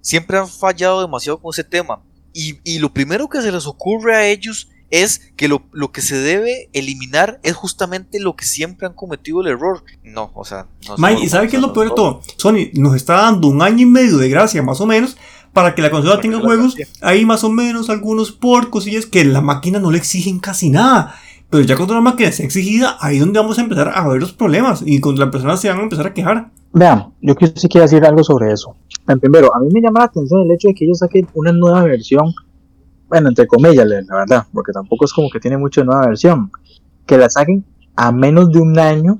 siempre 0.00 0.38
han 0.38 0.48
fallado 0.48 1.00
demasiado 1.00 1.38
con 1.38 1.50
ese 1.52 1.64
tema. 1.64 2.02
Y, 2.32 2.78
lo 2.78 2.92
primero 2.92 3.28
que 3.28 3.42
se 3.42 3.50
les 3.50 3.66
ocurre 3.66 4.14
a 4.14 4.26
ellos 4.28 4.68
es 4.90 5.32
que 5.36 5.48
lo, 5.48 5.60
que 5.92 6.00
se 6.00 6.16
debe 6.16 6.70
eliminar 6.72 7.40
es 7.42 7.54
justamente 7.54 8.20
lo 8.20 8.36
que 8.36 8.44
siempre 8.44 8.86
han 8.86 8.94
cometido 8.94 9.40
el 9.40 9.48
error. 9.48 9.82
No, 10.04 10.30
o 10.34 10.44
sea... 10.44 10.66
No 10.86 10.94
Mike, 10.98 11.24
¿y 11.24 11.28
sabe 11.28 11.48
qué 11.48 11.56
es 11.56 11.62
lo 11.62 11.72
peor 11.72 11.88
de 11.88 11.94
todo? 11.96 12.22
Sony 12.36 12.70
nos 12.74 12.94
está 12.94 13.14
dando 13.14 13.48
un 13.48 13.60
año 13.60 13.82
y 13.82 13.86
medio 13.86 14.18
de 14.18 14.28
gracia, 14.28 14.62
más 14.62 14.80
o 14.80 14.86
menos, 14.86 15.16
para 15.52 15.74
que 15.74 15.82
la 15.82 15.90
consola 15.90 16.20
tenga 16.20 16.38
juegos 16.38 16.76
ahí 17.00 17.24
más 17.24 17.42
o 17.42 17.50
menos, 17.50 17.90
algunos 17.90 18.30
por 18.30 18.70
cosillas 18.70 19.06
que 19.06 19.24
la 19.24 19.40
máquina 19.40 19.80
no 19.80 19.90
le 19.90 19.98
exigen 19.98 20.38
casi 20.38 20.70
nada. 20.70 21.20
Pero 21.50 21.64
ya 21.64 21.76
cuando 21.76 21.94
la 21.94 22.00
máquina 22.00 22.30
sea 22.30 22.44
exigida, 22.44 22.96
ahí 23.00 23.16
es 23.16 23.20
donde 23.20 23.38
vamos 23.38 23.58
a 23.58 23.62
empezar 23.62 23.90
a 23.94 24.06
ver 24.08 24.20
los 24.20 24.32
problemas 24.32 24.82
y 24.84 25.00
cuando 25.00 25.22
las 25.22 25.30
personas 25.30 25.60
se 25.60 25.68
van 25.68 25.78
a 25.78 25.82
empezar 25.82 26.06
a 26.06 26.14
quejar. 26.14 26.50
Vean, 26.72 27.14
yo 27.22 27.34
sí 27.54 27.68
quiero 27.68 27.84
decir 27.84 28.04
algo 28.04 28.22
sobre 28.22 28.52
eso. 28.52 28.76
Primero, 29.20 29.54
a 29.54 29.60
mí 29.60 29.68
me 29.72 29.80
llama 29.80 30.00
la 30.00 30.06
atención 30.06 30.42
el 30.42 30.50
hecho 30.50 30.68
de 30.68 30.74
que 30.74 30.84
ellos 30.84 30.98
saquen 30.98 31.26
una 31.32 31.52
nueva 31.52 31.82
versión, 31.84 32.34
bueno, 33.08 33.30
entre 33.30 33.46
comillas, 33.46 33.86
la 33.86 34.16
verdad, 34.16 34.46
porque 34.52 34.72
tampoco 34.72 35.06
es 35.06 35.12
como 35.14 35.30
que 35.30 35.40
tiene 35.40 35.56
mucha 35.56 35.82
nueva 35.82 36.06
versión, 36.06 36.50
que 37.06 37.16
la 37.16 37.30
saquen 37.30 37.64
a 37.96 38.12
menos 38.12 38.52
de 38.52 38.60
un 38.60 38.78
año 38.78 39.18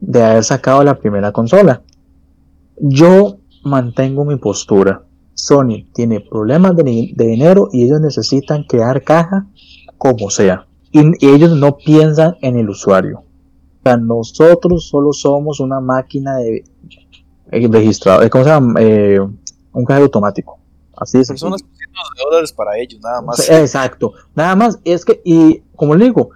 de 0.00 0.22
haber 0.22 0.44
sacado 0.44 0.84
la 0.84 0.98
primera 0.98 1.32
consola. 1.32 1.82
Yo 2.78 3.38
mantengo 3.64 4.24
mi 4.24 4.36
postura. 4.36 5.02
Sony 5.34 5.86
tiene 5.94 6.20
problemas 6.20 6.76
de, 6.76 6.82
dinero 7.16 7.68
y 7.72 7.84
ellos 7.84 8.00
necesitan 8.00 8.64
crear 8.64 9.02
caja 9.02 9.46
como 9.96 10.30
sea. 10.30 10.66
Y, 10.92 11.26
ellos 11.26 11.52
no 11.56 11.76
piensan 11.76 12.36
en 12.40 12.58
el 12.58 12.68
usuario. 12.68 13.18
O 13.20 13.82
sea, 13.84 13.96
nosotros 13.96 14.88
solo 14.88 15.12
somos 15.12 15.60
una 15.60 15.80
máquina 15.80 16.36
de, 16.36 16.64
eh, 17.50 17.68
registrado, 17.68 18.28
¿cómo 18.30 18.44
se 18.44 18.50
llama? 18.50 18.80
Eh, 18.80 19.20
un 19.72 19.84
cajero 19.84 20.06
automático. 20.06 20.58
Así 20.96 21.18
es. 21.18 21.28
Son 21.36 21.50
los 21.50 21.64
dólares 22.22 22.52
para 22.52 22.78
ellos, 22.78 23.00
nada 23.02 23.22
más. 23.22 23.48
Exacto, 23.48 24.12
nada 24.34 24.54
más. 24.54 24.78
Es 24.84 25.04
que, 25.04 25.20
y 25.24 25.62
como 25.74 25.94
le 25.94 26.06
digo, 26.06 26.30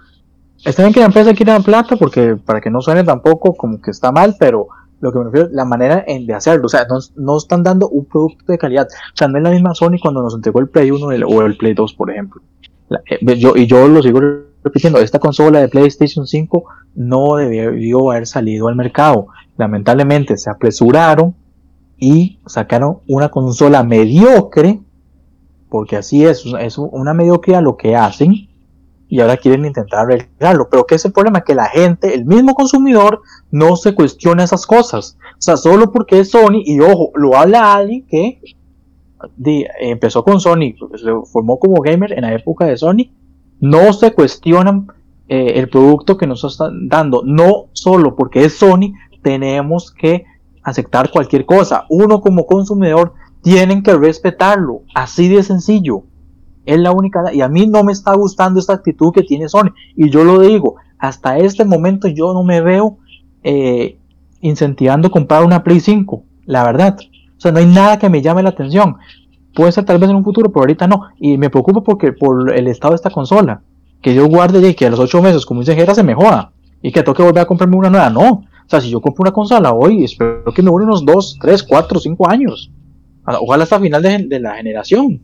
está 0.63 0.81
bien 0.81 0.93
que 0.93 0.99
la 0.99 1.05
empresa 1.07 1.33
quiera 1.33 1.59
plata, 1.59 1.95
porque 1.97 2.35
para 2.35 2.61
que 2.61 2.69
no 2.69 2.81
suene 2.81 3.03
tampoco 3.03 3.55
como 3.55 3.79
que 3.79 3.91
está 3.91 4.11
mal, 4.11 4.35
pero 4.39 4.67
lo 5.01 5.11
que 5.11 5.19
me 5.19 5.25
refiero 5.25 5.47
es 5.47 5.53
la 5.53 5.65
manera 5.65 6.03
en 6.07 6.25
de 6.25 6.33
hacerlo. 6.33 6.65
O 6.65 6.69
sea, 6.69 6.85
no, 6.89 6.97
no, 7.15 7.37
están 7.37 7.63
dando 7.63 7.87
un 7.89 8.05
producto 8.05 8.51
de 8.51 8.57
calidad. 8.57 8.87
O 8.87 9.17
sea, 9.17 9.27
no 9.27 9.37
es 9.37 9.43
la 9.43 9.51
misma 9.51 9.75
Sony 9.75 9.99
cuando 10.01 10.23
nos 10.23 10.33
entregó 10.33 10.59
el 10.59 10.69
Play 10.69 10.89
1 10.89 11.05
o 11.27 11.41
el 11.43 11.57
Play 11.57 11.73
2, 11.73 11.93
por 11.93 12.09
ejemplo. 12.09 12.41
Eh, 13.09 13.37
yo, 13.37 13.55
y 13.55 13.67
yo 13.67 13.87
lo 13.87 14.01
sigo 14.01 14.19
repitiendo, 14.65 14.99
esta 14.99 15.19
consola 15.19 15.61
de 15.61 15.69
PlayStation 15.69 16.25
5 16.25 16.65
no 16.95 17.35
debió 17.35 18.11
haber 18.11 18.25
salido 18.25 18.67
al 18.67 18.75
mercado. 18.75 19.27
Lamentablemente 19.57 20.35
se 20.37 20.49
apresuraron 20.49 21.35
y 21.97 22.39
sacaron 22.47 22.97
una 23.07 23.29
consola 23.29 23.83
mediocre, 23.83 24.81
porque 25.69 25.95
así 25.97 26.25
es, 26.25 26.43
es 26.59 26.77
una 26.77 27.13
mediocridad 27.13 27.61
lo 27.61 27.77
que 27.77 27.95
hacen, 27.95 28.49
y 29.07 29.19
ahora 29.19 29.37
quieren 29.37 29.65
intentar 29.65 29.99
arreglarlo. 29.99 30.67
Pero 30.67 30.85
¿qué 30.85 30.95
es 30.95 31.05
el 31.05 31.13
problema? 31.13 31.41
Que 31.41 31.53
la 31.53 31.67
gente, 31.67 32.15
el 32.15 32.25
mismo 32.25 32.55
consumidor, 32.55 33.21
no 33.51 33.75
se 33.75 33.93
cuestiona 33.93 34.43
esas 34.43 34.65
cosas. 34.65 35.17
O 35.37 35.41
sea, 35.41 35.57
solo 35.57 35.91
porque 35.91 36.19
es 36.19 36.31
Sony, 36.31 36.63
y 36.65 36.79
ojo, 36.79 37.11
lo 37.13 37.37
habla 37.37 37.75
alguien 37.75 38.05
que 38.07 38.41
empezó 39.79 40.23
con 40.23 40.41
Sony, 40.41 40.73
se 40.95 41.11
formó 41.31 41.59
como 41.59 41.81
gamer 41.81 42.13
en 42.13 42.21
la 42.21 42.33
época 42.33 42.65
de 42.65 42.77
Sony, 42.77 43.11
no 43.59 43.93
se 43.93 44.13
cuestionan 44.13 44.87
eh, 45.27 45.53
el 45.55 45.69
producto 45.69 46.17
que 46.17 46.27
nos 46.27 46.43
están 46.43 46.87
dando. 46.87 47.23
No 47.25 47.67
solo 47.73 48.15
porque 48.15 48.45
es 48.45 48.57
Sony, 48.57 48.93
tenemos 49.21 49.91
que 49.91 50.25
aceptar 50.63 51.11
cualquier 51.11 51.45
cosa. 51.45 51.85
Uno 51.89 52.21
como 52.21 52.45
consumidor 52.45 53.13
tienen 53.41 53.83
que 53.83 53.95
respetarlo, 53.95 54.81
así 54.93 55.27
de 55.27 55.43
sencillo. 55.43 56.03
Es 56.65 56.79
la 56.79 56.91
única, 56.91 57.31
y 57.31 57.41
a 57.41 57.47
mí 57.47 57.67
no 57.67 57.83
me 57.83 57.91
está 57.91 58.13
gustando 58.15 58.59
esta 58.59 58.73
actitud 58.73 59.13
que 59.13 59.21
tiene 59.21 59.49
Sony. 59.49 59.71
Y 59.95 60.09
yo 60.09 60.23
lo 60.23 60.39
digo, 60.39 60.75
hasta 60.97 61.37
este 61.37 61.63
momento 61.65 62.07
yo 62.07 62.33
no 62.33 62.43
me 62.43 62.61
veo 62.61 62.97
eh, 63.43 63.97
incentivando 64.41 65.11
comprar 65.11 65.43
una 65.43 65.63
Play 65.63 65.79
5, 65.79 66.23
la 66.45 66.63
verdad. 66.63 66.97
O 67.37 67.41
sea, 67.41 67.51
no 67.51 67.59
hay 67.59 67.67
nada 67.67 67.99
que 67.99 68.09
me 68.09 68.21
llame 68.21 68.43
la 68.43 68.49
atención. 68.49 68.97
Puede 69.55 69.71
ser 69.71 69.85
tal 69.85 69.97
vez 69.97 70.09
en 70.09 70.17
un 70.17 70.23
futuro, 70.23 70.49
pero 70.49 70.63
ahorita 70.63 70.85
no. 70.87 71.07
Y 71.17 71.37
me 71.37 71.49
preocupa 71.49 71.81
porque 71.81 72.11
por 72.11 72.53
el 72.53 72.67
estado 72.67 72.91
de 72.91 72.97
esta 72.97 73.09
consola. 73.09 73.61
Que 74.01 74.13
yo 74.13 74.27
guarde 74.27 74.67
y 74.67 74.73
que 74.75 74.85
a 74.85 74.89
los 74.89 74.99
8 74.99 75.21
meses, 75.21 75.45
como 75.45 75.61
dice 75.61 75.75
Jera, 75.75 75.95
se 75.95 76.03
me 76.03 76.13
joda. 76.13 76.51
Y 76.81 76.91
que 76.91 77.01
tengo 77.01 77.15
que 77.15 77.23
volver 77.23 77.43
a 77.43 77.45
comprarme 77.45 77.77
una 77.77 77.89
nueva. 77.89 78.09
No. 78.09 78.29
O 78.29 78.67
sea, 78.67 78.81
si 78.81 78.89
yo 78.89 78.99
compro 78.99 79.23
una 79.23 79.31
consola 79.31 79.73
hoy, 79.73 80.03
espero 80.03 80.43
que 80.53 80.61
me 80.61 80.69
dure 80.69 80.85
unos 80.85 81.05
2, 81.05 81.37
3, 81.41 81.63
4, 81.63 81.99
5 81.99 82.29
años. 82.29 82.71
Ojalá 83.25 83.63
hasta 83.63 83.79
final 83.79 84.01
de, 84.01 84.39
la 84.39 84.55
generación. 84.55 85.21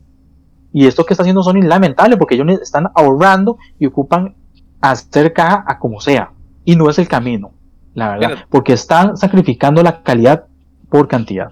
Y 0.73 0.87
esto 0.87 1.05
que 1.05 1.13
está 1.13 1.23
haciendo 1.23 1.43
Sony 1.43 1.59
es 1.59 1.65
lamentable 1.65 2.17
porque 2.17 2.35
ellos 2.35 2.47
están 2.61 2.87
ahorrando 2.95 3.57
y 3.77 3.85
ocupan 3.85 4.35
hacer 4.79 5.33
caja 5.33 5.63
a 5.67 5.77
como 5.77 5.99
sea. 5.99 6.31
Y 6.63 6.75
no 6.75 6.89
es 6.89 6.97
el 6.97 7.07
camino, 7.07 7.51
la 7.93 8.11
verdad. 8.11 8.45
Porque 8.49 8.73
están 8.73 9.17
sacrificando 9.17 9.83
la 9.83 10.01
calidad 10.01 10.45
por 10.89 11.07
cantidad. 11.07 11.51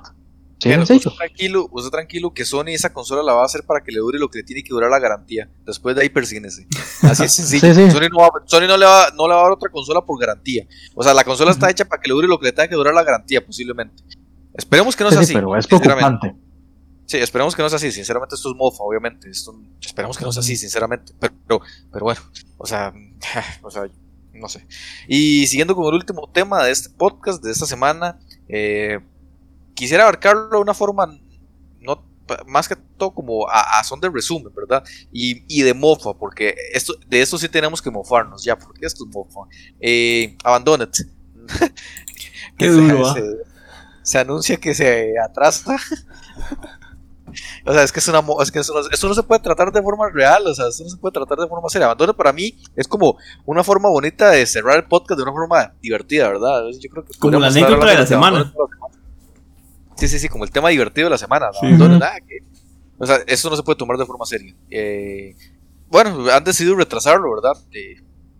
Sí, 0.59 0.77
usted 0.77 1.11
tranquilo, 1.17 1.69
usted 1.71 1.89
tranquilo 1.89 2.33
que 2.33 2.43
Sony 2.43 2.69
esa 2.69 2.91
consola 2.91 3.23
la 3.23 3.33
va 3.33 3.43
a 3.43 3.45
hacer 3.45 3.63
para 3.63 3.81
que 3.81 3.93
le 3.93 3.99
dure 3.99 4.19
lo 4.19 4.29
que 4.29 4.39
le 4.39 4.43
tiene 4.43 4.61
que 4.61 4.69
durar 4.69 4.91
la 4.91 4.99
garantía. 4.99 5.49
Después 5.65 5.95
de 5.95 6.01
ahí 6.01 6.09
persíguense. 6.09 6.67
Así 7.01 7.23
es 7.23 7.33
sencillo. 7.33 7.73
Sony, 8.45 8.67
no, 8.67 8.75
le 8.75 8.85
va, 8.85 9.09
no 9.15 9.25
le 9.25 9.33
va 9.33 9.39
a 9.39 9.43
dar 9.43 9.51
otra 9.53 9.69
consola 9.69 10.01
por 10.01 10.19
garantía. 10.19 10.67
O 10.95 11.01
sea, 11.01 11.13
la 11.13 11.23
consola 11.23 11.51
está 11.51 11.69
hecha 11.69 11.85
para 11.85 12.01
que 12.01 12.09
le 12.09 12.13
dure 12.13 12.27
lo 12.27 12.37
que 12.37 12.47
le 12.47 12.51
tenga 12.51 12.67
que 12.67 12.75
durar 12.75 12.93
la 12.93 13.03
garantía, 13.03 13.45
posiblemente. 13.45 14.03
Esperemos 14.53 14.97
que 14.97 15.03
no 15.05 15.11
sea 15.11 15.21
así. 15.21 15.33
Pero 15.33 15.55
es 15.55 15.65
preocupante. 15.65 16.35
Sí, 17.05 17.17
esperemos 17.17 17.55
que 17.55 17.61
no 17.61 17.69
sea 17.69 17.77
así. 17.77 17.93
Sinceramente, 17.93 18.35
esto 18.35 18.49
es 18.49 18.55
mofa, 18.57 18.83
obviamente. 18.83 19.29
Esto, 19.29 19.57
esperemos 19.79 20.17
que 20.17 20.25
no 20.25 20.33
sea 20.33 20.41
así, 20.41 20.57
sinceramente. 20.57 21.13
Pero, 21.17 21.61
pero, 21.89 22.03
bueno, 22.03 22.19
o 22.57 22.67
sea, 22.67 22.93
o 23.61 23.71
sea, 23.71 23.83
no 24.33 24.49
sé. 24.49 24.67
Y 25.07 25.47
siguiendo 25.47 25.73
con 25.73 25.87
el 25.87 25.93
último 25.93 26.29
tema 26.33 26.65
de 26.65 26.71
este 26.71 26.89
podcast, 26.89 27.41
de 27.41 27.51
esta 27.51 27.65
semana, 27.65 28.19
eh 28.49 28.99
quisiera 29.73 30.03
abarcarlo 30.03 30.49
de 30.49 30.61
una 30.61 30.73
forma 30.73 31.07
no 31.79 32.09
más 32.47 32.67
que 32.67 32.75
todo 32.97 33.11
como 33.11 33.47
a, 33.49 33.83
son 33.83 33.99
de 33.99 34.09
resumen, 34.09 34.53
¿verdad? 34.55 34.83
Y, 35.11 35.61
de 35.61 35.73
mofa, 35.73 36.13
porque 36.13 36.55
esto, 36.73 36.93
de 37.07 37.21
esto 37.21 37.37
sí 37.37 37.49
tenemos 37.49 37.81
que 37.81 37.89
mofarnos 37.89 38.43
ya, 38.43 38.57
porque 38.57 38.85
esto 38.85 39.05
es 39.05 39.15
mofa. 39.15 39.41
Eh, 39.79 40.37
Abandoned. 40.43 40.89
Qué 42.57 42.67
duro, 42.67 43.07
¿ah? 43.07 43.15
se, 44.03 44.19
anuncia 44.19 44.57
que 44.57 44.75
se 44.75 45.13
atrasa. 45.17 45.77
o 47.65 47.73
sea, 47.73 47.83
es 47.83 47.91
que, 47.91 47.99
es 47.99 48.07
una, 48.07 48.21
es 48.41 48.51
que 48.51 48.59
eso, 48.59 48.73
no, 48.73 49.13
se 49.13 49.23
puede 49.23 49.41
tratar 49.41 49.71
de 49.71 49.81
forma 49.81 50.09
real, 50.09 50.45
o 50.45 50.53
sea, 50.53 50.67
eso 50.67 50.83
no 50.83 50.89
se 50.89 50.97
puede 50.97 51.13
tratar 51.13 51.37
de 51.37 51.47
forma 51.47 51.69
seria. 51.69 51.85
Abandoned 51.85 52.15
para 52.15 52.33
mí 52.33 52.57
es 52.75 52.87
como 52.87 53.17
una 53.45 53.63
forma 53.63 53.89
bonita 53.89 54.31
de 54.31 54.45
cerrar 54.45 54.77
el 54.77 54.85
podcast 54.85 55.17
de 55.17 55.23
una 55.23 55.31
forma 55.31 55.73
divertida, 55.81 56.27
¿verdad? 56.27 56.63
Yo 56.79 56.89
creo 56.89 57.05
que 57.05 57.17
como 57.17 57.39
la 57.39 57.47
anécdota 57.47 57.85
de 57.85 57.95
la 57.95 58.05
semana. 58.05 58.53
Sí, 59.99 60.07
sí, 60.07 60.17
sí, 60.17 60.29
como 60.29 60.45
el 60.45 60.51
tema 60.51 60.69
divertido 60.69 61.07
de 61.07 61.11
la 61.11 61.17
semana. 61.17 61.49
o 62.97 63.05
sea, 63.05 63.17
eso 63.27 63.49
no 63.49 63.55
se 63.55 63.63
puede 63.63 63.77
tomar 63.77 63.97
de 63.97 64.05
forma 64.05 64.25
seria. 64.25 64.55
Eh, 64.69 65.35
bueno, 65.87 66.29
han 66.31 66.43
decidido 66.43 66.75
retrasarlo, 66.75 67.29
¿verdad? 67.35 67.61
Eh, 67.73 67.95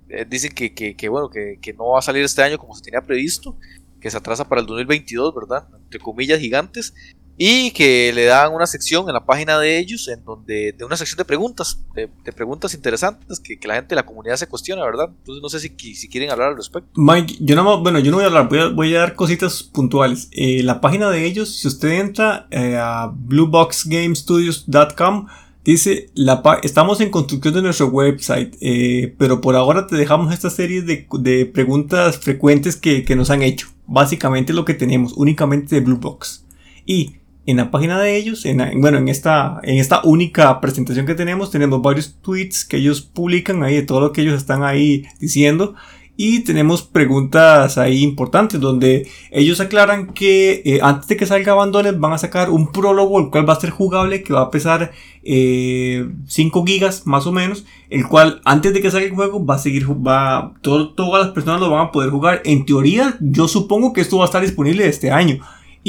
eh, 0.10 0.26
dicen 0.28 0.54
que, 0.54 0.74
que, 0.74 1.10
bueno, 1.10 1.30
que, 1.30 1.60
que, 1.62 1.74
no 1.74 1.90
va 1.90 2.00
a 2.00 2.02
salir 2.02 2.24
este 2.24 2.42
año 2.42 2.58
como 2.58 2.74
se 2.76 2.82
tenía 2.82 3.02
previsto, 3.02 3.58
que 4.00 4.10
se 4.10 4.18
atrasa 4.18 4.48
para 4.48 4.62
el 4.62 4.68
2022, 4.68 5.36
¿verdad? 5.36 5.68
Entre 5.84 6.00
comillas 6.00 6.40
gigantes 6.40 6.94
y 7.42 7.72
que 7.72 8.12
le 8.14 8.26
dan 8.26 8.54
una 8.54 8.68
sección 8.68 9.08
en 9.08 9.14
la 9.14 9.26
página 9.26 9.58
de 9.58 9.80
ellos, 9.80 10.10
en 10.10 10.26
donde, 10.26 10.76
de 10.78 10.84
una 10.84 10.98
sección 10.98 11.18
de 11.18 11.24
preguntas, 11.24 11.80
de, 11.96 12.10
preguntas 12.34 12.74
interesantes 12.74 13.40
que, 13.40 13.58
la 13.66 13.76
gente 13.76 13.96
la 13.96 14.06
comunidad 14.06 14.36
se 14.36 14.46
cuestiona, 14.46 14.84
¿verdad? 14.84 15.10
Entonces 15.20 15.42
no 15.42 15.48
sé 15.48 15.62
si, 15.62 15.70
si 15.96 16.10
quieren 16.10 16.32
hablar 16.32 16.50
al 16.50 16.58
respecto. 16.58 16.90
Mike, 16.96 17.38
yo 17.40 17.56
no, 17.56 17.82
bueno, 17.82 18.00
yo 18.00 18.12
no 18.12 18.18
voy 18.18 18.26
a 18.26 18.28
hablar, 18.28 18.50
voy 18.76 18.94
a, 18.94 19.00
dar 19.00 19.16
cositas 19.16 19.64
puntuales. 19.64 20.28
Eh, 20.34 20.64
la 20.64 20.82
página 20.82 21.10
de 21.10 21.26
ellos, 21.26 21.60
si 21.60 21.70
usted 21.70 21.92
entra 21.92 22.48
eh, 22.52 22.76
a 22.78 23.10
blueboxgamestudios.com, 23.16 25.28
dice, 25.64 26.10
la 26.16 26.44
estamos 26.62 27.00
en 27.00 27.10
construcción 27.10 27.54
de 27.54 27.62
nuestro 27.62 27.88
website, 27.88 28.58
eh, 28.60 29.16
pero 29.18 29.40
por 29.40 29.56
ahora 29.56 29.88
te 29.88 29.96
dejamos 29.96 30.34
esta 30.34 30.50
serie 30.50 30.82
de, 30.82 31.08
de 31.20 31.46
preguntas 31.46 32.18
frecuentes 32.18 32.76
que, 32.76 33.06
que 33.06 33.16
nos 33.16 33.30
han 33.30 33.44
hecho. 33.44 33.70
Básicamente 33.88 34.52
lo 34.52 34.66
que 34.66 34.74
tenemos, 34.74 35.14
únicamente 35.14 35.76
de 35.76 35.82
Bluebox. 35.82 36.44
Y 36.86 37.19
en 37.50 37.58
la 37.58 37.72
página 37.72 38.00
de 38.00 38.16
ellos, 38.16 38.46
en, 38.46 38.60
bueno, 38.80 39.00
en 39.00 39.10
esta, 39.10 39.60
en 39.64 39.80
esta 39.80 40.02
única 40.04 40.62
presentación 40.62 41.08
que 41.08 41.16
tenemos, 41.16 41.50
tenemos 41.50 41.82
varios 41.82 42.16
tweets 42.22 42.64
que 42.64 42.78
ellos 42.78 43.02
publican 43.02 43.64
ahí 43.64 43.76
de 43.76 43.82
todo 43.82 44.02
lo 44.02 44.12
que 44.12 44.22
ellos 44.22 44.36
están 44.36 44.64
ahí 44.64 45.08
diciendo. 45.20 45.74
Y 46.16 46.42
tenemos 46.42 46.84
preguntas 46.84 47.78
ahí 47.78 48.04
importantes 48.04 48.60
donde 48.60 49.08
ellos 49.32 49.62
aclaran 49.62 50.08
que 50.14 50.62
eh, 50.64 50.80
antes 50.84 51.08
de 51.08 51.18
que 51.18 51.26
salga 51.26 51.54
Abandones 51.54 51.98
van 51.98 52.12
a 52.12 52.18
sacar 52.18 52.52
un 52.52 52.72
prólogo 52.72 53.20
el 53.20 53.30
cual 53.32 53.50
va 53.50 53.54
a 53.54 53.60
ser 53.60 53.70
jugable 53.70 54.22
que 54.22 54.34
va 54.34 54.42
a 54.42 54.52
pesar 54.52 54.92
5 55.24 55.24
eh, 55.24 56.64
gigas 56.68 57.08
más 57.08 57.26
o 57.26 57.32
menos 57.32 57.64
el 57.90 58.06
cual 58.06 58.42
antes 58.44 58.74
de 58.74 58.82
que 58.82 58.92
salga 58.92 59.08
el 59.08 59.16
juego 59.16 59.46
va 59.46 59.56
a 59.56 59.60
seguir 59.60 59.88
va 59.90 60.56
todas 60.62 61.24
las 61.24 61.34
personas 61.34 61.62
lo 61.62 61.70
van 61.70 61.88
a 61.88 61.92
poder 61.94 62.10
jugar 62.10 62.42
en 62.44 62.66
teoría 62.66 63.16
yo 63.22 63.48
supongo 63.48 63.94
que 63.94 64.02
esto 64.02 64.18
va 64.18 64.26
a 64.26 64.26
estar 64.26 64.42
disponible 64.42 64.86
este 64.88 65.12
año 65.12 65.40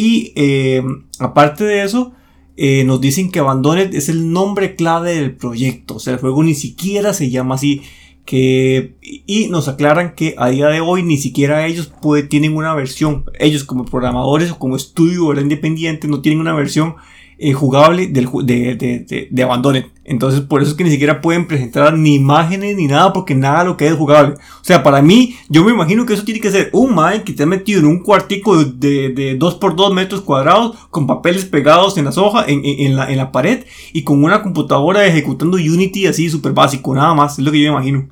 y 0.01 0.33
eh, 0.35 0.83
aparte 1.19 1.63
de 1.65 1.83
eso, 1.83 2.15
eh, 2.57 2.85
nos 2.85 3.03
dicen 3.03 3.31
que 3.31 3.39
Abandoned 3.39 3.95
es 3.95 4.09
el 4.09 4.33
nombre 4.33 4.75
clave 4.75 5.15
del 5.15 5.37
proyecto. 5.37 5.97
O 5.97 5.99
sea, 5.99 6.15
el 6.15 6.19
juego 6.19 6.43
ni 6.43 6.55
siquiera 6.55 7.13
se 7.13 7.29
llama 7.29 7.57
así. 7.57 7.83
Que, 8.25 8.95
y 9.03 9.49
nos 9.49 9.69
aclaran 9.69 10.15
que 10.15 10.37
a 10.39 10.49
día 10.49 10.69
de 10.69 10.81
hoy 10.81 11.03
ni 11.03 11.19
siquiera 11.19 11.67
ellos 11.67 11.93
tienen 12.31 12.57
una 12.57 12.75
versión. 12.75 13.27
Ellos 13.39 13.65
como 13.65 13.85
programadores 13.85 14.51
o 14.51 14.59
como 14.59 14.75
estudio 14.75 15.39
independiente 15.39 16.09
no 16.09 16.23
tienen 16.23 16.41
una 16.41 16.55
versión 16.55 16.95
eh, 17.43 17.55
jugable 17.55 18.07
del, 18.07 18.29
de, 18.45 18.75
de, 18.75 19.29
de, 19.31 19.43
Abandoned. 19.43 19.87
Entonces, 20.05 20.43
por 20.43 20.61
eso 20.61 20.73
es 20.73 20.77
que 20.77 20.85
ni 20.85 20.91
siquiera 20.91 21.23
pueden 21.23 21.49
presentar 21.49 21.97
ni 21.97 22.17
imágenes 22.17 22.77
ni 22.77 22.87
nada, 22.87 23.15
porque 23.15 23.35
nada 23.35 23.65
lo 23.65 23.79
que 23.79 23.87
es 23.87 23.95
jugable. 23.95 24.35
O 24.35 24.65
sea, 24.65 24.83
para 24.83 25.01
mí, 25.01 25.37
yo 25.49 25.65
me 25.65 25.73
imagino 25.73 26.05
que 26.05 26.13
eso 26.13 26.25
tiene 26.25 26.41
que 26.41 26.51
ser 26.51 26.69
un 26.75 26.95
Mike 26.95 27.35
que 27.35 27.43
ha 27.43 27.47
metido 27.47 27.81
en 27.81 27.87
un 27.87 28.03
cuartico 28.03 28.63
de, 28.63 29.09
de 29.09 29.39
2x2 29.39 29.95
metros 29.95 30.21
cuadrados, 30.21 30.77
con 30.91 31.07
papeles 31.07 31.47
pegados 31.47 31.97
en 31.97 32.05
las 32.05 32.19
hojas, 32.19 32.45
en, 32.49 32.61
en, 32.63 32.95
la, 32.95 33.11
en 33.11 33.17
la 33.17 33.33
pared, 33.33 33.65
y 33.95 34.03
con 34.03 34.23
una 34.23 34.43
computadora 34.43 35.07
ejecutando 35.07 35.57
Unity 35.57 36.09
así 36.09 36.29
súper 36.29 36.53
básico, 36.53 36.95
nada 36.95 37.15
más, 37.15 37.39
es 37.39 37.45
lo 37.47 37.51
que 37.51 37.63
yo 37.63 37.73
me 37.73 37.79
imagino. 37.79 38.09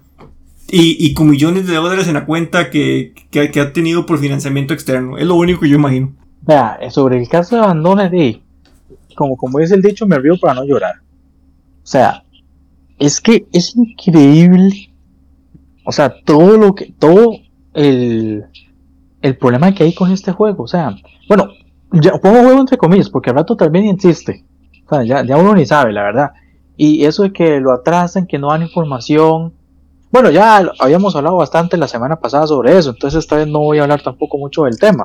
Y, 0.71 0.97
y, 1.05 1.13
con 1.13 1.29
millones 1.29 1.67
de 1.67 1.75
dólares 1.75 2.09
en 2.09 2.15
la 2.15 2.25
cuenta 2.25 2.71
que, 2.71 3.13
que, 3.31 3.51
que, 3.51 3.61
ha 3.61 3.75
tenido 3.75 4.07
por 4.07 4.19
financiamiento 4.19 4.73
externo. 4.73 5.19
Es 5.19 5.27
lo 5.27 5.35
único 5.35 5.61
que 5.61 5.69
yo 5.69 5.77
imagino. 5.77 6.13
Vea, 6.41 6.79
sobre 6.91 7.19
el 7.19 7.29
caso 7.29 7.57
de 7.57 7.63
Abandoned, 7.63 8.39
como, 9.19 9.37
como 9.37 9.59
dice 9.59 9.75
el 9.75 9.83
dicho, 9.83 10.07
me 10.07 10.17
río 10.17 10.39
para 10.41 10.55
no 10.55 10.65
llorar. 10.65 10.95
O 11.83 11.87
sea, 11.87 12.23
es 13.01 13.21
que 13.21 13.49
es 13.53 13.75
increíble. 13.75 14.93
O 15.85 15.91
sea, 15.91 16.15
todo 16.25 16.57
lo 16.57 16.77
que, 16.77 16.95
todo 16.97 17.33
el, 17.75 18.45
el 19.21 19.37
problema 19.37 19.75
que 19.75 19.83
hay 19.83 19.93
con 19.93 20.13
este 20.13 20.31
juego. 20.31 20.63
O 20.63 20.69
sea, 20.69 20.95
bueno, 21.29 21.49
ya 21.91 22.13
pongo 22.19 22.43
juego 22.43 22.61
entre 22.61 22.79
comillas, 22.79 23.11
porque 23.11 23.31
al 23.31 23.37
rato 23.37 23.57
también 23.57 23.87
insiste. 23.87 24.45
O 24.87 24.89
sea, 24.89 25.03
ya, 25.03 25.25
ya 25.25 25.37
uno 25.37 25.53
ni 25.53 25.67
sabe, 25.67 25.93
la 25.93 26.05
verdad. 26.05 26.31
Y 26.77 27.05
eso 27.05 27.25
de 27.25 27.33
que 27.33 27.59
lo 27.59 27.73
atrasan, 27.73 28.29
que 28.29 28.39
no 28.39 28.51
dan 28.51 28.63
información. 28.63 29.53
bueno, 30.13 30.31
ya 30.31 30.63
habíamos 30.79 31.17
hablado 31.17 31.37
bastante 31.37 31.77
la 31.77 31.89
semana 31.89 32.21
pasada 32.21 32.47
sobre 32.47 32.79
eso, 32.79 32.91
entonces 32.91 33.19
esta 33.19 33.35
vez 33.35 33.49
no 33.49 33.59
voy 33.59 33.79
a 33.79 33.83
hablar 33.83 34.01
tampoco 34.01 34.39
mucho 34.39 34.63
del 34.63 34.79
tema. 34.79 35.03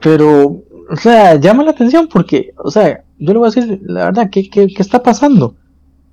Pero, 0.00 0.62
o 0.92 0.96
sea, 0.96 1.36
llama 1.36 1.64
la 1.64 1.70
atención 1.70 2.06
porque, 2.06 2.52
o 2.58 2.70
sea, 2.70 3.02
yo 3.18 3.32
le 3.32 3.38
voy 3.38 3.48
a 3.48 3.50
decir 3.50 3.80
la 3.84 4.04
verdad, 4.04 4.28
¿qué, 4.30 4.48
qué, 4.50 4.66
qué 4.66 4.82
está 4.82 5.02
pasando? 5.02 5.54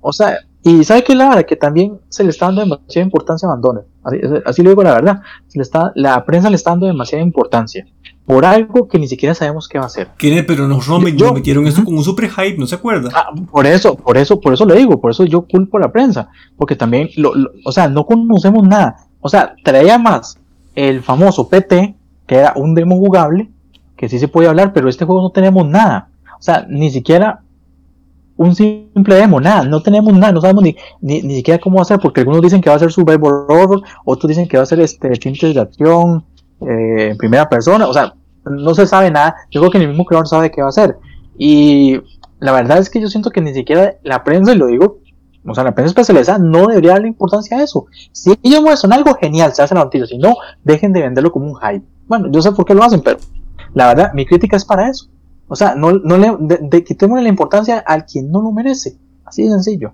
O 0.00 0.10
sea, 0.10 0.38
y 0.62 0.84
¿sabe 0.84 1.04
qué 1.04 1.12
es 1.12 1.18
la 1.18 1.28
verdad? 1.28 1.44
Que 1.44 1.56
también 1.56 1.98
se 2.08 2.24
le 2.24 2.30
está 2.30 2.46
dando 2.46 2.62
demasiada 2.62 3.04
importancia 3.04 3.46
a 3.46 3.52
Abandones. 3.52 3.84
Así, 4.02 4.16
así 4.46 4.62
lo 4.62 4.70
digo 4.70 4.82
la 4.82 4.94
verdad. 4.94 5.20
Se 5.48 5.58
le 5.58 5.62
está, 5.62 5.92
la 5.94 6.24
prensa 6.24 6.48
le 6.48 6.56
está 6.56 6.70
dando 6.70 6.86
demasiada 6.86 7.22
importancia. 7.22 7.86
Por 8.24 8.46
algo 8.46 8.88
que 8.88 8.98
ni 8.98 9.06
siquiera 9.06 9.34
sabemos 9.34 9.68
qué 9.68 9.76
va 9.76 9.84
a 9.84 9.88
hacer. 9.88 10.08
¿Quién 10.16 10.46
Pero 10.46 10.66
nos 10.66 10.86
yo, 10.86 11.32
metieron 11.34 11.66
eso 11.66 11.84
como 11.84 11.98
un 11.98 12.04
super 12.04 12.30
hype, 12.30 12.56
¿no 12.56 12.66
se 12.66 12.76
acuerda? 12.76 13.10
Ah, 13.14 13.32
por 13.50 13.66
eso, 13.66 13.96
por 13.96 14.16
eso, 14.16 14.40
por 14.40 14.54
eso 14.54 14.64
le 14.64 14.76
digo, 14.76 14.98
por 14.98 15.10
eso 15.10 15.24
yo 15.24 15.42
culpo 15.42 15.76
a 15.76 15.80
la 15.80 15.92
prensa. 15.92 16.30
Porque 16.56 16.74
también, 16.74 17.10
lo, 17.16 17.32
o 17.66 17.72
sea, 17.72 17.88
no 17.88 18.06
conocemos 18.06 18.66
nada. 18.66 18.96
O 19.20 19.28
sea, 19.28 19.54
traía 19.62 19.98
más 19.98 20.38
el 20.74 21.02
famoso 21.02 21.48
PT, 21.48 21.94
que 22.26 22.36
era 22.36 22.54
un 22.56 22.74
demo 22.74 22.96
jugable, 22.96 23.50
que 24.00 24.08
sí 24.08 24.18
se 24.18 24.28
puede 24.28 24.48
hablar, 24.48 24.72
pero 24.72 24.88
este 24.88 25.04
juego 25.04 25.20
no 25.20 25.28
tenemos 25.28 25.68
nada. 25.68 26.08
O 26.38 26.42
sea, 26.42 26.64
ni 26.66 26.90
siquiera 26.90 27.42
un 28.38 28.54
simple 28.54 29.14
demo, 29.14 29.42
nada, 29.42 29.62
no 29.64 29.82
tenemos 29.82 30.14
nada, 30.14 30.32
no 30.32 30.40
sabemos 30.40 30.64
ni, 30.64 30.74
ni, 31.02 31.34
siquiera 31.34 31.60
cómo 31.60 31.76
va 31.76 31.82
a 31.82 31.84
ser, 31.84 32.00
porque 32.00 32.20
algunos 32.20 32.40
dicen 32.40 32.62
que 32.62 32.70
va 32.70 32.76
a 32.76 32.78
ser 32.78 32.90
Survivor 32.90 33.44
Horror, 33.46 33.82
otros 34.06 34.26
dicen 34.26 34.48
que 34.48 34.56
va 34.56 34.62
a 34.62 34.66
ser 34.66 34.80
este 34.80 35.10
tintes 35.10 35.54
de 35.54 35.60
acción 35.60 36.24
eh, 36.62 37.08
en 37.10 37.18
primera 37.18 37.46
persona, 37.46 37.86
o 37.86 37.92
sea, 37.92 38.14
no 38.46 38.74
se 38.74 38.86
sabe 38.86 39.10
nada, 39.10 39.36
yo 39.50 39.60
creo 39.60 39.70
que 39.70 39.78
ni 39.78 39.84
el 39.84 39.90
mismo 39.90 40.06
creador 40.06 40.26
sabe 40.26 40.50
qué 40.50 40.62
va 40.62 40.70
a 40.70 40.72
ser. 40.72 40.96
Y 41.36 42.00
la 42.38 42.52
verdad 42.52 42.78
es 42.78 42.88
que 42.88 43.02
yo 43.02 43.08
siento 43.10 43.28
que 43.28 43.42
ni 43.42 43.52
siquiera 43.52 43.96
la 44.02 44.24
prensa, 44.24 44.54
y 44.54 44.56
lo 44.56 44.68
digo, 44.68 45.00
o 45.46 45.54
sea, 45.54 45.62
la 45.62 45.74
prensa 45.74 45.90
especializada 45.90 46.38
no 46.38 46.68
debería 46.68 46.92
darle 46.92 47.08
importancia 47.08 47.58
a 47.58 47.62
eso. 47.62 47.84
Si 48.12 48.32
ellos 48.42 48.62
muestran 48.62 48.94
algo 48.94 49.14
genial, 49.16 49.52
se 49.52 49.60
hace 49.60 49.74
la 49.74 49.84
noticia, 49.84 50.06
si 50.06 50.16
no, 50.16 50.36
dejen 50.64 50.94
de 50.94 51.02
venderlo 51.02 51.30
como 51.30 51.52
un 51.52 51.56
hype. 51.56 51.84
Bueno, 52.08 52.28
yo 52.30 52.40
sé 52.40 52.52
por 52.52 52.64
qué 52.64 52.74
lo 52.74 52.82
hacen, 52.82 53.02
pero 53.02 53.18
la 53.74 53.88
verdad, 53.88 54.12
mi 54.14 54.26
crítica 54.26 54.56
es 54.56 54.64
para 54.64 54.88
eso. 54.88 55.08
O 55.48 55.56
sea, 55.56 55.74
no, 55.74 55.92
no 55.92 56.16
le 56.16 56.36
de, 56.38 56.84
quitémosle 56.84 57.22
la 57.22 57.28
importancia 57.28 57.78
al 57.78 58.06
quien 58.06 58.30
no 58.30 58.40
lo 58.40 58.52
merece. 58.52 58.96
Así 59.24 59.44
de 59.44 59.50
sencillo. 59.50 59.92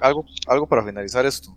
algo, 0.00 0.24
algo 0.46 0.66
para 0.66 0.84
finalizar 0.84 1.26
esto. 1.26 1.56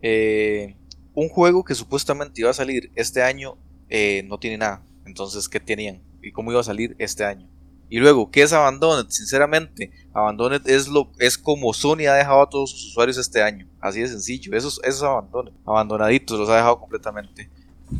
Eh, 0.00 0.76
un 1.14 1.28
juego 1.28 1.64
que 1.64 1.74
supuestamente 1.74 2.40
iba 2.40 2.50
a 2.50 2.54
salir 2.54 2.90
este 2.94 3.22
año 3.22 3.56
eh, 3.88 4.24
no 4.26 4.38
tiene 4.38 4.58
nada. 4.58 4.82
Entonces, 5.04 5.48
¿qué 5.48 5.60
tenían? 5.60 6.02
¿Y 6.22 6.32
cómo 6.32 6.50
iba 6.50 6.60
a 6.60 6.64
salir 6.64 6.96
este 6.98 7.24
año? 7.24 7.48
Y 7.88 7.98
luego, 7.98 8.30
¿qué 8.30 8.42
es 8.42 8.54
Abandoned? 8.54 9.10
Sinceramente, 9.10 9.92
Abandoned 10.14 10.66
es, 10.66 10.88
lo, 10.88 11.10
es 11.18 11.36
como 11.36 11.74
Sony 11.74 12.06
ha 12.08 12.14
dejado 12.14 12.40
a 12.40 12.48
todos 12.48 12.70
sus 12.70 12.86
usuarios 12.86 13.18
este 13.18 13.42
año. 13.42 13.68
Así 13.80 14.00
de 14.00 14.08
sencillo. 14.08 14.56
Eso, 14.56 14.70
es 14.82 15.02
Abandoned. 15.02 15.52
Abandonaditos, 15.66 16.38
los 16.38 16.48
ha 16.48 16.56
dejado 16.56 16.80
completamente. 16.80 17.50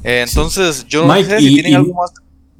Eh, 0.04 0.24
entonces, 0.26 0.86
yo 0.88 1.06
no 1.06 1.14
sé 1.14 1.38
si 1.38 1.54
tienen 1.54 1.76
algo 1.76 1.94
más 1.94 2.12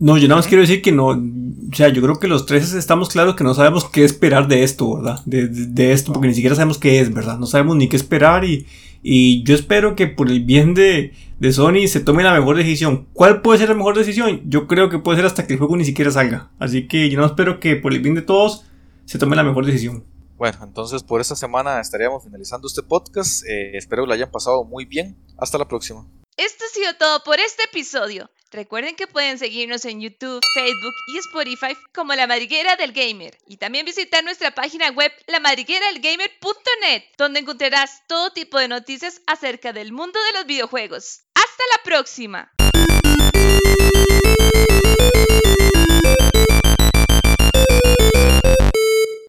no, 0.03 0.19
yo 0.19 0.27
nada 0.27 0.41
más 0.41 0.49
quiero 0.49 0.63
decir 0.63 0.83
que 0.83 0.91
no, 0.91 1.11
o 1.11 1.77
sea, 1.77 1.89
yo 1.91 2.03
creo 2.03 2.19
que 2.19 2.27
los 2.27 2.45
tres 2.45 2.75
estamos 2.75 3.09
claros 3.09 3.37
que 3.37 3.45
no 3.45 3.55
sabemos 3.55 3.85
qué 3.85 4.03
esperar 4.03 4.49
de 4.49 4.65
esto, 4.65 4.97
¿verdad? 4.97 5.21
De, 5.27 5.93
esto, 5.93 6.13
porque 6.13 6.27
ni 6.27 6.35
siquiera 6.35 6.57
sabemos 6.57 6.79
qué 6.79 6.99
es, 6.99 7.15
¿verdad? 7.15 7.39
No 7.39 7.47
sabemos 7.47 7.77
ni 7.77 7.89
qué 7.89 7.95
esperar 7.95 8.45
y, 8.45 8.67
y 9.05 9.45
yo 9.45 9.55
espero 9.55 9.95
que 9.95 10.09
por 10.09 10.29
el 10.29 10.43
bien 10.43 10.75
de, 10.75 11.13
de 11.39 11.53
Sony 11.53 11.87
se 11.87 12.01
tome 12.01 12.25
la 12.25 12.35
mejor 12.35 12.57
decisión. 12.57 13.07
¿Cuál 13.13 13.43
puede 13.43 13.61
ser 13.61 13.69
la 13.69 13.77
mejor 13.77 13.97
decisión? 13.97 14.43
Yo 14.47 14.67
creo 14.67 14.91
que 14.91 14.99
puede 14.99 15.19
ser 15.19 15.27
hasta 15.27 15.47
que 15.47 15.53
el 15.53 15.61
juego 15.61 15.77
ni 15.77 15.85
siquiera 15.85 16.11
salga. 16.11 16.51
Así 16.59 16.89
que 16.89 17.09
yo 17.09 17.21
no 17.21 17.25
espero 17.25 17.61
que 17.61 17.77
por 17.77 17.93
el 17.93 18.01
bien 18.01 18.17
de 18.17 18.23
todos 18.23 18.65
se 19.05 19.21
tome 19.21 19.37
la 19.37 19.45
mejor 19.45 19.65
decisión. 19.65 20.03
Bueno, 20.37 20.59
entonces 20.65 21.05
por 21.05 21.21
esta 21.21 21.37
semana 21.37 21.81
estaríamos 21.81 22.25
finalizando 22.25 22.67
este 22.67 22.83
podcast. 22.83 23.45
Eh, 23.47 23.77
espero 23.77 24.03
que 24.03 24.09
lo 24.09 24.15
hayan 24.15 24.33
pasado 24.33 24.65
muy 24.65 24.85
bien. 24.85 25.15
Hasta 25.39 25.59
la 25.59 25.69
próxima. 25.69 26.05
Esto 26.37 26.65
ha 26.65 26.69
sido 26.69 26.95
todo 26.95 27.23
por 27.25 27.41
este 27.41 27.65
episodio. 27.65 28.31
Recuerden 28.51 28.97
que 28.97 29.07
pueden 29.07 29.39
seguirnos 29.39 29.85
en 29.85 30.01
YouTube, 30.01 30.41
Facebook 30.55 30.95
y 31.09 31.19
Spotify 31.19 31.77
como 31.95 32.15
La 32.15 32.27
Madriguera 32.27 32.77
del 32.77 32.93
Gamer 32.93 33.37
y 33.47 33.59
también 33.59 33.85
visitar 33.85 34.25
nuestra 34.25 34.55
página 34.55 34.91
web 34.91 35.13
lamadrigueradelgamer.net 35.27 37.05
donde 37.19 37.41
encontrarás 37.41 38.03
todo 38.07 38.33
tipo 38.33 38.59
de 38.59 38.69
noticias 38.69 39.21
acerca 39.27 39.73
del 39.73 39.93
mundo 39.93 40.19
de 40.23 40.33
los 40.39 40.47
videojuegos. 40.47 41.23
¡Hasta 41.35 41.65
la 41.77 41.83
próxima! 41.83 42.53